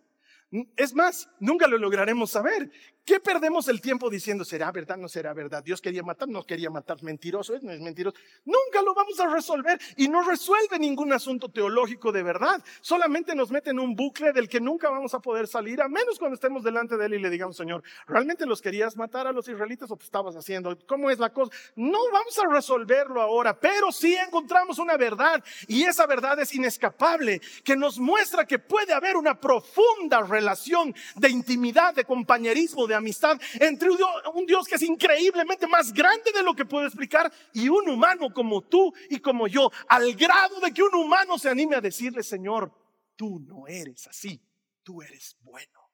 Es 0.76 0.94
más, 0.94 1.28
nunca 1.40 1.68
lo 1.68 1.78
lograremos 1.78 2.30
saber. 2.30 2.72
¿Qué 3.06 3.20
perdemos 3.20 3.68
el 3.68 3.82
tiempo 3.82 4.10
diciendo, 4.10 4.46
será 4.46 4.72
verdad, 4.72 4.96
no 4.96 5.10
será 5.10 5.34
verdad? 5.34 5.62
Dios 5.62 5.82
quería 5.82 6.02
matar, 6.04 6.30
no 6.30 6.46
quería 6.46 6.70
matar, 6.70 7.04
mentiroso, 7.04 7.54
no 7.62 7.74
es 7.74 7.82
mentiroso. 7.82 8.16
Nunca 8.46 8.82
lo 8.82 8.94
vamos 8.94 9.20
a 9.20 9.28
resolver 9.28 9.78
y 9.98 10.08
no 10.08 10.24
resuelve 10.24 10.80
ningún 10.80 11.12
asunto 11.12 11.50
teológico 11.50 12.14
de 12.14 12.24
verdad. 12.24 12.64
Solamente 12.80 13.36
nos 13.36 13.52
mete 13.52 13.72
en 13.72 13.80
un 13.80 13.94
bucle 13.94 14.32
del 14.32 14.48
que 14.48 14.62
nunca 14.62 14.90
vamos 14.90 15.14
a 15.14 15.20
poder 15.20 15.48
salir, 15.48 15.82
a 15.82 15.90
menos 15.90 16.18
cuando 16.18 16.36
estemos 16.36 16.64
delante 16.64 16.96
de 16.96 17.06
Él 17.06 17.16
y 17.16 17.20
le 17.20 17.30
digamos, 17.30 17.58
Señor, 17.58 17.84
¿realmente 18.08 18.46
los 18.46 18.62
querías 18.62 18.96
matar 18.96 19.28
a 19.28 19.34
los 19.34 19.50
israelitas 19.50 19.92
o 19.92 19.98
te 19.98 20.06
estabas 20.06 20.38
haciendo? 20.38 20.78
¿Cómo 20.88 21.12
es 21.12 21.20
la 21.20 21.34
cosa? 21.34 21.52
No 21.76 22.00
vamos 22.10 22.40
a 22.40 22.48
resolverlo 22.48 23.22
ahora, 23.22 23.60
pero 23.60 23.92
sí 23.92 24.16
encontramos 24.16 24.80
una 24.80 24.96
verdad 24.96 25.44
y 25.68 25.84
esa 25.84 26.06
verdad 26.08 26.40
es 26.40 26.56
inescapable, 26.56 27.42
que 27.66 27.76
nos 27.76 28.00
muestra 28.00 28.48
que 28.48 28.60
puede 28.60 28.94
haber 28.94 29.18
una 29.18 29.38
profunda 29.38 30.22
relación 30.22 30.96
de 31.18 31.30
intimidad, 31.30 31.94
de 31.94 32.06
compañerismo, 32.06 32.88
de 32.88 32.93
amistad 32.94 33.40
entre 33.60 33.90
un 33.90 34.46
Dios, 34.46 34.68
que 34.68 34.76
es 34.76 34.82
increíblemente 34.82 35.68
más 35.68 35.94
grande 35.94 36.32
de 36.32 36.44
lo 36.44 36.54
que 36.54 36.66
puedo 36.66 36.86
explicar 36.86 37.32
y 37.54 37.70
un 37.70 37.90
humano 37.90 38.34
como 38.34 38.62
tú 38.62 38.94
y 39.10 39.20
como 39.20 39.48
yo, 39.48 39.72
al 39.88 40.14
grado 40.14 40.60
de 40.60 40.74
que 40.74 40.84
un 40.84 40.96
humano 40.96 41.38
se 41.38 41.50
anime 41.50 41.76
a 41.76 41.82
decirle, 41.82 42.24
Señor, 42.24 42.72
tú 43.16 43.40
no 43.40 43.68
eres 43.68 44.08
así, 44.08 44.42
tú 44.84 45.02
eres 45.02 45.38
bueno, 45.42 45.92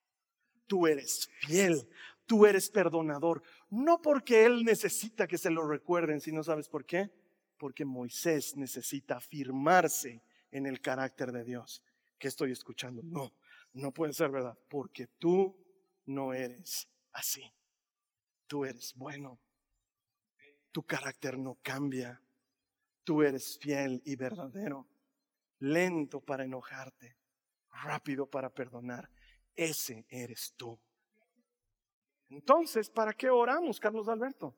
tú 0.68 0.88
eres 0.88 1.30
fiel, 1.42 1.88
tú 2.26 2.46
eres 2.46 2.70
perdonador. 2.70 3.42
No 3.70 4.02
porque 4.02 4.46
Él 4.46 4.64
necesita 4.64 5.28
que 5.28 5.38
se 5.38 5.50
lo 5.50 5.68
recuerden, 5.68 6.22
sino 6.22 6.44
sabes 6.44 6.70
por 6.70 6.86
qué? 6.86 7.10
Porque 7.58 7.86
Moisés 7.86 8.56
necesita 8.56 9.18
afirmarse 9.18 10.22
en 10.52 10.66
el 10.66 10.80
carácter 10.82 11.32
de 11.32 11.44
Dios. 11.44 11.84
¿Qué 12.18 12.28
estoy 12.28 12.52
escuchando? 12.52 13.02
No, 13.04 13.34
no 13.74 13.92
puede 13.92 14.14
ser 14.14 14.30
verdad, 14.30 14.58
porque 14.70 15.08
tú 15.18 15.56
no 16.10 16.34
eres 16.34 16.88
así. 17.14 17.54
Tú 18.48 18.66
eres 18.66 18.94
bueno. 18.96 19.40
Tu 20.72 20.84
carácter 20.84 21.38
no 21.38 21.60
cambia. 21.62 22.22
Tú 23.04 23.22
eres 23.22 23.58
fiel 23.60 24.02
y 24.06 24.16
verdadero. 24.16 24.88
Lento 25.60 26.20
para 26.20 26.44
enojarte. 26.44 27.16
Rápido 27.84 28.26
para 28.26 28.50
perdonar. 28.50 29.10
Ese 29.56 30.06
eres 30.10 30.54
tú. 30.58 30.80
Entonces, 32.30 32.90
¿para 32.90 33.14
qué 33.14 33.30
oramos, 33.30 33.80
Carlos 33.80 34.08
Alberto? 34.08 34.56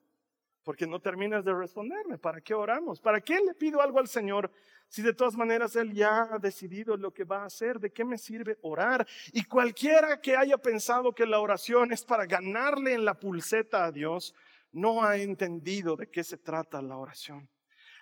Porque 0.64 0.86
no 0.86 1.00
terminas 1.00 1.44
de 1.44 1.52
responderme. 1.54 2.18
¿Para 2.18 2.40
qué 2.40 2.54
oramos? 2.54 3.00
¿Para 3.00 3.20
qué 3.20 3.40
le 3.40 3.54
pido 3.54 3.80
algo 3.80 3.98
al 3.98 4.08
Señor 4.08 4.50
si 4.88 5.02
de 5.02 5.12
todas 5.12 5.36
maneras 5.36 5.74
Él 5.74 5.92
ya 5.92 6.28
ha 6.30 6.38
decidido 6.38 6.96
lo 6.96 7.12
que 7.12 7.24
va 7.24 7.42
a 7.42 7.46
hacer? 7.46 7.80
¿De 7.80 7.90
qué 7.90 8.04
me 8.04 8.18
sirve 8.18 8.58
orar? 8.62 9.06
Y 9.32 9.44
cualquiera 9.44 10.20
que 10.20 10.36
haya 10.36 10.58
pensado 10.58 11.14
que 11.14 11.26
la 11.26 11.40
oración 11.40 11.92
es 11.92 12.04
para 12.04 12.26
ganarle 12.26 12.94
en 12.94 13.04
la 13.04 13.18
pulseta 13.18 13.84
a 13.84 13.92
Dios, 13.92 14.34
no 14.70 15.04
ha 15.04 15.16
entendido 15.16 15.96
de 15.96 16.08
qué 16.08 16.22
se 16.22 16.38
trata 16.38 16.80
la 16.80 16.96
oración. 16.96 17.48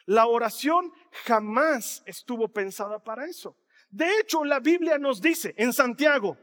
La 0.07 0.27
oración 0.27 0.92
jamás 1.25 2.03
estuvo 2.05 2.49
pensada 2.49 3.03
para 3.03 3.27
eso. 3.27 3.57
De 3.90 4.18
hecho, 4.18 4.44
la 4.44 4.61
Biblia 4.61 4.99
nos 4.99 5.20
dice 5.20 5.55
en 5.57 5.73
Santiago, 5.73 6.37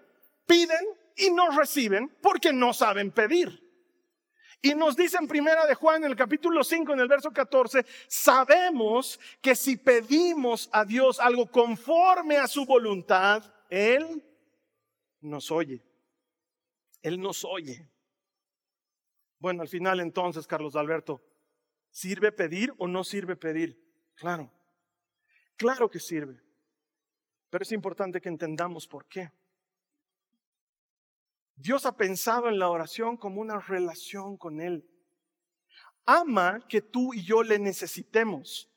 piden 0.46 0.86
y 1.16 1.32
no 1.32 1.50
reciben 1.52 2.16
porque 2.22 2.54
no 2.54 2.74
saben 2.74 3.12
pedir. 3.12 3.67
Y 4.62 4.74
nos 4.74 4.96
dice 4.96 5.18
en 5.18 5.28
primera 5.28 5.66
de 5.66 5.76
Juan, 5.76 6.04
en 6.04 6.12
el 6.12 6.16
capítulo 6.16 6.64
5, 6.64 6.94
en 6.94 7.00
el 7.00 7.08
verso 7.08 7.32
14, 7.32 7.86
sabemos 8.08 9.20
que 9.42 9.56
si 9.56 9.78
pedimos 9.78 10.70
a 10.72 10.84
Dios 10.84 11.20
algo 11.20 11.50
conforme 11.50 12.38
a 12.38 12.48
su 12.48 12.66
voluntad, 12.66 13.44
Él 13.70 14.24
nos 15.22 15.52
oye. 15.52 15.84
Él 17.02 17.20
nos 17.20 17.46
oye. 17.46 17.88
Bueno, 19.40 19.62
al 19.62 19.68
final 19.68 20.00
entonces, 20.00 20.48
Carlos 20.48 20.76
Alberto, 20.76 21.22
¿sirve 21.92 22.32
pedir 22.32 22.74
o 22.78 22.88
no 22.88 23.04
sirve 23.04 23.36
pedir? 23.36 23.80
Claro, 24.16 24.52
claro 25.56 25.90
que 25.90 26.00
sirve. 26.00 26.42
Pero 27.50 27.62
es 27.62 27.72
importante 27.72 28.20
que 28.20 28.30
entendamos 28.30 28.88
por 28.88 29.06
qué. 29.08 29.32
Dios 31.58 31.88
ha 31.88 31.98
pensado 31.98 32.50
en 32.50 32.60
la 32.60 32.70
oración 32.70 33.18
como 33.18 33.42
una 33.42 33.60
relación 33.60 34.38
con 34.38 34.62
Él. 34.62 34.86
Ama 36.06 36.60
que 36.70 36.82
tú 36.82 37.14
y 37.16 37.24
yo 37.24 37.42
le 37.42 37.58
necesitemos. 37.58 38.70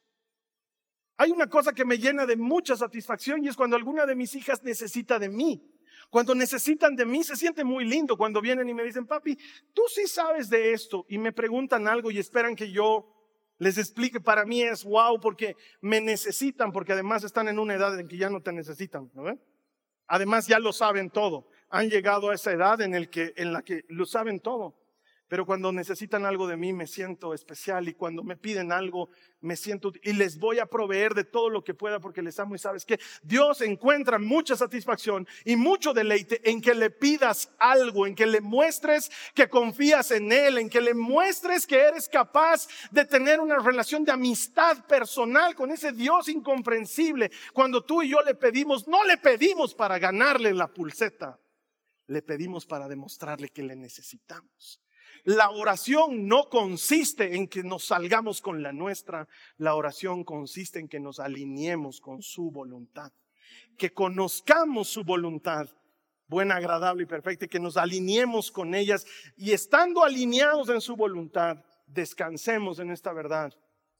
Hay 1.18 1.30
una 1.30 1.46
cosa 1.46 1.74
que 1.74 1.84
me 1.84 1.98
llena 1.98 2.24
de 2.24 2.36
mucha 2.36 2.74
satisfacción 2.76 3.44
y 3.44 3.48
es 3.48 3.56
cuando 3.56 3.76
alguna 3.76 4.06
de 4.06 4.16
mis 4.16 4.34
hijas 4.34 4.62
necesita 4.62 5.18
de 5.18 5.28
mí. 5.28 5.62
Cuando 6.08 6.34
necesitan 6.34 6.96
de 6.96 7.04
mí 7.04 7.22
se 7.22 7.36
siente 7.36 7.62
muy 7.62 7.84
lindo 7.84 8.16
cuando 8.16 8.40
vienen 8.40 8.68
y 8.70 8.74
me 8.74 8.82
dicen, 8.82 9.06
papi, 9.06 9.38
tú 9.74 9.82
sí 9.88 10.06
sabes 10.06 10.48
de 10.48 10.72
esto 10.72 11.04
y 11.08 11.18
me 11.18 11.32
preguntan 11.32 11.86
algo 11.86 12.10
y 12.10 12.18
esperan 12.18 12.56
que 12.56 12.72
yo 12.72 13.14
les 13.58 13.76
explique. 13.76 14.20
Para 14.20 14.46
mí 14.46 14.62
es 14.62 14.82
wow 14.82 15.20
porque 15.20 15.54
me 15.82 16.00
necesitan, 16.00 16.72
porque 16.72 16.94
además 16.94 17.22
están 17.24 17.46
en 17.48 17.58
una 17.58 17.74
edad 17.74 18.00
en 18.00 18.08
que 18.08 18.16
ya 18.16 18.30
no 18.30 18.40
te 18.40 18.52
necesitan. 18.52 19.10
¿no? 19.12 19.38
Además 20.06 20.46
ya 20.46 20.58
lo 20.58 20.72
saben 20.72 21.10
todo 21.10 21.49
han 21.70 21.88
llegado 21.88 22.30
a 22.30 22.34
esa 22.34 22.52
edad 22.52 22.80
en, 22.80 22.94
el 22.94 23.08
que, 23.08 23.32
en 23.36 23.52
la 23.52 23.62
que 23.62 23.84
lo 23.88 24.04
saben 24.04 24.40
todo. 24.40 24.74
Pero 25.30 25.46
cuando 25.46 25.70
necesitan 25.70 26.26
algo 26.26 26.48
de 26.48 26.56
mí 26.56 26.72
me 26.72 26.88
siento 26.88 27.32
especial 27.34 27.88
y 27.88 27.94
cuando 27.94 28.24
me 28.24 28.36
piden 28.36 28.72
algo 28.72 29.10
me 29.40 29.54
siento 29.54 29.92
y 30.02 30.12
les 30.12 30.36
voy 30.36 30.58
a 30.58 30.66
proveer 30.66 31.14
de 31.14 31.22
todo 31.22 31.48
lo 31.48 31.62
que 31.62 31.72
pueda 31.72 32.00
porque 32.00 32.20
les 32.20 32.40
amo 32.40 32.56
y 32.56 32.58
sabes 32.58 32.84
que 32.84 32.98
Dios 33.22 33.60
encuentra 33.60 34.18
mucha 34.18 34.56
satisfacción 34.56 35.28
y 35.44 35.54
mucho 35.54 35.94
deleite 35.94 36.50
en 36.50 36.60
que 36.60 36.74
le 36.74 36.90
pidas 36.90 37.48
algo, 37.60 38.08
en 38.08 38.16
que 38.16 38.26
le 38.26 38.40
muestres 38.40 39.08
que 39.32 39.48
confías 39.48 40.10
en 40.10 40.32
Él, 40.32 40.58
en 40.58 40.68
que 40.68 40.80
le 40.80 40.94
muestres 40.94 41.64
que 41.64 41.78
eres 41.78 42.08
capaz 42.08 42.66
de 42.90 43.04
tener 43.04 43.38
una 43.38 43.60
relación 43.60 44.04
de 44.04 44.10
amistad 44.10 44.84
personal 44.86 45.54
con 45.54 45.70
ese 45.70 45.92
Dios 45.92 46.28
incomprensible. 46.28 47.30
Cuando 47.52 47.84
tú 47.84 48.02
y 48.02 48.08
yo 48.08 48.20
le 48.22 48.34
pedimos, 48.34 48.88
no 48.88 49.04
le 49.04 49.16
pedimos 49.16 49.76
para 49.76 50.00
ganarle 50.00 50.52
la 50.52 50.66
pulseta 50.66 51.38
le 52.10 52.22
pedimos 52.22 52.66
para 52.66 52.88
demostrarle 52.88 53.50
que 53.50 53.62
le 53.62 53.76
necesitamos. 53.76 54.82
La 55.22 55.50
oración 55.50 56.26
no 56.26 56.48
consiste 56.48 57.36
en 57.36 57.46
que 57.46 57.62
nos 57.62 57.84
salgamos 57.84 58.40
con 58.40 58.62
la 58.62 58.72
nuestra, 58.72 59.28
la 59.58 59.76
oración 59.76 60.24
consiste 60.24 60.80
en 60.80 60.88
que 60.88 60.98
nos 60.98 61.20
alineemos 61.20 62.00
con 62.00 62.20
su 62.20 62.50
voluntad, 62.50 63.12
que 63.78 63.92
conozcamos 63.92 64.88
su 64.88 65.04
voluntad 65.04 65.68
buena, 66.26 66.56
agradable 66.56 67.04
y 67.04 67.06
perfecta, 67.06 67.44
y 67.44 67.48
que 67.48 67.60
nos 67.60 67.76
alineemos 67.76 68.50
con 68.50 68.74
ellas 68.74 69.06
y 69.36 69.52
estando 69.52 70.02
alineados 70.02 70.68
en 70.68 70.80
su 70.80 70.96
voluntad, 70.96 71.64
descansemos 71.86 72.80
en 72.80 72.90
esta 72.90 73.12
verdad. 73.12 73.52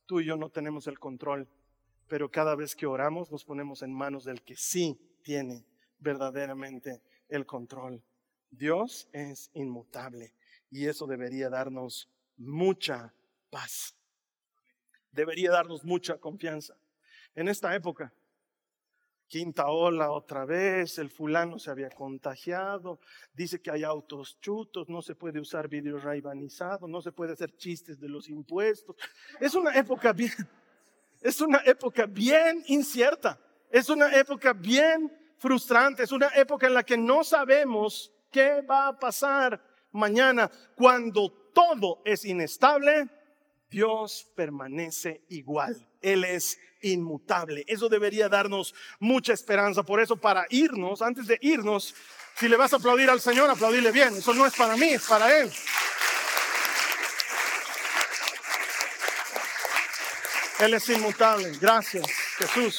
Tú 0.07 0.20
y 0.20 0.27
yo 0.27 0.37
no 0.37 0.51
tenemos 0.51 0.88
el 0.88 0.99
control, 0.99 1.49
pero 2.09 2.29
cada 2.29 2.57
vez 2.57 2.75
que 2.75 2.87
oramos 2.87 3.31
nos 3.31 3.44
ponemos 3.44 3.83
en 3.83 3.92
manos 3.92 4.25
del 4.25 4.42
que 4.42 4.57
sí 4.57 4.99
tiene 5.23 5.64
verdaderamente 6.01 7.03
el 7.31 7.47
control. 7.47 8.03
Dios 8.51 9.09
es 9.12 9.51
inmutable 9.55 10.35
y 10.71 10.87
eso 10.87 11.07
debería 11.07 11.49
darnos 11.49 12.09
mucha 12.37 13.14
paz. 13.51 13.97
debería 15.12 15.51
darnos 15.51 15.85
mucha 15.85 16.19
confianza. 16.19 16.77
En 17.35 17.49
esta 17.49 17.75
época, 17.75 18.12
quinta 19.27 19.66
ola 19.69 20.11
otra 20.11 20.45
vez, 20.45 20.99
el 20.99 21.11
fulano 21.11 21.59
se 21.59 21.71
había 21.71 21.90
contagiado, 21.90 23.01
dice 23.33 23.61
que 23.61 23.71
hay 23.71 23.85
autos 23.85 24.38
chutos, 24.40 24.88
no 24.88 25.03
se 25.03 25.14
puede 25.14 25.40
usar 25.40 25.69
vidrio 25.69 25.99
raibanizado, 25.99 26.87
no 26.88 27.01
se 27.01 27.12
puede 27.12 27.33
hacer 27.33 27.57
chistes 27.57 27.99
de 27.99 28.09
los 28.09 28.29
impuestos. 28.29 28.97
Es 29.40 29.55
una 29.55 29.77
época 29.77 30.12
bien, 30.12 30.33
es 31.21 31.40
una 31.40 31.59
época 31.59 32.07
bien 32.07 32.64
incierta, 32.66 33.38
es 33.71 33.88
una 33.88 34.14
época 34.16 34.53
bien 34.53 35.19
frustrante, 35.40 36.03
es 36.05 36.12
una 36.12 36.29
época 36.37 36.66
en 36.66 36.74
la 36.74 36.85
que 36.85 36.98
no 36.98 37.24
sabemos 37.24 38.12
qué 38.31 38.61
va 38.61 38.88
a 38.88 38.98
pasar 38.98 39.61
mañana. 39.90 40.50
Cuando 40.76 41.33
todo 41.53 42.03
es 42.05 42.24
inestable, 42.24 43.09
Dios 43.70 44.31
permanece 44.37 45.22
igual. 45.31 45.88
Él 46.03 46.24
es 46.24 46.59
inmutable. 46.83 47.64
Eso 47.66 47.88
debería 47.88 48.29
darnos 48.29 48.74
mucha 48.98 49.33
esperanza. 49.33 49.83
Por 49.83 50.00
eso, 50.00 50.16
para 50.16 50.46
irnos, 50.50 51.00
antes 51.00 51.26
de 51.26 51.38
irnos, 51.40 51.94
si 52.37 52.48
le 52.48 52.57
vas 52.57 52.72
a 52.74 52.76
aplaudir 52.76 53.09
al 53.09 53.20
Señor, 53.20 53.48
aplaudirle 53.48 53.92
bien. 53.92 54.16
Eso 54.16 54.35
no 54.35 54.46
es 54.46 54.55
para 54.55 54.76
mí, 54.76 54.90
es 54.90 55.07
para 55.07 55.40
Él. 55.40 55.50
Él 60.61 60.74
es 60.74 60.88
inmutable. 60.90 61.53
Gracias, 61.59 62.07
Jesús. 62.37 62.79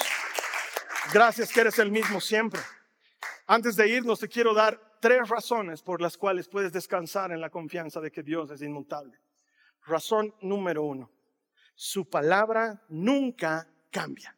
Gracias 1.14 1.52
que 1.52 1.60
eres 1.60 1.78
el 1.80 1.92
mismo 1.92 2.22
siempre. 2.22 2.62
Antes 3.46 3.76
de 3.76 3.90
irnos, 3.90 4.20
te 4.20 4.30
quiero 4.30 4.54
dar 4.54 4.80
tres 5.02 5.28
razones 5.28 5.82
por 5.82 6.00
las 6.00 6.18
cuales 6.18 6.48
puedes 6.48 6.72
descansar 6.72 7.34
en 7.34 7.42
la 7.42 7.50
confianza 7.50 8.00
de 8.00 8.12
que 8.12 8.24
Dios 8.24 8.50
es 8.52 8.62
inmutable. 8.62 9.20
Razón 9.86 10.34
número 10.42 10.84
uno, 10.84 11.12
su 11.76 12.10
palabra 12.10 12.82
nunca 12.88 13.68
cambia. 13.92 14.38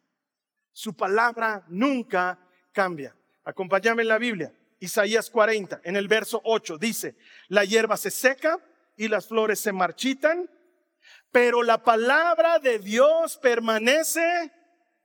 Su 0.72 0.96
palabra 0.96 1.64
nunca 1.68 2.40
cambia. 2.72 3.14
Acompáñame 3.44 4.02
en 4.02 4.08
la 4.08 4.18
Biblia. 4.18 4.52
Isaías 4.80 5.30
40, 5.30 5.82
en 5.84 5.94
el 5.94 6.08
verso 6.08 6.40
8, 6.42 6.76
dice, 6.78 7.14
la 7.48 7.64
hierba 7.64 7.96
se 7.96 8.10
seca 8.10 8.58
y 8.96 9.06
las 9.06 9.28
flores 9.28 9.60
se 9.60 9.72
marchitan, 9.72 10.50
pero 11.30 11.62
la 11.62 11.84
palabra 11.84 12.58
de 12.58 12.80
Dios 12.80 13.38
permanece 13.38 14.50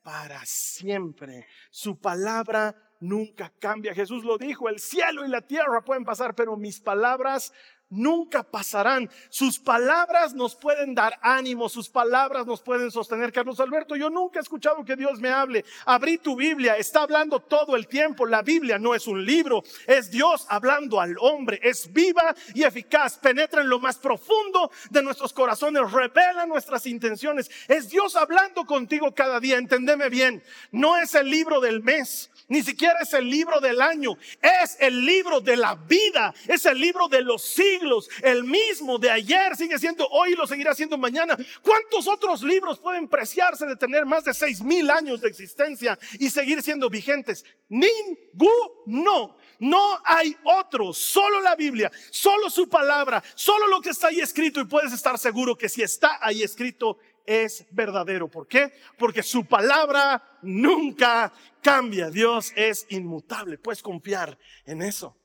para 0.10 0.44
siempre. 0.44 1.46
Su 1.70 2.00
palabra 2.00 2.76
nunca 3.00 3.54
cambia. 3.60 3.94
Jesús 3.94 4.24
lo 4.24 4.40
dijo, 4.40 4.68
el 4.68 4.80
cielo 4.80 5.24
y 5.24 5.30
la 5.30 5.42
tierra 5.42 5.84
pueden 5.86 6.04
pasar, 6.04 6.34
pero 6.34 6.58
mis 6.58 6.82
palabras 6.82 7.54
nunca 7.90 8.44
pasarán. 8.44 9.10
Sus 9.30 9.60
palabras 9.60 10.34
nos 10.34 10.56
pueden 10.56 10.96
dar 10.96 11.18
ánimo, 11.22 11.70
sus 11.70 11.90
palabras 11.90 12.46
nos 12.46 12.62
pueden 12.62 12.92
sostener. 12.92 13.32
Carlos 13.32 13.60
Alberto, 13.60 13.96
yo 13.96 14.10
nunca 14.10 14.40
he 14.40 14.42
escuchado 14.42 14.84
que 14.86 14.96
Dios 14.96 15.20
me 15.20 15.30
hable. 15.30 15.66
Abrí 15.86 16.18
tu 16.18 16.36
Biblia, 16.36 16.78
está 16.78 17.02
hablando 17.02 17.40
todo 17.40 17.76
el 17.76 17.88
tiempo. 17.88 18.26
La 18.26 18.42
Biblia 18.42 18.78
no 18.78 18.96
es 18.96 19.08
un 19.08 19.26
libro, 19.26 19.64
es 19.88 20.12
Dios 20.12 20.46
hablando 20.50 21.02
al 21.02 21.16
hombre. 21.20 21.60
Es 21.64 21.92
viva 21.92 22.36
y 22.54 22.64
eficaz, 22.64 23.18
penetra 23.18 23.62
en 23.62 23.70
lo 23.70 23.80
más 23.80 23.98
profundo 23.98 24.72
de 24.90 25.02
nuestros 25.02 25.34
corazones, 25.34 25.92
revela 25.92 26.46
nuestras 26.46 26.86
intenciones. 26.86 27.50
Es 27.68 27.90
Dios 27.90 28.16
hablando 28.16 28.66
contigo 28.66 29.14
cada 29.14 29.40
día, 29.40 29.58
entendeme 29.58 30.10
bien. 30.10 30.44
No 30.72 30.98
es 30.98 31.16
el 31.16 31.30
libro 31.30 31.60
del 31.60 31.82
mes, 31.82 32.30
ni 32.48 32.62
siquiera 32.62 33.00
es 33.02 33.14
el 33.14 33.30
libro 33.30 33.60
del 33.60 33.82
año, 33.82 34.18
es 34.42 34.78
el 34.80 35.06
libro 35.06 35.42
de 35.42 35.58
la 35.58 35.76
vida, 35.76 36.34
es 36.48 36.66
el 36.66 36.80
libro 36.80 37.08
de 37.08 37.22
los 37.22 37.42
siglos, 37.44 37.79
el 38.22 38.44
mismo 38.44 38.98
de 38.98 39.10
ayer 39.10 39.56
sigue 39.56 39.78
siendo 39.80 40.08
hoy 40.08 40.34
y 40.34 40.36
lo 40.36 40.48
seguirá 40.48 40.74
siendo 40.74 40.98
mañana. 40.98 41.38
¿Cuántos 41.62 42.08
otros 42.08 42.42
libros 42.44 42.80
pueden 42.80 43.08
preciarse 43.08 43.66
de 43.66 43.76
tener 43.76 44.06
más 44.06 44.24
de 44.24 44.34
seis 44.34 44.62
mil 44.62 44.90
años 44.90 45.22
de 45.22 45.30
existencia 45.30 45.98
y 46.20 46.30
seguir 46.30 46.62
siendo 46.62 46.90
vigentes? 46.90 47.46
Ninguno. 47.70 49.38
No 49.60 50.00
hay 50.06 50.36
otro, 50.46 50.94
solo 50.94 51.42
la 51.42 51.56
Biblia, 51.56 51.92
solo 52.12 52.50
su 52.50 52.70
palabra, 52.70 53.22
solo 53.36 53.68
lo 53.68 53.82
que 53.82 53.90
está 53.90 54.08
ahí 54.08 54.22
escrito 54.22 54.62
y 54.62 54.66
puedes 54.66 54.94
estar 54.94 55.18
seguro 55.20 55.58
que 55.58 55.68
si 55.68 55.82
está 55.82 56.18
ahí 56.22 56.44
escrito 56.44 56.98
es 57.26 57.66
verdadero. 57.72 58.28
¿Por 58.28 58.48
qué? 58.48 58.74
Porque 58.98 59.22
su 59.22 59.46
palabra 59.46 60.40
nunca 60.42 61.32
cambia. 61.62 62.10
Dios 62.10 62.52
es 62.56 62.88
inmutable. 62.90 63.58
Puedes 63.58 63.84
confiar 63.84 64.38
en 64.66 64.82
eso. 64.82 65.16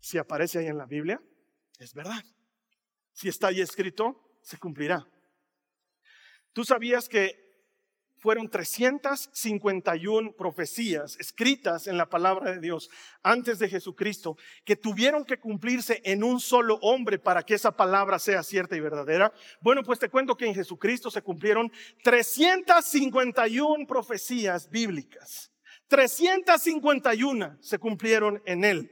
Si 0.00 0.18
aparece 0.18 0.58
ahí 0.58 0.66
en 0.66 0.78
la 0.78 0.86
Biblia, 0.86 1.20
es 1.78 1.94
verdad. 1.94 2.24
Si 3.12 3.28
está 3.28 3.48
ahí 3.48 3.60
escrito, 3.60 4.38
se 4.42 4.58
cumplirá. 4.58 5.06
¿Tú 6.52 6.64
sabías 6.64 7.08
que 7.08 7.46
fueron 8.18 8.48
351 8.48 10.32
profecías 10.32 11.16
escritas 11.20 11.86
en 11.86 11.96
la 11.96 12.08
palabra 12.08 12.50
de 12.50 12.60
Dios 12.60 12.90
antes 13.22 13.58
de 13.58 13.68
Jesucristo 13.68 14.36
que 14.64 14.74
tuvieron 14.74 15.24
que 15.24 15.38
cumplirse 15.38 16.00
en 16.04 16.24
un 16.24 16.40
solo 16.40 16.76
hombre 16.82 17.18
para 17.18 17.42
que 17.42 17.54
esa 17.54 17.76
palabra 17.76 18.18
sea 18.18 18.42
cierta 18.42 18.74
y 18.74 18.80
verdadera. 18.80 19.32
Bueno, 19.60 19.82
pues 19.82 19.98
te 19.98 20.08
cuento 20.08 20.36
que 20.36 20.46
en 20.46 20.54
Jesucristo 20.54 21.10
se 21.10 21.22
cumplieron 21.22 21.70
351 22.02 23.86
profecías 23.86 24.68
bíblicas. 24.70 25.52
351 25.88 27.58
se 27.60 27.78
cumplieron 27.78 28.42
en 28.44 28.64
Él. 28.64 28.90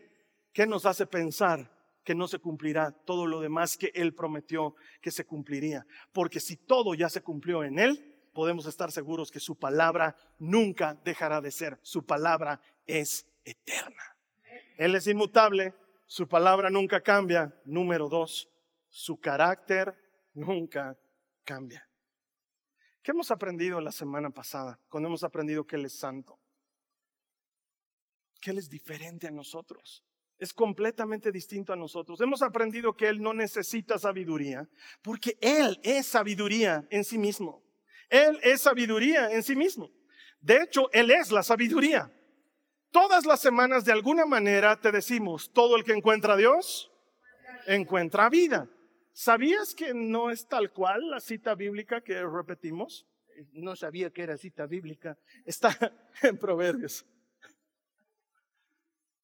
¿Qué 0.53 0.67
nos 0.67 0.87
hace 0.87 1.07
pensar 1.07 1.74
que 2.05 2.15
no 2.15 2.29
se 2.29 2.39
cumplirá 2.39 2.93
todo 2.93 3.27
lo 3.27 3.41
demás 3.41 3.77
que 3.77 3.91
Él 3.95 4.15
prometió 4.15 4.75
que 5.01 5.11
se 5.11 5.25
cumpliría? 5.25 5.87
Porque 6.13 6.39
si 6.39 6.57
todo 6.57 6.95
ya 6.95 7.09
se 7.09 7.23
cumplió 7.23 7.65
en 7.65 7.79
Él, 7.79 8.15
podemos 8.33 8.67
estar 8.67 8.93
seguros 8.93 9.31
que 9.31 9.41
su 9.41 9.57
palabra 9.59 10.17
nunca 10.39 10.95
dejará 11.05 11.41
de 11.41 11.51
ser. 11.51 11.79
Su 11.83 12.05
palabra 12.05 12.61
es 12.87 13.27
eterna. 13.45 14.17
Él 14.77 14.95
es 14.95 15.07
inmutable, 15.07 15.75
su 16.07 16.29
palabra 16.29 16.69
nunca 16.69 17.01
cambia. 17.01 17.55
Número 17.65 18.09
dos, 18.09 18.49
su 18.89 19.19
carácter 19.19 19.95
nunca 20.35 20.99
cambia. 21.45 21.89
¿Qué 23.03 23.13
hemos 23.13 23.31
aprendido 23.31 23.81
la 23.81 23.93
semana 23.93 24.31
pasada 24.31 24.81
cuando 24.89 25.09
hemos 25.09 25.25
aprendido 25.25 25.67
que 25.67 25.77
Él 25.77 25.85
es 25.85 25.99
santo? 25.99 26.39
Que 28.41 28.51
Él 28.51 28.59
es 28.59 28.69
diferente 28.69 29.27
a 29.27 29.31
nosotros. 29.31 30.03
Es 30.39 30.53
completamente 30.53 31.31
distinto 31.31 31.73
a 31.73 31.77
nosotros. 31.77 32.21
Hemos 32.21 32.43
aprendido 32.43 32.97
que 32.97 33.09
Él 33.09 33.23
no 33.23 33.33
necesita 33.33 33.99
sabiduría 33.99 34.69
porque 35.03 35.37
Él 35.41 35.79
es 35.83 36.07
sabiduría 36.07 36.87
en 36.91 37.05
sí 37.05 37.19
mismo. 37.19 37.63
Él 38.09 38.39
es 38.43 38.63
sabiduría 38.63 39.31
en 39.31 39.43
sí 39.43 39.57
mismo. 39.57 39.91
De 40.41 40.63
hecho, 40.63 40.91
Él 40.93 41.11
es 41.11 41.31
la 41.31 41.43
sabiduría. 41.43 42.13
Todas 42.91 43.27
las 43.27 43.41
semanas 43.41 43.85
de 43.85 43.93
alguna 43.93 44.25
manera 44.25 44.81
te 44.81 44.93
decimos, 44.93 45.51
todo 45.53 45.77
el 45.77 45.85
que 45.85 45.93
encuentra 45.93 46.35
a 46.35 46.37
Dios, 46.37 46.93
encuentra 47.67 48.29
vida. 48.29 48.69
¿Sabías 49.13 49.75
que 49.75 49.95
no 49.95 50.31
es 50.31 50.47
tal 50.47 50.73
cual 50.73 51.11
la 51.11 51.21
cita 51.21 51.55
bíblica 51.55 52.01
que 52.03 52.23
repetimos? 52.25 53.07
No 53.53 53.75
sabía 53.75 54.11
que 54.11 54.23
era 54.23 54.37
cita 54.37 54.67
bíblica. 54.67 55.19
Está 55.45 55.77
en 56.23 56.37
Proverbios. 56.39 57.07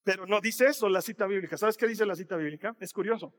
Pero 0.03 0.25
no 0.25 0.41
dice 0.41 0.65
eso 0.65 0.89
la 0.89 1.01
cita 1.01 1.27
bíblica. 1.27 1.57
¿Sabes 1.57 1.77
qué 1.77 1.87
dice 1.87 2.05
la 2.05 2.15
cita 2.15 2.35
bíblica? 2.35 2.75
Es 2.79 2.91
curioso. 2.93 3.33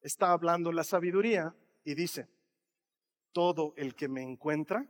Está 0.00 0.32
hablando 0.32 0.72
la 0.72 0.84
sabiduría 0.84 1.54
y 1.84 1.94
dice, 1.94 2.28
todo 3.32 3.74
el 3.76 3.94
que 3.94 4.08
me 4.08 4.22
encuentra, 4.22 4.86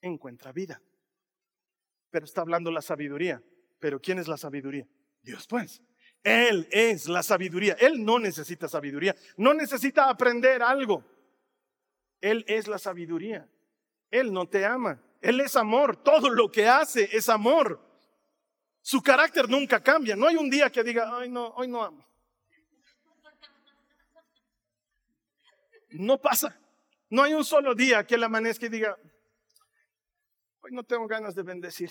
encuentra 0.00 0.52
vida. 0.52 0.82
Pero 2.10 2.24
está 2.24 2.40
hablando 2.40 2.70
la 2.70 2.82
sabiduría. 2.82 3.42
Pero 3.78 4.00
¿quién 4.00 4.18
es 4.18 4.28
la 4.28 4.36
sabiduría? 4.36 4.86
Dios 5.22 5.46
pues. 5.46 5.82
Él 6.22 6.68
es 6.70 7.08
la 7.08 7.22
sabiduría. 7.22 7.76
Él 7.78 8.04
no 8.04 8.18
necesita 8.18 8.68
sabiduría. 8.68 9.14
No 9.36 9.52
necesita 9.52 10.08
aprender 10.08 10.62
algo. 10.62 11.04
Él 12.20 12.44
es 12.48 12.66
la 12.66 12.78
sabiduría. 12.78 13.48
Él 14.10 14.32
no 14.32 14.48
te 14.48 14.64
ama. 14.64 15.02
Él 15.20 15.40
es 15.40 15.54
amor. 15.56 15.96
Todo 15.96 16.30
lo 16.30 16.50
que 16.50 16.66
hace 16.66 17.08
es 17.12 17.28
amor. 17.28 17.93
Su 18.84 19.02
carácter 19.02 19.48
nunca 19.48 19.82
cambia. 19.82 20.14
No 20.14 20.28
hay 20.28 20.36
un 20.36 20.50
día 20.50 20.68
que 20.70 20.84
diga, 20.84 21.10
ay 21.16 21.30
no, 21.30 21.46
hoy 21.56 21.66
no 21.68 21.82
amo. 21.82 22.06
No 25.92 26.20
pasa. 26.20 26.60
No 27.08 27.22
hay 27.22 27.32
un 27.32 27.46
solo 27.46 27.74
día 27.74 28.04
que 28.04 28.16
él 28.16 28.22
amanezca 28.22 28.66
y 28.66 28.68
diga, 28.68 28.94
hoy 30.60 30.72
no 30.72 30.82
tengo 30.82 31.06
ganas 31.06 31.34
de 31.34 31.42
bendecir. 31.42 31.90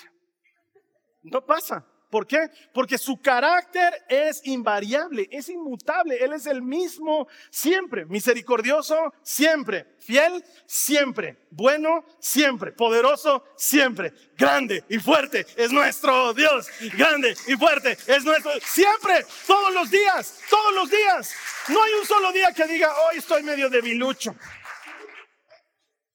No 1.24 1.44
pasa. 1.44 1.84
¿Por 2.14 2.28
qué? 2.28 2.52
Porque 2.72 3.00
su 3.00 3.20
carácter 3.20 4.06
es 4.08 4.46
invariable, 4.46 5.28
es 5.32 5.50
inmutable. 5.50 6.24
Él 6.24 6.34
es 6.34 6.46
el 6.46 6.62
mismo 6.62 7.28
siempre, 7.50 8.06
misericordioso 8.06 9.12
siempre, 9.24 9.96
fiel 9.98 10.46
siempre, 10.68 11.48
bueno 11.50 12.06
siempre, 12.20 12.72
poderoso 12.72 13.44
siempre, 13.58 14.14
grande 14.38 14.84
y 14.90 15.00
fuerte 15.00 15.44
es 15.56 15.72
nuestro 15.72 16.36
Dios, 16.36 16.68
grande 16.96 17.36
y 17.48 17.56
fuerte 17.56 17.98
es 18.06 18.24
nuestro, 18.24 18.52
siempre, 18.62 19.26
todos 19.48 19.74
los 19.74 19.90
días, 19.90 20.40
todos 20.52 20.76
los 20.76 20.92
días. 20.92 21.34
No 21.70 21.82
hay 21.82 21.94
un 21.94 22.06
solo 22.06 22.32
día 22.32 22.54
que 22.54 22.68
diga, 22.68 22.94
hoy 23.10 23.18
estoy 23.18 23.42
medio 23.42 23.72
debilucho. 23.72 24.36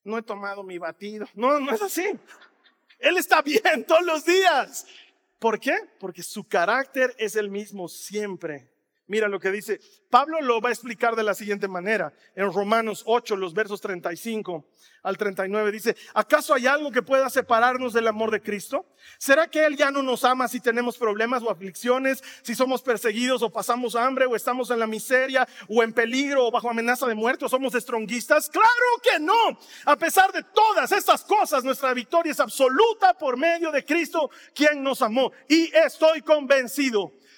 no 0.04 0.16
he 0.16 0.22
tomado 0.22 0.62
mi 0.62 0.78
batido. 0.78 1.26
No, 1.34 1.58
no 1.58 1.72
es 1.72 1.82
así. 1.82 2.16
Él 3.00 3.16
está 3.16 3.42
bien 3.42 3.84
todos 3.84 4.04
los 4.04 4.24
días. 4.24 4.86
¿Por 5.38 5.60
qué? 5.60 5.76
Porque 6.00 6.22
su 6.22 6.44
carácter 6.44 7.14
es 7.18 7.36
el 7.36 7.50
mismo 7.50 7.88
siempre. 7.88 8.72
Mira 9.08 9.26
lo 9.26 9.40
que 9.40 9.50
dice. 9.50 9.80
Pablo 10.10 10.40
lo 10.42 10.60
va 10.60 10.68
a 10.68 10.72
explicar 10.72 11.16
de 11.16 11.22
la 11.22 11.34
siguiente 11.34 11.66
manera. 11.66 12.12
En 12.36 12.52
Romanos 12.52 13.02
8, 13.06 13.36
los 13.36 13.54
versos 13.54 13.80
35 13.80 14.66
al 15.02 15.16
39 15.16 15.72
dice, 15.72 15.96
¿acaso 16.12 16.52
hay 16.52 16.66
algo 16.66 16.92
que 16.92 17.00
pueda 17.00 17.30
separarnos 17.30 17.94
del 17.94 18.06
amor 18.06 18.30
de 18.30 18.42
Cristo? 18.42 18.84
¿Será 19.16 19.48
que 19.48 19.64
Él 19.64 19.78
ya 19.78 19.90
no 19.90 20.02
nos 20.02 20.24
ama 20.24 20.46
si 20.46 20.60
tenemos 20.60 20.98
problemas 20.98 21.42
o 21.42 21.50
aflicciones, 21.50 22.22
si 22.42 22.54
somos 22.54 22.82
perseguidos 22.82 23.42
o 23.42 23.50
pasamos 23.50 23.96
hambre 23.96 24.26
o 24.26 24.36
estamos 24.36 24.70
en 24.70 24.78
la 24.78 24.86
miseria 24.86 25.48
o 25.68 25.82
en 25.82 25.94
peligro 25.94 26.46
o 26.46 26.50
bajo 26.50 26.68
amenaza 26.68 27.06
de 27.06 27.14
muerte 27.14 27.46
o 27.46 27.48
somos 27.48 27.74
estronguistas? 27.74 28.50
Claro 28.50 28.68
que 29.02 29.18
no. 29.18 29.58
A 29.86 29.96
pesar 29.96 30.32
de 30.32 30.42
todas 30.42 30.92
estas 30.92 31.24
cosas, 31.24 31.64
nuestra 31.64 31.94
victoria 31.94 32.32
es 32.32 32.40
absoluta 32.40 33.14
por 33.14 33.38
medio 33.38 33.72
de 33.72 33.86
Cristo, 33.86 34.30
quien 34.54 34.82
nos 34.82 35.00
amó. 35.00 35.32
Y 35.48 35.74
estoy 35.74 36.20
convencido 36.20 37.14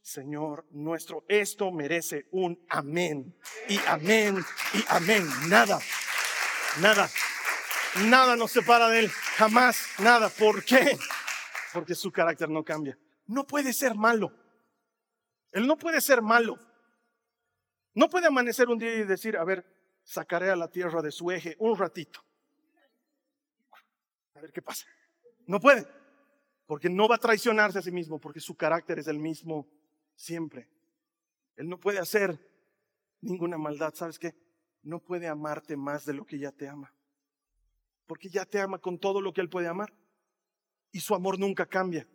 Señor 0.00 0.66
nuestro. 0.70 1.24
Esto 1.28 1.70
merece 1.70 2.26
un 2.30 2.64
amén 2.68 3.36
y 3.68 3.78
amén 3.86 4.44
y 4.74 4.84
amén. 4.88 5.26
Nada, 5.48 5.78
nada, 6.80 7.10
nada 8.06 8.36
nos 8.36 8.52
separa 8.52 8.88
de 8.88 9.00
Él. 9.00 9.10
Jamás, 9.36 9.86
nada. 9.98 10.28
¿Por 10.28 10.64
qué? 10.64 10.98
Porque 11.72 11.94
su 11.94 12.10
carácter 12.10 12.48
no 12.48 12.64
cambia. 12.64 12.98
No 13.26 13.46
puede 13.46 13.72
ser 13.72 13.94
malo. 13.94 14.32
Él 15.52 15.66
no 15.66 15.76
puede 15.76 16.00
ser 16.00 16.22
malo. 16.22 16.58
No 17.94 18.08
puede 18.08 18.28
amanecer 18.28 18.68
un 18.68 18.78
día 18.78 18.94
y 18.94 19.04
decir, 19.04 19.36
a 19.36 19.44
ver, 19.44 19.66
sacaré 20.04 20.50
a 20.50 20.56
la 20.56 20.70
tierra 20.70 21.02
de 21.02 21.10
su 21.10 21.30
eje 21.30 21.56
un 21.58 21.76
ratito. 21.76 22.24
A 24.34 24.40
ver 24.40 24.52
qué 24.52 24.62
pasa. 24.62 24.86
No 25.46 25.60
puede. 25.60 25.86
Porque 26.66 26.88
no 26.88 27.08
va 27.08 27.16
a 27.16 27.18
traicionarse 27.18 27.78
a 27.78 27.82
sí 27.82 27.90
mismo, 27.90 28.20
porque 28.20 28.40
su 28.40 28.54
carácter 28.54 28.98
es 28.98 29.08
el 29.08 29.18
mismo 29.18 29.68
siempre. 30.18 30.68
Él 31.56 31.68
no 31.68 31.78
puede 31.80 31.98
hacer 31.98 32.38
ninguna 33.20 33.56
maldad. 33.56 33.94
¿Sabes 33.94 34.18
qué? 34.18 34.34
No 34.82 35.00
puede 35.00 35.26
amarte 35.28 35.76
más 35.76 36.04
de 36.04 36.12
lo 36.12 36.26
que 36.26 36.38
ya 36.38 36.52
te 36.52 36.68
ama. 36.68 36.92
Porque 38.06 38.28
ya 38.28 38.44
te 38.44 38.60
ama 38.60 38.78
con 38.78 38.98
todo 38.98 39.20
lo 39.20 39.32
que 39.32 39.40
Él 39.40 39.48
puede 39.48 39.68
amar. 39.68 39.94
Y 40.92 41.00
su 41.00 41.14
amor 41.14 41.38
nunca 41.38 41.66
cambia. 41.66 42.06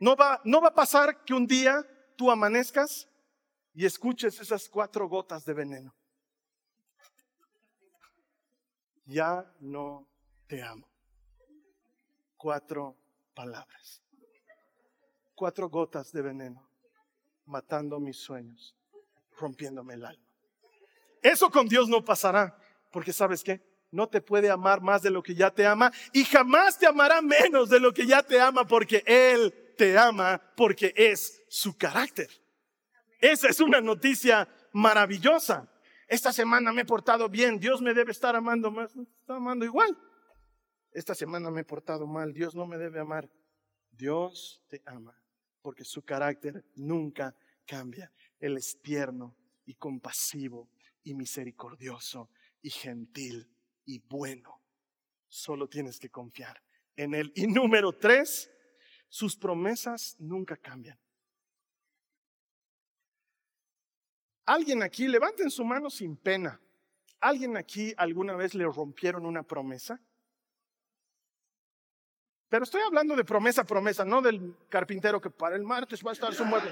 No 0.00 0.16
va, 0.16 0.40
no 0.44 0.60
va 0.60 0.68
a 0.68 0.74
pasar 0.74 1.24
que 1.24 1.34
un 1.34 1.46
día 1.46 1.84
tú 2.16 2.30
amanezcas 2.30 3.08
y 3.74 3.84
escuches 3.84 4.40
esas 4.40 4.68
cuatro 4.68 5.08
gotas 5.08 5.44
de 5.44 5.54
veneno. 5.54 5.94
Ya 9.04 9.50
no 9.60 10.06
te 10.46 10.62
amo. 10.62 10.88
Cuatro 12.36 12.96
palabras. 13.34 14.02
Cuatro 15.34 15.68
gotas 15.68 16.12
de 16.12 16.22
veneno 16.22 16.67
matando 17.48 17.98
mis 17.98 18.18
sueños, 18.18 18.76
rompiéndome 19.38 19.94
el 19.94 20.04
alma. 20.04 20.32
Eso 21.22 21.50
con 21.50 21.66
Dios 21.66 21.88
no 21.88 22.04
pasará, 22.04 22.56
porque 22.92 23.12
sabes 23.12 23.42
qué? 23.42 23.60
No 23.90 24.08
te 24.08 24.20
puede 24.20 24.50
amar 24.50 24.82
más 24.82 25.02
de 25.02 25.10
lo 25.10 25.22
que 25.22 25.34
ya 25.34 25.50
te 25.50 25.66
ama 25.66 25.90
y 26.12 26.24
jamás 26.24 26.78
te 26.78 26.86
amará 26.86 27.22
menos 27.22 27.70
de 27.70 27.80
lo 27.80 27.92
que 27.92 28.06
ya 28.06 28.22
te 28.22 28.38
ama 28.38 28.66
porque 28.66 29.02
Él 29.06 29.74
te 29.76 29.96
ama 29.96 30.40
porque 30.56 30.92
es 30.94 31.42
su 31.48 31.76
carácter. 31.76 32.28
Esa 33.20 33.48
es 33.48 33.60
una 33.60 33.80
noticia 33.80 34.46
maravillosa. 34.72 35.68
Esta 36.06 36.32
semana 36.32 36.72
me 36.72 36.82
he 36.82 36.84
portado 36.84 37.28
bien, 37.28 37.58
Dios 37.58 37.80
me 37.80 37.94
debe 37.94 38.12
estar 38.12 38.36
amando 38.36 38.70
más, 38.70 38.94
está 38.94 39.36
amando 39.36 39.64
igual. 39.64 39.96
Esta 40.92 41.14
semana 41.14 41.50
me 41.50 41.62
he 41.62 41.64
portado 41.64 42.06
mal, 42.06 42.32
Dios 42.32 42.54
no 42.54 42.66
me 42.66 42.76
debe 42.76 43.00
amar. 43.00 43.28
Dios 43.90 44.62
te 44.68 44.82
ama 44.84 45.18
porque 45.62 45.84
su 45.84 46.02
carácter 46.02 46.64
nunca 46.74 47.36
cambia. 47.66 48.12
Él 48.38 48.56
es 48.56 48.80
tierno 48.80 49.36
y 49.66 49.74
compasivo 49.74 50.70
y 51.02 51.14
misericordioso 51.14 52.30
y 52.62 52.70
gentil 52.70 53.50
y 53.84 53.98
bueno. 53.98 54.62
Solo 55.28 55.68
tienes 55.68 55.98
que 55.98 56.10
confiar 56.10 56.62
en 56.96 57.14
Él. 57.14 57.32
Y 57.34 57.46
número 57.46 57.92
tres, 57.92 58.50
sus 59.08 59.36
promesas 59.36 60.16
nunca 60.18 60.56
cambian. 60.56 60.98
Alguien 64.46 64.82
aquí, 64.82 65.06
levanten 65.08 65.50
su 65.50 65.64
mano 65.64 65.90
sin 65.90 66.16
pena. 66.16 66.58
¿Alguien 67.20 67.56
aquí 67.56 67.92
alguna 67.98 68.34
vez 68.34 68.54
le 68.54 68.64
rompieron 68.64 69.26
una 69.26 69.42
promesa? 69.42 70.00
Pero 72.48 72.64
estoy 72.64 72.80
hablando 72.80 73.14
de 73.14 73.24
promesa, 73.24 73.64
promesa, 73.64 74.04
no 74.04 74.22
del 74.22 74.56
carpintero 74.68 75.20
que 75.20 75.28
para 75.30 75.54
el 75.56 75.64
martes 75.64 76.02
va 76.04 76.10
a 76.10 76.14
estar 76.14 76.32
su 76.34 76.44
mueble. 76.44 76.70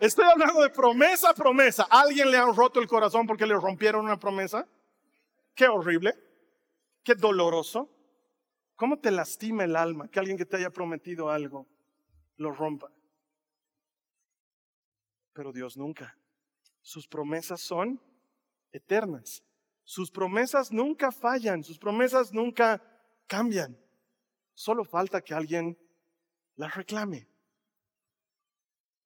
Estoy, 0.00 0.26
hablando 0.30 0.62
de 0.62 0.70
promesa, 0.70 1.34
promesa. 1.34 1.86
¿Alguien 1.90 2.30
le 2.30 2.36
han 2.36 2.54
roto 2.54 2.80
el 2.80 2.86
corazón 2.86 3.26
porque 3.26 3.46
le 3.46 3.54
rompieron 3.54 4.04
una 4.04 4.18
promesa? 4.18 4.66
Qué 5.54 5.66
horrible, 5.68 6.14
qué 7.02 7.14
doloroso. 7.14 7.88
¿Cómo 8.76 8.98
te 8.98 9.10
lastima 9.10 9.64
el 9.64 9.74
alma 9.74 10.08
que 10.08 10.20
alguien 10.20 10.36
que 10.38 10.46
te 10.46 10.56
haya 10.56 10.70
prometido 10.70 11.30
algo 11.30 11.66
lo 12.36 12.52
rompa? 12.52 12.92
Pero 15.32 15.52
Dios 15.52 15.76
nunca. 15.76 16.16
Sus 16.80 17.08
promesas 17.08 17.60
son 17.60 18.00
eternas. 18.72 19.42
Sus 19.88 20.10
promesas 20.10 20.70
nunca 20.70 21.10
fallan, 21.10 21.64
sus 21.64 21.78
promesas 21.78 22.34
nunca 22.34 22.82
cambian. 23.26 23.74
Solo 24.52 24.84
falta 24.84 25.22
que 25.22 25.32
alguien 25.32 25.78
las 26.56 26.74
reclame. 26.74 27.26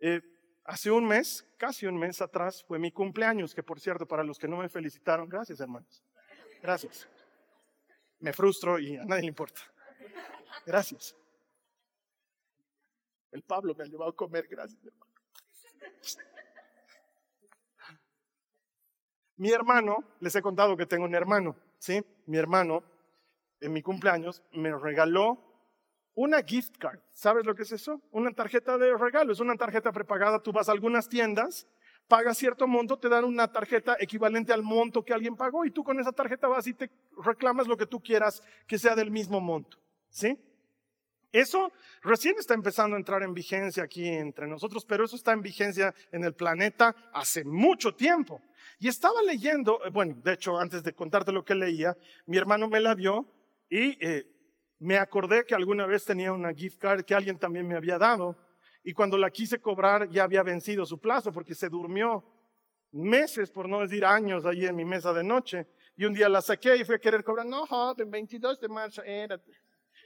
Eh, 0.01 0.21
hace 0.65 0.91
un 0.91 1.07
mes, 1.07 1.47
casi 1.57 1.87
un 1.87 1.97
mes 1.97 2.21
atrás, 2.21 2.65
fue 2.65 2.81
mi 2.81 2.91
cumpleaños, 2.91 3.55
que 3.55 3.63
por 3.63 3.79
cierto, 3.79 4.09
para 4.09 4.25
los 4.25 4.41
que 4.41 4.49
no 4.49 4.57
me 4.57 4.69
felicitaron, 4.69 5.29
gracias 5.29 5.61
hermanos. 5.61 6.03
Gracias. 6.61 7.07
Me 8.19 8.33
frustro 8.33 8.81
y 8.81 8.97
a 8.97 9.05
nadie 9.05 9.23
le 9.23 9.29
importa. 9.29 9.61
Gracias. 10.67 11.15
El 13.31 13.45
Pablo 13.45 13.73
me 13.77 13.85
ha 13.85 13.87
llevado 13.87 14.11
a 14.11 14.17
comer, 14.17 14.49
gracias 14.49 14.85
hermano. 14.85 15.13
Mi 19.43 19.51
hermano, 19.51 20.05
les 20.21 20.37
he 20.37 20.41
contado 20.41 20.77
que 20.77 20.87
tengo 20.87 21.05
un 21.05 21.17
hermano, 21.17 21.57
¿sí? 21.77 22.01
Mi 22.27 22.39
hermano, 22.39 22.85
en 23.61 23.73
mi 23.73 23.83
cumpleaños, 23.83 24.41
me 24.53 24.71
regaló 24.79 25.37
una 26.15 26.45
gift 26.45 26.77
card. 26.79 27.01
¿Sabes 27.11 27.45
lo 27.45 27.53
que 27.57 27.65
es 27.65 27.73
eso? 27.73 28.01
Una 28.13 28.31
tarjeta 28.31 28.79
de 28.79 28.97
regalo. 28.97 29.33
Es 29.33 29.41
una 29.41 29.57
tarjeta 29.57 29.91
prepagada. 29.91 30.41
Tú 30.41 30.53
vas 30.53 30.69
a 30.69 30.73
algunas 30.73 31.09
tiendas, 31.09 31.67
pagas 32.07 32.39
cierto 32.39 32.69
monto, 32.69 33.01
te 33.01 33.09
dan 33.09 33.25
una 33.25 33.51
tarjeta 33.51 33.97
equivalente 33.99 34.53
al 34.53 34.63
monto 34.63 35.05
que 35.05 35.13
alguien 35.13 35.35
pagó 35.35 35.65
y 35.65 35.73
tú 35.73 35.83
con 35.83 35.99
esa 35.99 36.13
tarjeta 36.13 36.47
vas 36.47 36.69
y 36.69 36.75
te 36.75 36.93
reclamas 37.25 37.67
lo 37.67 37.77
que 37.77 37.87
tú 37.87 38.01
quieras 38.01 38.45
que 38.69 38.79
sea 38.79 38.95
del 38.95 39.11
mismo 39.11 39.41
monto. 39.41 39.77
¿Sí? 40.09 40.39
Eso 41.33 41.73
recién 42.03 42.37
está 42.39 42.53
empezando 42.53 42.95
a 42.95 42.99
entrar 42.99 43.23
en 43.23 43.33
vigencia 43.33 43.83
aquí 43.83 44.07
entre 44.07 44.47
nosotros, 44.47 44.85
pero 44.85 45.07
eso 45.07 45.17
está 45.17 45.33
en 45.33 45.41
vigencia 45.41 45.95
en 46.13 46.25
el 46.25 46.35
planeta 46.35 46.95
hace 47.15 47.43
mucho 47.43 47.95
tiempo. 47.95 48.43
Y 48.79 48.89
estaba 48.89 49.23
leyendo, 49.23 49.81
eh, 49.85 49.91
bueno, 49.91 50.15
de 50.23 50.35
hecho, 50.35 50.59
antes 50.59 50.83
de 50.83 50.93
contarte 50.93 51.33
lo 51.33 51.43
que 51.43 51.55
leía, 51.55 51.97
mi 52.27 52.37
hermano 52.37 52.69
me 52.69 52.81
la 52.81 52.95
vio 52.95 53.27
y 53.71 53.97
eh, 54.07 54.27
me 54.81 54.99
acordé 54.99 55.47
que 55.47 55.55
alguna 55.55 55.87
vez 55.87 56.05
tenía 56.05 56.33
una 56.33 56.53
gift 56.53 56.79
card 56.79 57.05
que 57.05 57.15
alguien 57.15 57.39
también 57.39 57.67
me 57.67 57.77
había 57.77 57.97
dado. 57.97 58.37
Y 58.85 58.93
cuando 58.93 59.17
la 59.17 59.31
quise 59.31 59.59
cobrar 59.59 60.11
ya 60.11 60.25
había 60.25 60.43
vencido 60.43 60.85
su 60.85 61.01
plazo 61.01 61.33
porque 61.33 61.55
se 61.55 61.71
durmió 61.71 62.23
meses, 62.91 63.51
por 63.51 63.69
no 63.69 63.81
decir 63.81 64.05
años, 64.05 64.45
ahí 64.45 64.67
en 64.67 64.77
mi 64.77 64.85
mesa 64.85 65.15
de 65.15 65.25
noche. 65.25 65.67
Y 65.97 66.05
un 66.05 66.13
día 66.13 66.29
la 66.29 66.43
saqué 66.43 66.77
y 66.77 66.85
fui 66.85 66.97
a 66.97 66.99
querer 66.99 67.25
cobrar. 67.25 67.47
No, 67.47 67.67
joven, 67.67 68.11
22 68.11 68.61
de 68.61 68.69
marzo 68.69 69.03
era 69.03 69.41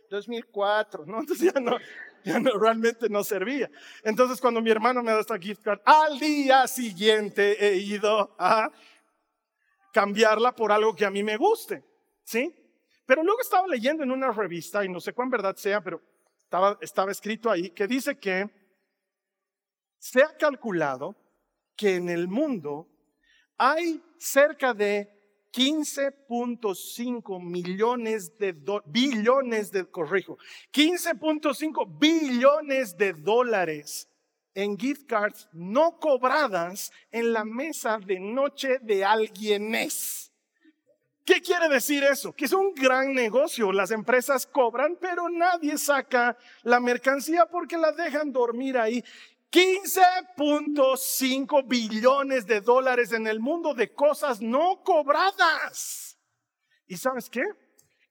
2004, 0.09 1.07
¿no? 1.07 1.21
Entonces 1.21 1.53
ya 1.53 1.61
no, 1.61 1.77
ya 2.25 2.39
no, 2.39 2.59
realmente 2.59 3.09
no 3.09 3.23
servía. 3.25 3.71
Entonces 4.03 4.41
cuando 4.41 4.61
mi 4.61 4.71
hermano 4.71 5.03
me 5.03 5.13
da 5.13 5.21
esta 5.21 5.39
gift 5.39 5.63
card, 5.63 5.81
al 5.85 6.19
día 6.19 6.67
siguiente 6.67 7.65
he 7.65 7.77
ido 7.77 8.35
a 8.39 8.71
cambiarla 9.93 10.55
por 10.55 10.73
algo 10.73 10.95
que 10.95 11.07
a 11.07 11.11
mí 11.11 11.23
me 11.23 11.37
guste, 11.37 11.83
¿sí? 12.25 12.55
Pero 13.07 13.23
luego 13.23 13.41
estaba 13.41 13.67
leyendo 13.67 14.03
en 14.03 14.11
una 14.11 14.31
revista, 14.33 14.85
y 14.85 14.89
no 14.89 15.01
sé 15.01 15.13
cuán 15.13 15.31
verdad 15.31 15.57
sea, 15.57 15.81
pero 15.81 16.03
estaba, 16.39 16.77
estaba 16.81 17.13
escrito 17.13 17.51
ahí, 17.51 17.71
que 17.71 17.87
dice 17.87 18.19
que 18.19 18.51
se 19.99 20.23
ha 20.23 20.37
calculado 20.37 21.17
que 21.77 21.97
en 21.97 22.09
el 22.09 22.29
mundo 22.29 22.89
hay 23.57 24.03
cerca 24.19 24.75
de 24.75 25.16
15.5 25.57 27.41
millones 27.43 28.37
de 28.37 28.55
billones 28.85 29.73
de, 29.73 29.91
corrijo, 29.91 30.37
15.5 30.71 31.99
billones 31.99 32.95
de 32.99 33.15
dólares 33.15 34.07
en 34.53 34.77
gift 34.77 35.07
cards 35.07 35.49
no 35.53 35.99
cobradas 35.99 36.93
en 37.11 37.33
la 37.33 37.47
mesa 37.47 37.99
de 37.99 38.21
noche 38.21 38.81
de 38.83 39.03
alguienes. 39.03 40.31
¿Qué 41.25 41.41
quiere 41.41 41.71
decir 41.71 42.05
eso? 42.05 42.35
Que 42.35 42.45
es 42.45 42.53
un 42.53 42.75
gran 42.75 43.15
negocio. 43.15 43.73
Las 43.73 43.91
empresas 43.91 44.47
cobran, 44.47 44.97
pero 45.01 45.29
nadie 45.31 45.79
saca 45.79 46.37
la 46.65 46.81
mercancía 46.81 47.47
porque 47.47 47.79
la 47.79 47.93
dejan 47.93 48.31
dormir 48.31 48.77
ahí. 48.77 49.03
15.5 49.57 51.67
billones 51.67 52.47
de 52.47 52.61
dólares 52.61 53.13
en 53.13 53.27
el 53.27 53.41
mundo 53.41 53.73
de 53.73 53.95
cosas 53.95 54.43
no 54.43 54.83
cobradas. 54.85 56.19
¿Y 56.87 56.99
sabes 56.99 57.31
qué? 57.31 57.43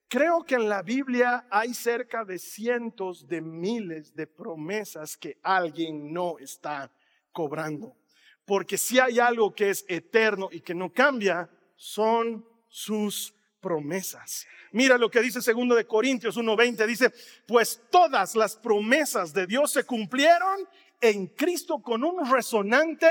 Creo 0.08 0.42
que 0.42 0.56
en 0.56 0.68
la 0.68 0.82
Biblia 0.82 1.46
hay 1.48 1.72
cerca 1.72 2.24
de 2.24 2.40
cientos 2.40 3.28
de 3.28 3.40
miles 3.40 4.12
de 4.16 4.26
promesas 4.26 5.16
que 5.16 5.38
alguien 5.40 6.12
no 6.12 6.36
está 6.40 6.90
cobrando. 7.30 7.96
Porque 8.44 8.76
si 8.76 8.98
hay 8.98 9.20
algo 9.20 9.54
que 9.54 9.70
es 9.70 9.84
eterno 9.86 10.48
y 10.50 10.62
que 10.62 10.74
no 10.74 10.92
cambia, 10.92 11.48
son 11.76 12.44
sus 12.66 13.32
promesas. 13.60 14.46
Mira 14.72 14.98
lo 14.98 15.10
que 15.10 15.20
dice 15.20 15.40
segundo 15.40 15.74
de 15.74 15.86
Corintios 15.86 16.36
1:20 16.36 16.86
dice, 16.86 17.12
"Pues 17.46 17.82
todas 17.90 18.34
las 18.34 18.56
promesas 18.56 19.32
de 19.32 19.46
Dios 19.46 19.72
se 19.72 19.84
cumplieron 19.84 20.68
en 21.00 21.28
Cristo 21.28 21.80
con 21.82 22.04
un 22.04 22.30
resonante 22.30 23.08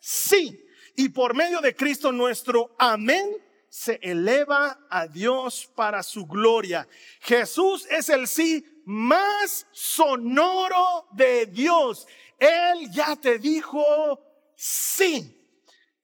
sí. 0.00 0.64
Y 0.96 1.10
por 1.10 1.34
medio 1.34 1.60
de 1.60 1.74
Cristo 1.74 2.12
nuestro 2.12 2.74
amén 2.78 3.30
se 3.68 4.00
eleva 4.02 4.86
a 4.90 5.06
Dios 5.06 5.70
para 5.74 6.02
su 6.02 6.26
gloria. 6.26 6.88
Jesús 7.20 7.86
es 7.90 8.08
el 8.08 8.26
sí 8.26 8.64
más 8.86 9.66
sonoro 9.70 11.08
de 11.12 11.46
Dios. 11.46 12.06
Él 12.38 12.90
ya 12.90 13.14
te 13.16 13.38
dijo 13.38 14.20
sí. 14.56 15.34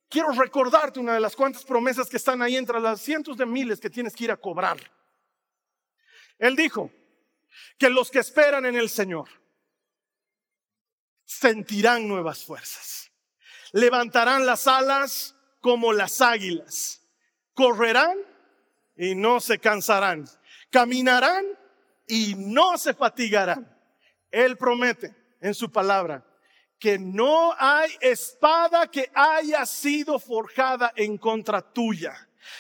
Quiero 0.09 0.31
recordarte 0.31 1.01
una 1.01 1.15
de 1.15 1.21
las 1.21 1.35
cuantas 1.35 1.65
promesas 1.65 2.09
que 2.09 2.19
están 2.19 2.41
ahí 2.43 2.57
entre 2.57 2.81
las 2.81 3.01
cientos 3.01 3.37
de 3.37 3.47
miles 3.47 3.81
que 3.81 3.91
tienes 3.91 4.15
que 4.15 4.25
ir 4.25 4.31
a 4.31 4.37
cobrar. 4.37 4.79
Él 6.39 6.55
dijo 6.55 6.93
que 7.79 7.89
los 7.89 8.11
que 8.11 8.21
esperan 8.21 8.67
en 8.67 8.77
el 8.77 8.89
Señor 8.89 9.29
sentirán 11.25 12.07
nuevas 12.09 12.45
fuerzas. 12.45 13.11
Levantarán 13.73 14.47
las 14.47 14.67
alas 14.67 15.35
como 15.61 15.93
las 15.93 16.21
águilas. 16.21 17.01
Correrán 17.55 18.17
y 18.97 19.15
no 19.15 19.41
se 19.41 19.59
cansarán. 19.59 20.29
Caminarán 20.71 21.45
y 22.07 22.35
no 22.37 22.79
se 22.79 22.95
fatigarán. 22.95 23.75
Él 24.31 24.57
promete 24.57 25.15
en 25.41 25.55
su 25.55 25.71
palabra 25.71 26.25
que 26.79 26.99
no 26.99 27.55
hay 27.59 27.91
espada 28.01 28.91
que 28.91 29.11
haya 29.15 29.65
sido 29.65 30.19
forjada 30.19 30.93
en 30.97 31.17
contra 31.17 31.63
tuya. 31.63 32.15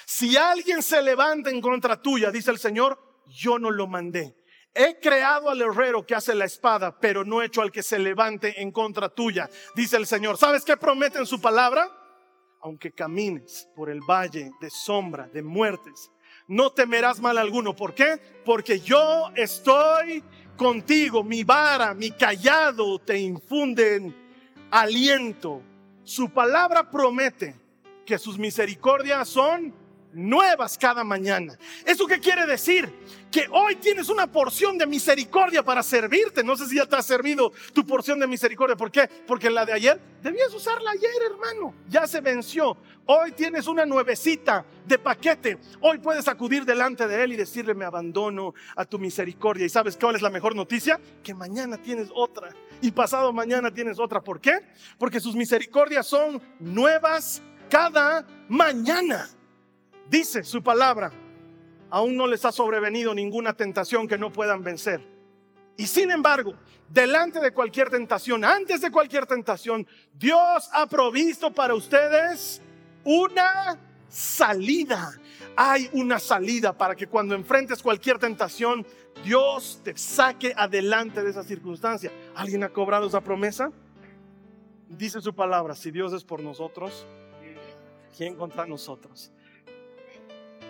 Si 0.06 0.36
alguien 0.36 0.82
se 0.82 1.02
levanta 1.02 1.50
en 1.50 1.60
contra 1.60 2.00
tuya, 2.00 2.30
dice 2.30 2.50
el 2.50 2.58
Señor, 2.58 2.98
yo 3.26 3.58
no 3.58 3.70
lo 3.70 3.86
mandé. 3.86 4.34
He 4.74 4.98
creado 4.98 5.48
al 5.48 5.60
herrero 5.60 6.04
que 6.04 6.16
hace 6.16 6.34
la 6.34 6.46
espada, 6.46 6.98
pero 6.98 7.24
no 7.24 7.40
he 7.40 7.46
hecho 7.46 7.62
al 7.62 7.70
que 7.70 7.82
se 7.82 7.98
levante 7.98 8.60
en 8.60 8.72
contra 8.72 9.08
tuya, 9.08 9.48
dice 9.76 9.96
el 9.96 10.06
Señor. 10.06 10.36
¿Sabes 10.36 10.64
qué 10.64 10.76
promete 10.76 11.18
en 11.18 11.26
su 11.26 11.40
palabra? 11.40 11.88
Aunque 12.60 12.90
camines 12.90 13.68
por 13.76 13.88
el 13.88 14.00
valle 14.00 14.50
de 14.60 14.70
sombra, 14.70 15.28
de 15.28 15.42
muertes, 15.42 16.10
no 16.48 16.70
temerás 16.70 17.20
mal 17.20 17.38
alguno. 17.38 17.76
¿Por 17.76 17.94
qué? 17.94 18.20
Porque 18.44 18.80
yo 18.80 19.30
estoy 19.36 20.24
contigo. 20.56 21.22
Mi 21.22 21.44
vara, 21.44 21.94
mi 21.94 22.10
callado 22.10 22.98
te 22.98 23.16
infunden 23.16 24.14
aliento. 24.70 25.62
Su 26.02 26.30
palabra 26.30 26.90
promete 26.90 27.54
que 28.04 28.18
sus 28.18 28.38
misericordias 28.38 29.28
son 29.28 29.72
nuevas 30.14 30.78
cada 30.78 31.04
mañana. 31.04 31.58
¿Eso 31.84 32.06
qué 32.06 32.18
quiere 32.18 32.46
decir? 32.46 32.90
Que 33.30 33.46
hoy 33.50 33.76
tienes 33.76 34.08
una 34.08 34.26
porción 34.30 34.78
de 34.78 34.86
misericordia 34.86 35.62
para 35.62 35.82
servirte. 35.82 36.44
No 36.44 36.56
sé 36.56 36.68
si 36.68 36.76
ya 36.76 36.86
te 36.86 36.96
ha 36.96 37.02
servido 37.02 37.52
tu 37.72 37.84
porción 37.84 38.20
de 38.20 38.26
misericordia. 38.26 38.76
¿Por 38.76 38.90
qué? 38.90 39.08
Porque 39.26 39.50
la 39.50 39.66
de 39.66 39.72
ayer 39.72 40.00
debías 40.22 40.54
usarla 40.54 40.92
ayer, 40.92 41.10
hermano. 41.30 41.74
Ya 41.88 42.06
se 42.06 42.20
venció. 42.20 42.76
Hoy 43.06 43.32
tienes 43.32 43.66
una 43.66 43.84
nuevecita 43.84 44.64
de 44.86 44.98
paquete. 44.98 45.58
Hoy 45.80 45.98
puedes 45.98 46.28
acudir 46.28 46.64
delante 46.64 47.06
de 47.08 47.24
Él 47.24 47.32
y 47.32 47.36
decirle, 47.36 47.74
me 47.74 47.84
abandono 47.84 48.54
a 48.76 48.84
tu 48.84 48.98
misericordia. 48.98 49.66
¿Y 49.66 49.68
sabes 49.68 49.98
cuál 50.00 50.16
es 50.16 50.22
la 50.22 50.30
mejor 50.30 50.54
noticia? 50.54 51.00
Que 51.22 51.34
mañana 51.34 51.76
tienes 51.76 52.08
otra. 52.14 52.50
Y 52.80 52.92
pasado 52.92 53.32
mañana 53.32 53.72
tienes 53.72 53.98
otra. 53.98 54.22
¿Por 54.22 54.40
qué? 54.40 54.60
Porque 54.96 55.20
sus 55.20 55.34
misericordias 55.34 56.06
son 56.06 56.40
nuevas 56.60 57.42
cada 57.68 58.26
mañana. 58.48 59.28
Dice 60.08 60.44
su 60.44 60.62
palabra, 60.62 61.12
aún 61.90 62.16
no 62.16 62.26
les 62.26 62.44
ha 62.44 62.52
sobrevenido 62.52 63.14
ninguna 63.14 63.54
tentación 63.54 64.06
que 64.06 64.18
no 64.18 64.32
puedan 64.32 64.62
vencer. 64.62 65.00
Y 65.76 65.86
sin 65.86 66.10
embargo, 66.10 66.54
delante 66.88 67.40
de 67.40 67.52
cualquier 67.52 67.90
tentación, 67.90 68.44
antes 68.44 68.80
de 68.80 68.90
cualquier 68.90 69.26
tentación, 69.26 69.86
Dios 70.12 70.70
ha 70.72 70.86
provisto 70.86 71.52
para 71.52 71.74
ustedes 71.74 72.62
una 73.04 73.78
salida. 74.08 75.12
Hay 75.56 75.88
una 75.92 76.18
salida 76.18 76.76
para 76.76 76.94
que 76.94 77.06
cuando 77.06 77.34
enfrentes 77.34 77.82
cualquier 77.82 78.18
tentación, 78.18 78.86
Dios 79.24 79.80
te 79.82 79.96
saque 79.96 80.52
adelante 80.56 81.22
de 81.22 81.30
esa 81.30 81.42
circunstancia. 81.42 82.10
¿Alguien 82.34 82.64
ha 82.64 82.68
cobrado 82.68 83.06
esa 83.06 83.20
promesa? 83.20 83.70
Dice 84.88 85.20
su 85.20 85.34
palabra, 85.34 85.74
si 85.74 85.90
Dios 85.90 86.12
es 86.12 86.24
por 86.24 86.40
nosotros, 86.40 87.06
¿quién 88.16 88.36
contra 88.36 88.66
nosotros? 88.66 89.32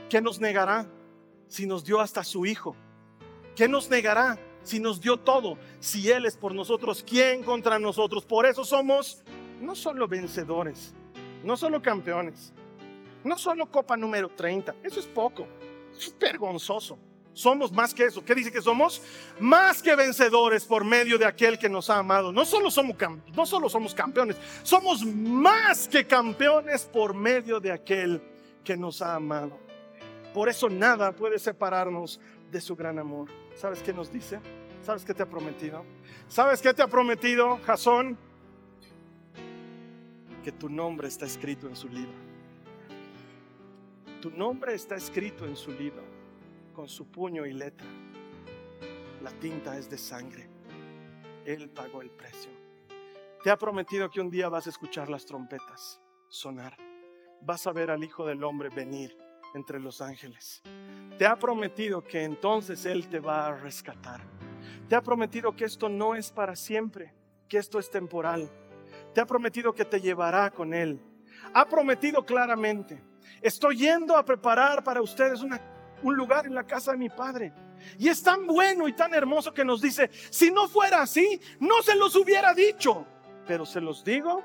¿Qué 0.09 0.21
nos 0.21 0.41
negará 0.41 0.87
si 1.49 1.67
nos 1.67 1.85
dio 1.85 2.01
hasta 2.01 2.23
su 2.25 2.47
Hijo? 2.47 2.77
¿Qué 3.57 3.69
nos 3.69 3.89
negará 3.89 4.39
si 4.63 4.81
nos 4.81 5.01
dio 5.01 5.17
todo? 5.17 5.59
Si 5.81 6.11
Él 6.11 6.27
es 6.27 6.37
por 6.37 6.55
nosotros, 6.55 7.05
¿quién 7.07 7.43
contra 7.43 7.79
nosotros? 7.79 8.25
Por 8.25 8.47
eso 8.47 8.65
somos 8.65 9.23
no 9.61 9.75
solo 9.75 10.07
vencedores, 10.09 10.93
no 11.43 11.57
solo 11.57 11.81
campeones, 11.81 12.53
no 13.23 13.39
solo 13.39 13.71
Copa 13.71 13.97
número 13.97 14.29
30, 14.29 14.75
eso 14.83 15.01
es 15.01 15.07
poco, 15.07 15.47
es 15.97 16.15
vergonzoso. 16.19 16.99
Somos 17.33 17.73
más 17.73 17.93
que 17.93 18.05
eso. 18.05 18.25
¿Qué 18.25 18.33
dice 18.33 18.53
que 18.53 18.63
somos? 18.63 19.03
Más 19.41 19.83
que 19.83 19.97
vencedores 19.97 20.65
por 20.65 20.85
medio 20.85 21.19
de 21.19 21.27
aquel 21.27 21.59
que 21.59 21.69
nos 21.69 21.91
ha 21.91 21.99
amado. 21.99 22.31
No 22.31 22.45
solo 22.45 22.71
somos, 22.71 22.95
no 23.35 23.45
solo 23.45 23.69
somos 23.69 23.93
campeones, 23.93 24.37
somos 24.63 25.05
más 25.05 25.89
que 25.89 26.07
campeones 26.07 26.85
por 26.85 27.13
medio 27.13 27.59
de 27.59 27.73
aquel 27.73 28.23
que 28.63 28.77
nos 28.77 29.03
ha 29.03 29.17
amado. 29.17 29.64
Por 30.35 30.49
eso 30.49 30.69
nada 30.69 31.13
puede 31.13 31.39
separarnos 31.39 32.21
de 32.51 32.61
su 32.61 32.75
gran 32.75 32.99
amor. 32.99 33.29
¿Sabes 33.55 33.81
qué 33.85 33.93
nos 33.93 34.13
dice? 34.13 34.41
¿Sabes 34.83 35.05
qué 35.05 35.15
te 35.15 35.23
ha 35.23 35.31
prometido? 35.31 35.85
¿Sabes 36.27 36.61
qué 36.61 36.75
te 36.75 36.83
ha 36.83 36.89
prometido, 36.89 37.59
Jasón? 37.65 38.19
Que 40.43 40.51
tu 40.51 40.69
nombre 40.69 41.07
está 41.07 41.25
escrito 41.25 41.69
en 41.69 41.77
su 41.77 41.89
libro. 41.89 42.19
Tu 44.21 44.33
nombre 44.33 44.75
está 44.75 44.97
escrito 44.97 45.47
en 45.47 45.55
su 45.55 45.71
libro, 45.71 46.03
con 46.75 46.89
su 46.89 47.07
puño 47.07 47.47
y 47.47 47.53
letra. 47.53 47.87
La 49.23 49.31
tinta 49.31 49.79
es 49.79 49.89
de 49.89 49.99
sangre. 49.99 50.49
Él 51.45 51.71
pagó 51.71 52.03
el 52.03 52.11
precio. 52.11 52.51
Te 53.45 53.51
ha 53.51 53.57
prometido 53.57 54.11
que 54.11 54.21
un 54.21 54.31
día 54.31 54.49
vas 54.49 54.67
a 54.67 54.71
escuchar 54.71 55.09
las 55.09 55.25
trompetas 55.27 56.01
sonar. 56.29 56.77
Vas 57.41 57.69
a 57.69 57.73
ver 57.73 57.93
al 57.93 58.03
Hijo 58.03 58.27
del 58.27 58.43
Hombre 58.43 58.69
venir 58.71 59.24
entre 59.55 59.81
los 59.81 60.03
ángeles. 60.03 60.63
Te 61.17 61.27
ha 61.27 61.37
prometido 61.37 62.03
que 62.03 62.25
entonces 62.25 62.85
Él 62.85 63.09
te 63.09 63.21
va 63.21 63.47
a 63.47 63.57
rescatar. 63.57 64.21
Te 64.89 64.97
ha 64.97 65.01
prometido 65.01 65.55
que 65.55 65.65
esto 65.65 65.89
no 65.89 66.15
es 66.15 66.31
para 66.31 66.57
siempre, 66.57 67.15
que 67.49 67.59
esto 67.59 67.79
es 67.79 67.91
temporal. 67.91 68.51
Te 69.15 69.21
ha 69.21 69.27
prometido 69.27 69.73
que 69.73 69.85
te 69.85 70.01
llevará 70.01 70.51
con 70.51 70.75
Él. 70.75 71.01
Ha 71.55 71.67
prometido 71.67 72.25
claramente, 72.25 73.03
estoy 73.41 73.79
yendo 73.79 74.17
a 74.17 74.25
preparar 74.25 74.83
para 74.83 75.01
ustedes 75.01 75.41
un 75.41 76.17
lugar 76.17 76.47
en 76.47 76.55
la 76.55 76.65
casa 76.65 76.93
de 76.93 76.99
mi 76.99 77.09
Padre. 77.09 77.53
Y 77.99 78.09
es 78.09 78.23
tan 78.23 78.47
bueno 78.47 78.89
y 78.89 78.93
tan 78.93 79.15
hermoso 79.15 79.53
que 79.53 79.65
nos 79.65 79.81
dice, 79.81 80.11
si 80.31 80.51
no 80.51 80.69
fuera 80.69 81.03
así, 81.03 81.41
no 81.61 81.83
se 81.83 81.95
los 81.95 82.17
hubiera 82.17 82.55
dicho, 82.55 83.07
pero 83.47 83.65
se 83.67 83.81
los 83.81 84.05
digo 84.05 84.43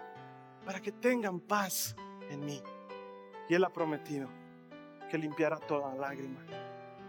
para 0.66 0.82
que 0.82 0.92
tengan 0.92 1.40
paz 1.40 1.96
en 2.30 2.46
mí. 2.46 2.62
Y 3.48 3.56
Él 3.56 3.64
ha 3.64 3.70
prometido 3.70 4.39
que 5.10 5.18
limpiara 5.18 5.58
toda 5.58 5.94
lágrima. 5.96 6.40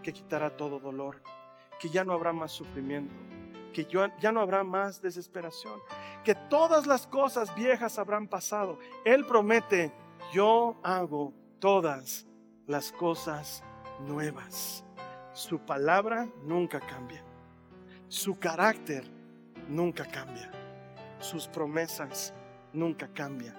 que 0.01 0.11
quitará 0.11 0.49
todo 0.57 0.79
dolor, 0.79 1.21
que 1.79 1.87
ya 1.89 2.03
no 2.03 2.13
habrá 2.13 2.33
más 2.33 2.51
sufrimiento, 2.51 3.13
que 3.71 3.85
ya 4.19 4.31
no 4.31 4.41
habrá 4.41 4.63
más 4.63 4.99
desesperación, 5.01 5.79
que 6.23 6.33
todas 6.35 6.87
las 6.87 7.05
cosas 7.05 7.53
viejas 7.53 7.99
habrán 7.99 8.27
pasado. 8.27 8.79
Él 9.05 9.25
promete, 9.25 9.93
yo 10.33 10.75
hago 10.83 11.33
todas 11.59 12.25
las 12.65 12.91
cosas 12.91 13.63
nuevas. 13.99 14.83
Su 15.33 15.59
palabra 15.59 16.27
nunca 16.43 16.79
cambia. 16.79 17.23
Su 18.07 18.39
carácter 18.39 19.03
nunca 19.67 20.05
cambia. 20.05 20.51
Sus 21.19 21.47
promesas 21.47 22.33
nunca 22.73 23.07
cambian. 23.13 23.55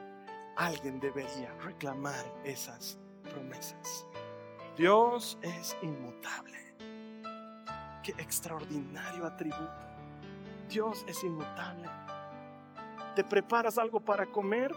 Alguien 0.56 1.00
debería 1.00 1.54
reclamar 1.62 2.24
esas 2.44 2.98
promesas. 3.22 4.06
Dios 4.76 5.38
es 5.42 5.76
inmutable. 5.82 6.58
Qué 8.02 8.12
extraordinario 8.18 9.26
atributo. 9.26 9.86
Dios 10.68 11.04
es 11.06 11.22
inmutable. 11.22 11.88
¿Te 13.14 13.22
preparas 13.22 13.78
algo 13.78 14.00
para 14.00 14.26
comer? 14.26 14.74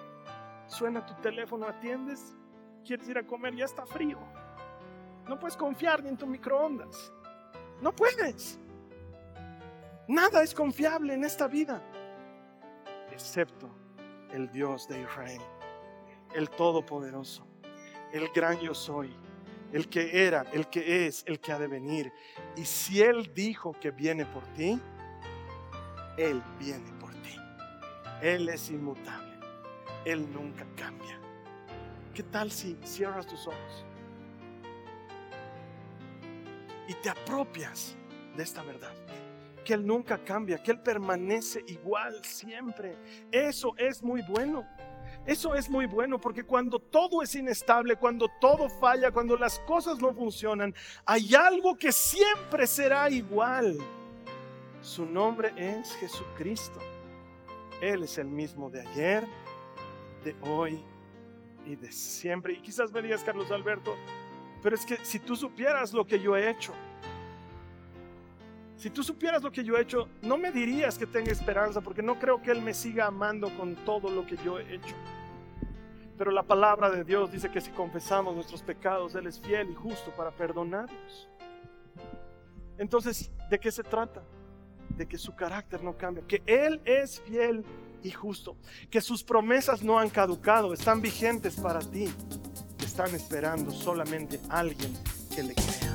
Suena 0.67 1.05
tu 1.05 1.13
teléfono, 1.15 1.67
atiendes. 1.67 2.35
¿Quieres 2.85 3.07
ir 3.07 3.17
a 3.17 3.25
comer? 3.25 3.55
Ya 3.55 3.65
está 3.65 3.85
frío. 3.85 4.19
No 5.27 5.39
puedes 5.39 5.55
confiar 5.55 6.03
ni 6.03 6.09
en 6.09 6.17
tu 6.17 6.27
microondas. 6.27 7.11
No 7.81 7.95
puedes. 7.95 8.59
Nada 10.07 10.43
es 10.43 10.53
confiable 10.53 11.15
en 11.15 11.23
esta 11.23 11.47
vida, 11.47 11.81
excepto 13.11 13.67
el 14.31 14.51
Dios 14.51 14.87
de 14.87 15.01
Israel, 15.01 15.41
el 16.35 16.47
Todopoderoso, 16.51 17.47
el 18.13 18.29
gran 18.29 18.59
yo 18.59 18.75
soy, 18.75 19.15
el 19.73 19.89
que 19.89 20.25
era, 20.25 20.45
el 20.53 20.67
que 20.69 21.05
es, 21.05 21.23
el 21.27 21.39
que 21.39 21.51
ha 21.51 21.59
de 21.59 21.67
venir. 21.67 22.11
Y 22.55 22.65
si 22.65 23.01
Él 23.01 23.31
dijo 23.33 23.73
que 23.73 23.91
viene 23.91 24.25
por 24.25 24.43
ti, 24.53 24.79
Él 26.17 26.41
viene 26.59 26.91
por 26.99 27.11
ti. 27.15 27.35
Él 28.21 28.49
es 28.49 28.69
inmutable. 28.69 29.33
Él 30.05 30.31
nunca 30.31 30.65
cambia. 30.75 31.19
¿Qué 32.13 32.23
tal 32.23 32.51
si 32.51 32.77
cierras 32.83 33.27
tus 33.27 33.45
ojos 33.47 33.85
y 36.87 36.93
te 36.93 37.09
apropias 37.09 37.97
de 38.37 38.43
esta 38.43 38.63
verdad? 38.63 38.93
Que 39.65 39.73
Él 39.73 39.85
nunca 39.85 40.23
cambia, 40.23 40.61
que 40.61 40.71
Él 40.71 40.79
permanece 40.79 41.63
igual 41.67 42.23
siempre. 42.23 42.95
Eso 43.31 43.73
es 43.77 44.01
muy 44.01 44.21
bueno. 44.21 44.65
Eso 45.25 45.55
es 45.55 45.69
muy 45.69 45.87
bueno 45.87 46.19
porque 46.19 46.43
cuando 46.43 46.79
todo 46.79 47.23
es 47.23 47.33
inestable, 47.35 47.95
cuando 47.95 48.29
todo 48.39 48.69
falla, 48.69 49.11
cuando 49.11 49.35
las 49.35 49.59
cosas 49.59 49.99
no 49.99 50.13
funcionan, 50.13 50.73
hay 51.05 51.33
algo 51.33 51.75
que 51.75 51.91
siempre 51.91 52.67
será 52.67 53.09
igual. 53.09 53.77
Su 54.81 55.05
nombre 55.05 55.51
es 55.57 55.95
Jesucristo. 55.95 56.79
Él 57.81 58.03
es 58.03 58.19
el 58.19 58.27
mismo 58.27 58.69
de 58.69 58.81
ayer, 58.81 59.27
de 60.23 60.35
hoy 60.41 60.83
y 61.65 61.75
de 61.75 61.91
siempre. 61.91 62.53
Y 62.53 62.61
quizás 62.61 62.91
me 62.91 63.01
digas, 63.01 63.23
Carlos 63.23 63.49
Alberto, 63.51 63.95
pero 64.61 64.75
es 64.75 64.85
que 64.85 64.97
si 65.03 65.19
tú 65.19 65.35
supieras 65.35 65.91
lo 65.91 66.05
que 66.05 66.19
yo 66.19 66.37
he 66.37 66.49
hecho, 66.49 66.73
si 68.77 68.89
tú 68.89 69.03
supieras 69.03 69.41
lo 69.41 69.51
que 69.51 69.63
yo 69.63 69.77
he 69.77 69.81
hecho, 69.81 70.09
no 70.21 70.37
me 70.37 70.51
dirías 70.51 70.97
que 70.97 71.05
tenga 71.05 71.31
esperanza, 71.31 71.81
porque 71.81 72.01
no 72.01 72.19
creo 72.19 72.41
que 72.41 72.51
Él 72.51 72.61
me 72.61 72.73
siga 72.73 73.07
amando 73.07 73.49
con 73.57 73.75
todo 73.85 74.09
lo 74.09 74.25
que 74.25 74.37
yo 74.37 74.59
he 74.59 74.75
hecho. 74.75 74.95
Pero 76.17 76.31
la 76.31 76.43
palabra 76.43 76.89
de 76.89 77.03
Dios 77.03 77.31
dice 77.31 77.49
que 77.49 77.61
si 77.61 77.71
confesamos 77.71 78.35
nuestros 78.35 78.61
pecados, 78.61 79.15
Él 79.15 79.27
es 79.27 79.39
fiel 79.39 79.69
y 79.71 79.75
justo 79.75 80.11
para 80.11 80.31
perdonarnos. 80.31 81.29
Entonces, 82.77 83.31
¿de 83.49 83.59
qué 83.59 83.71
se 83.71 83.83
trata? 83.83 84.23
De 84.89 85.07
que 85.07 85.17
su 85.17 85.33
carácter 85.35 85.83
no 85.83 85.97
cambia, 85.97 86.23
que 86.27 86.43
Él 86.45 86.81
es 86.83 87.21
fiel 87.21 87.63
y 88.03 88.11
justo, 88.11 88.57
que 88.89 89.01
sus 89.01 89.23
promesas 89.23 89.81
no 89.83 89.97
han 89.97 90.09
caducado, 90.09 90.73
están 90.73 91.01
vigentes 91.01 91.55
para 91.55 91.79
ti, 91.79 92.07
están 92.83 93.15
esperando 93.15 93.71
solamente 93.71 94.39
alguien 94.49 94.93
que 95.33 95.43
le 95.43 95.53
crea. 95.53 95.94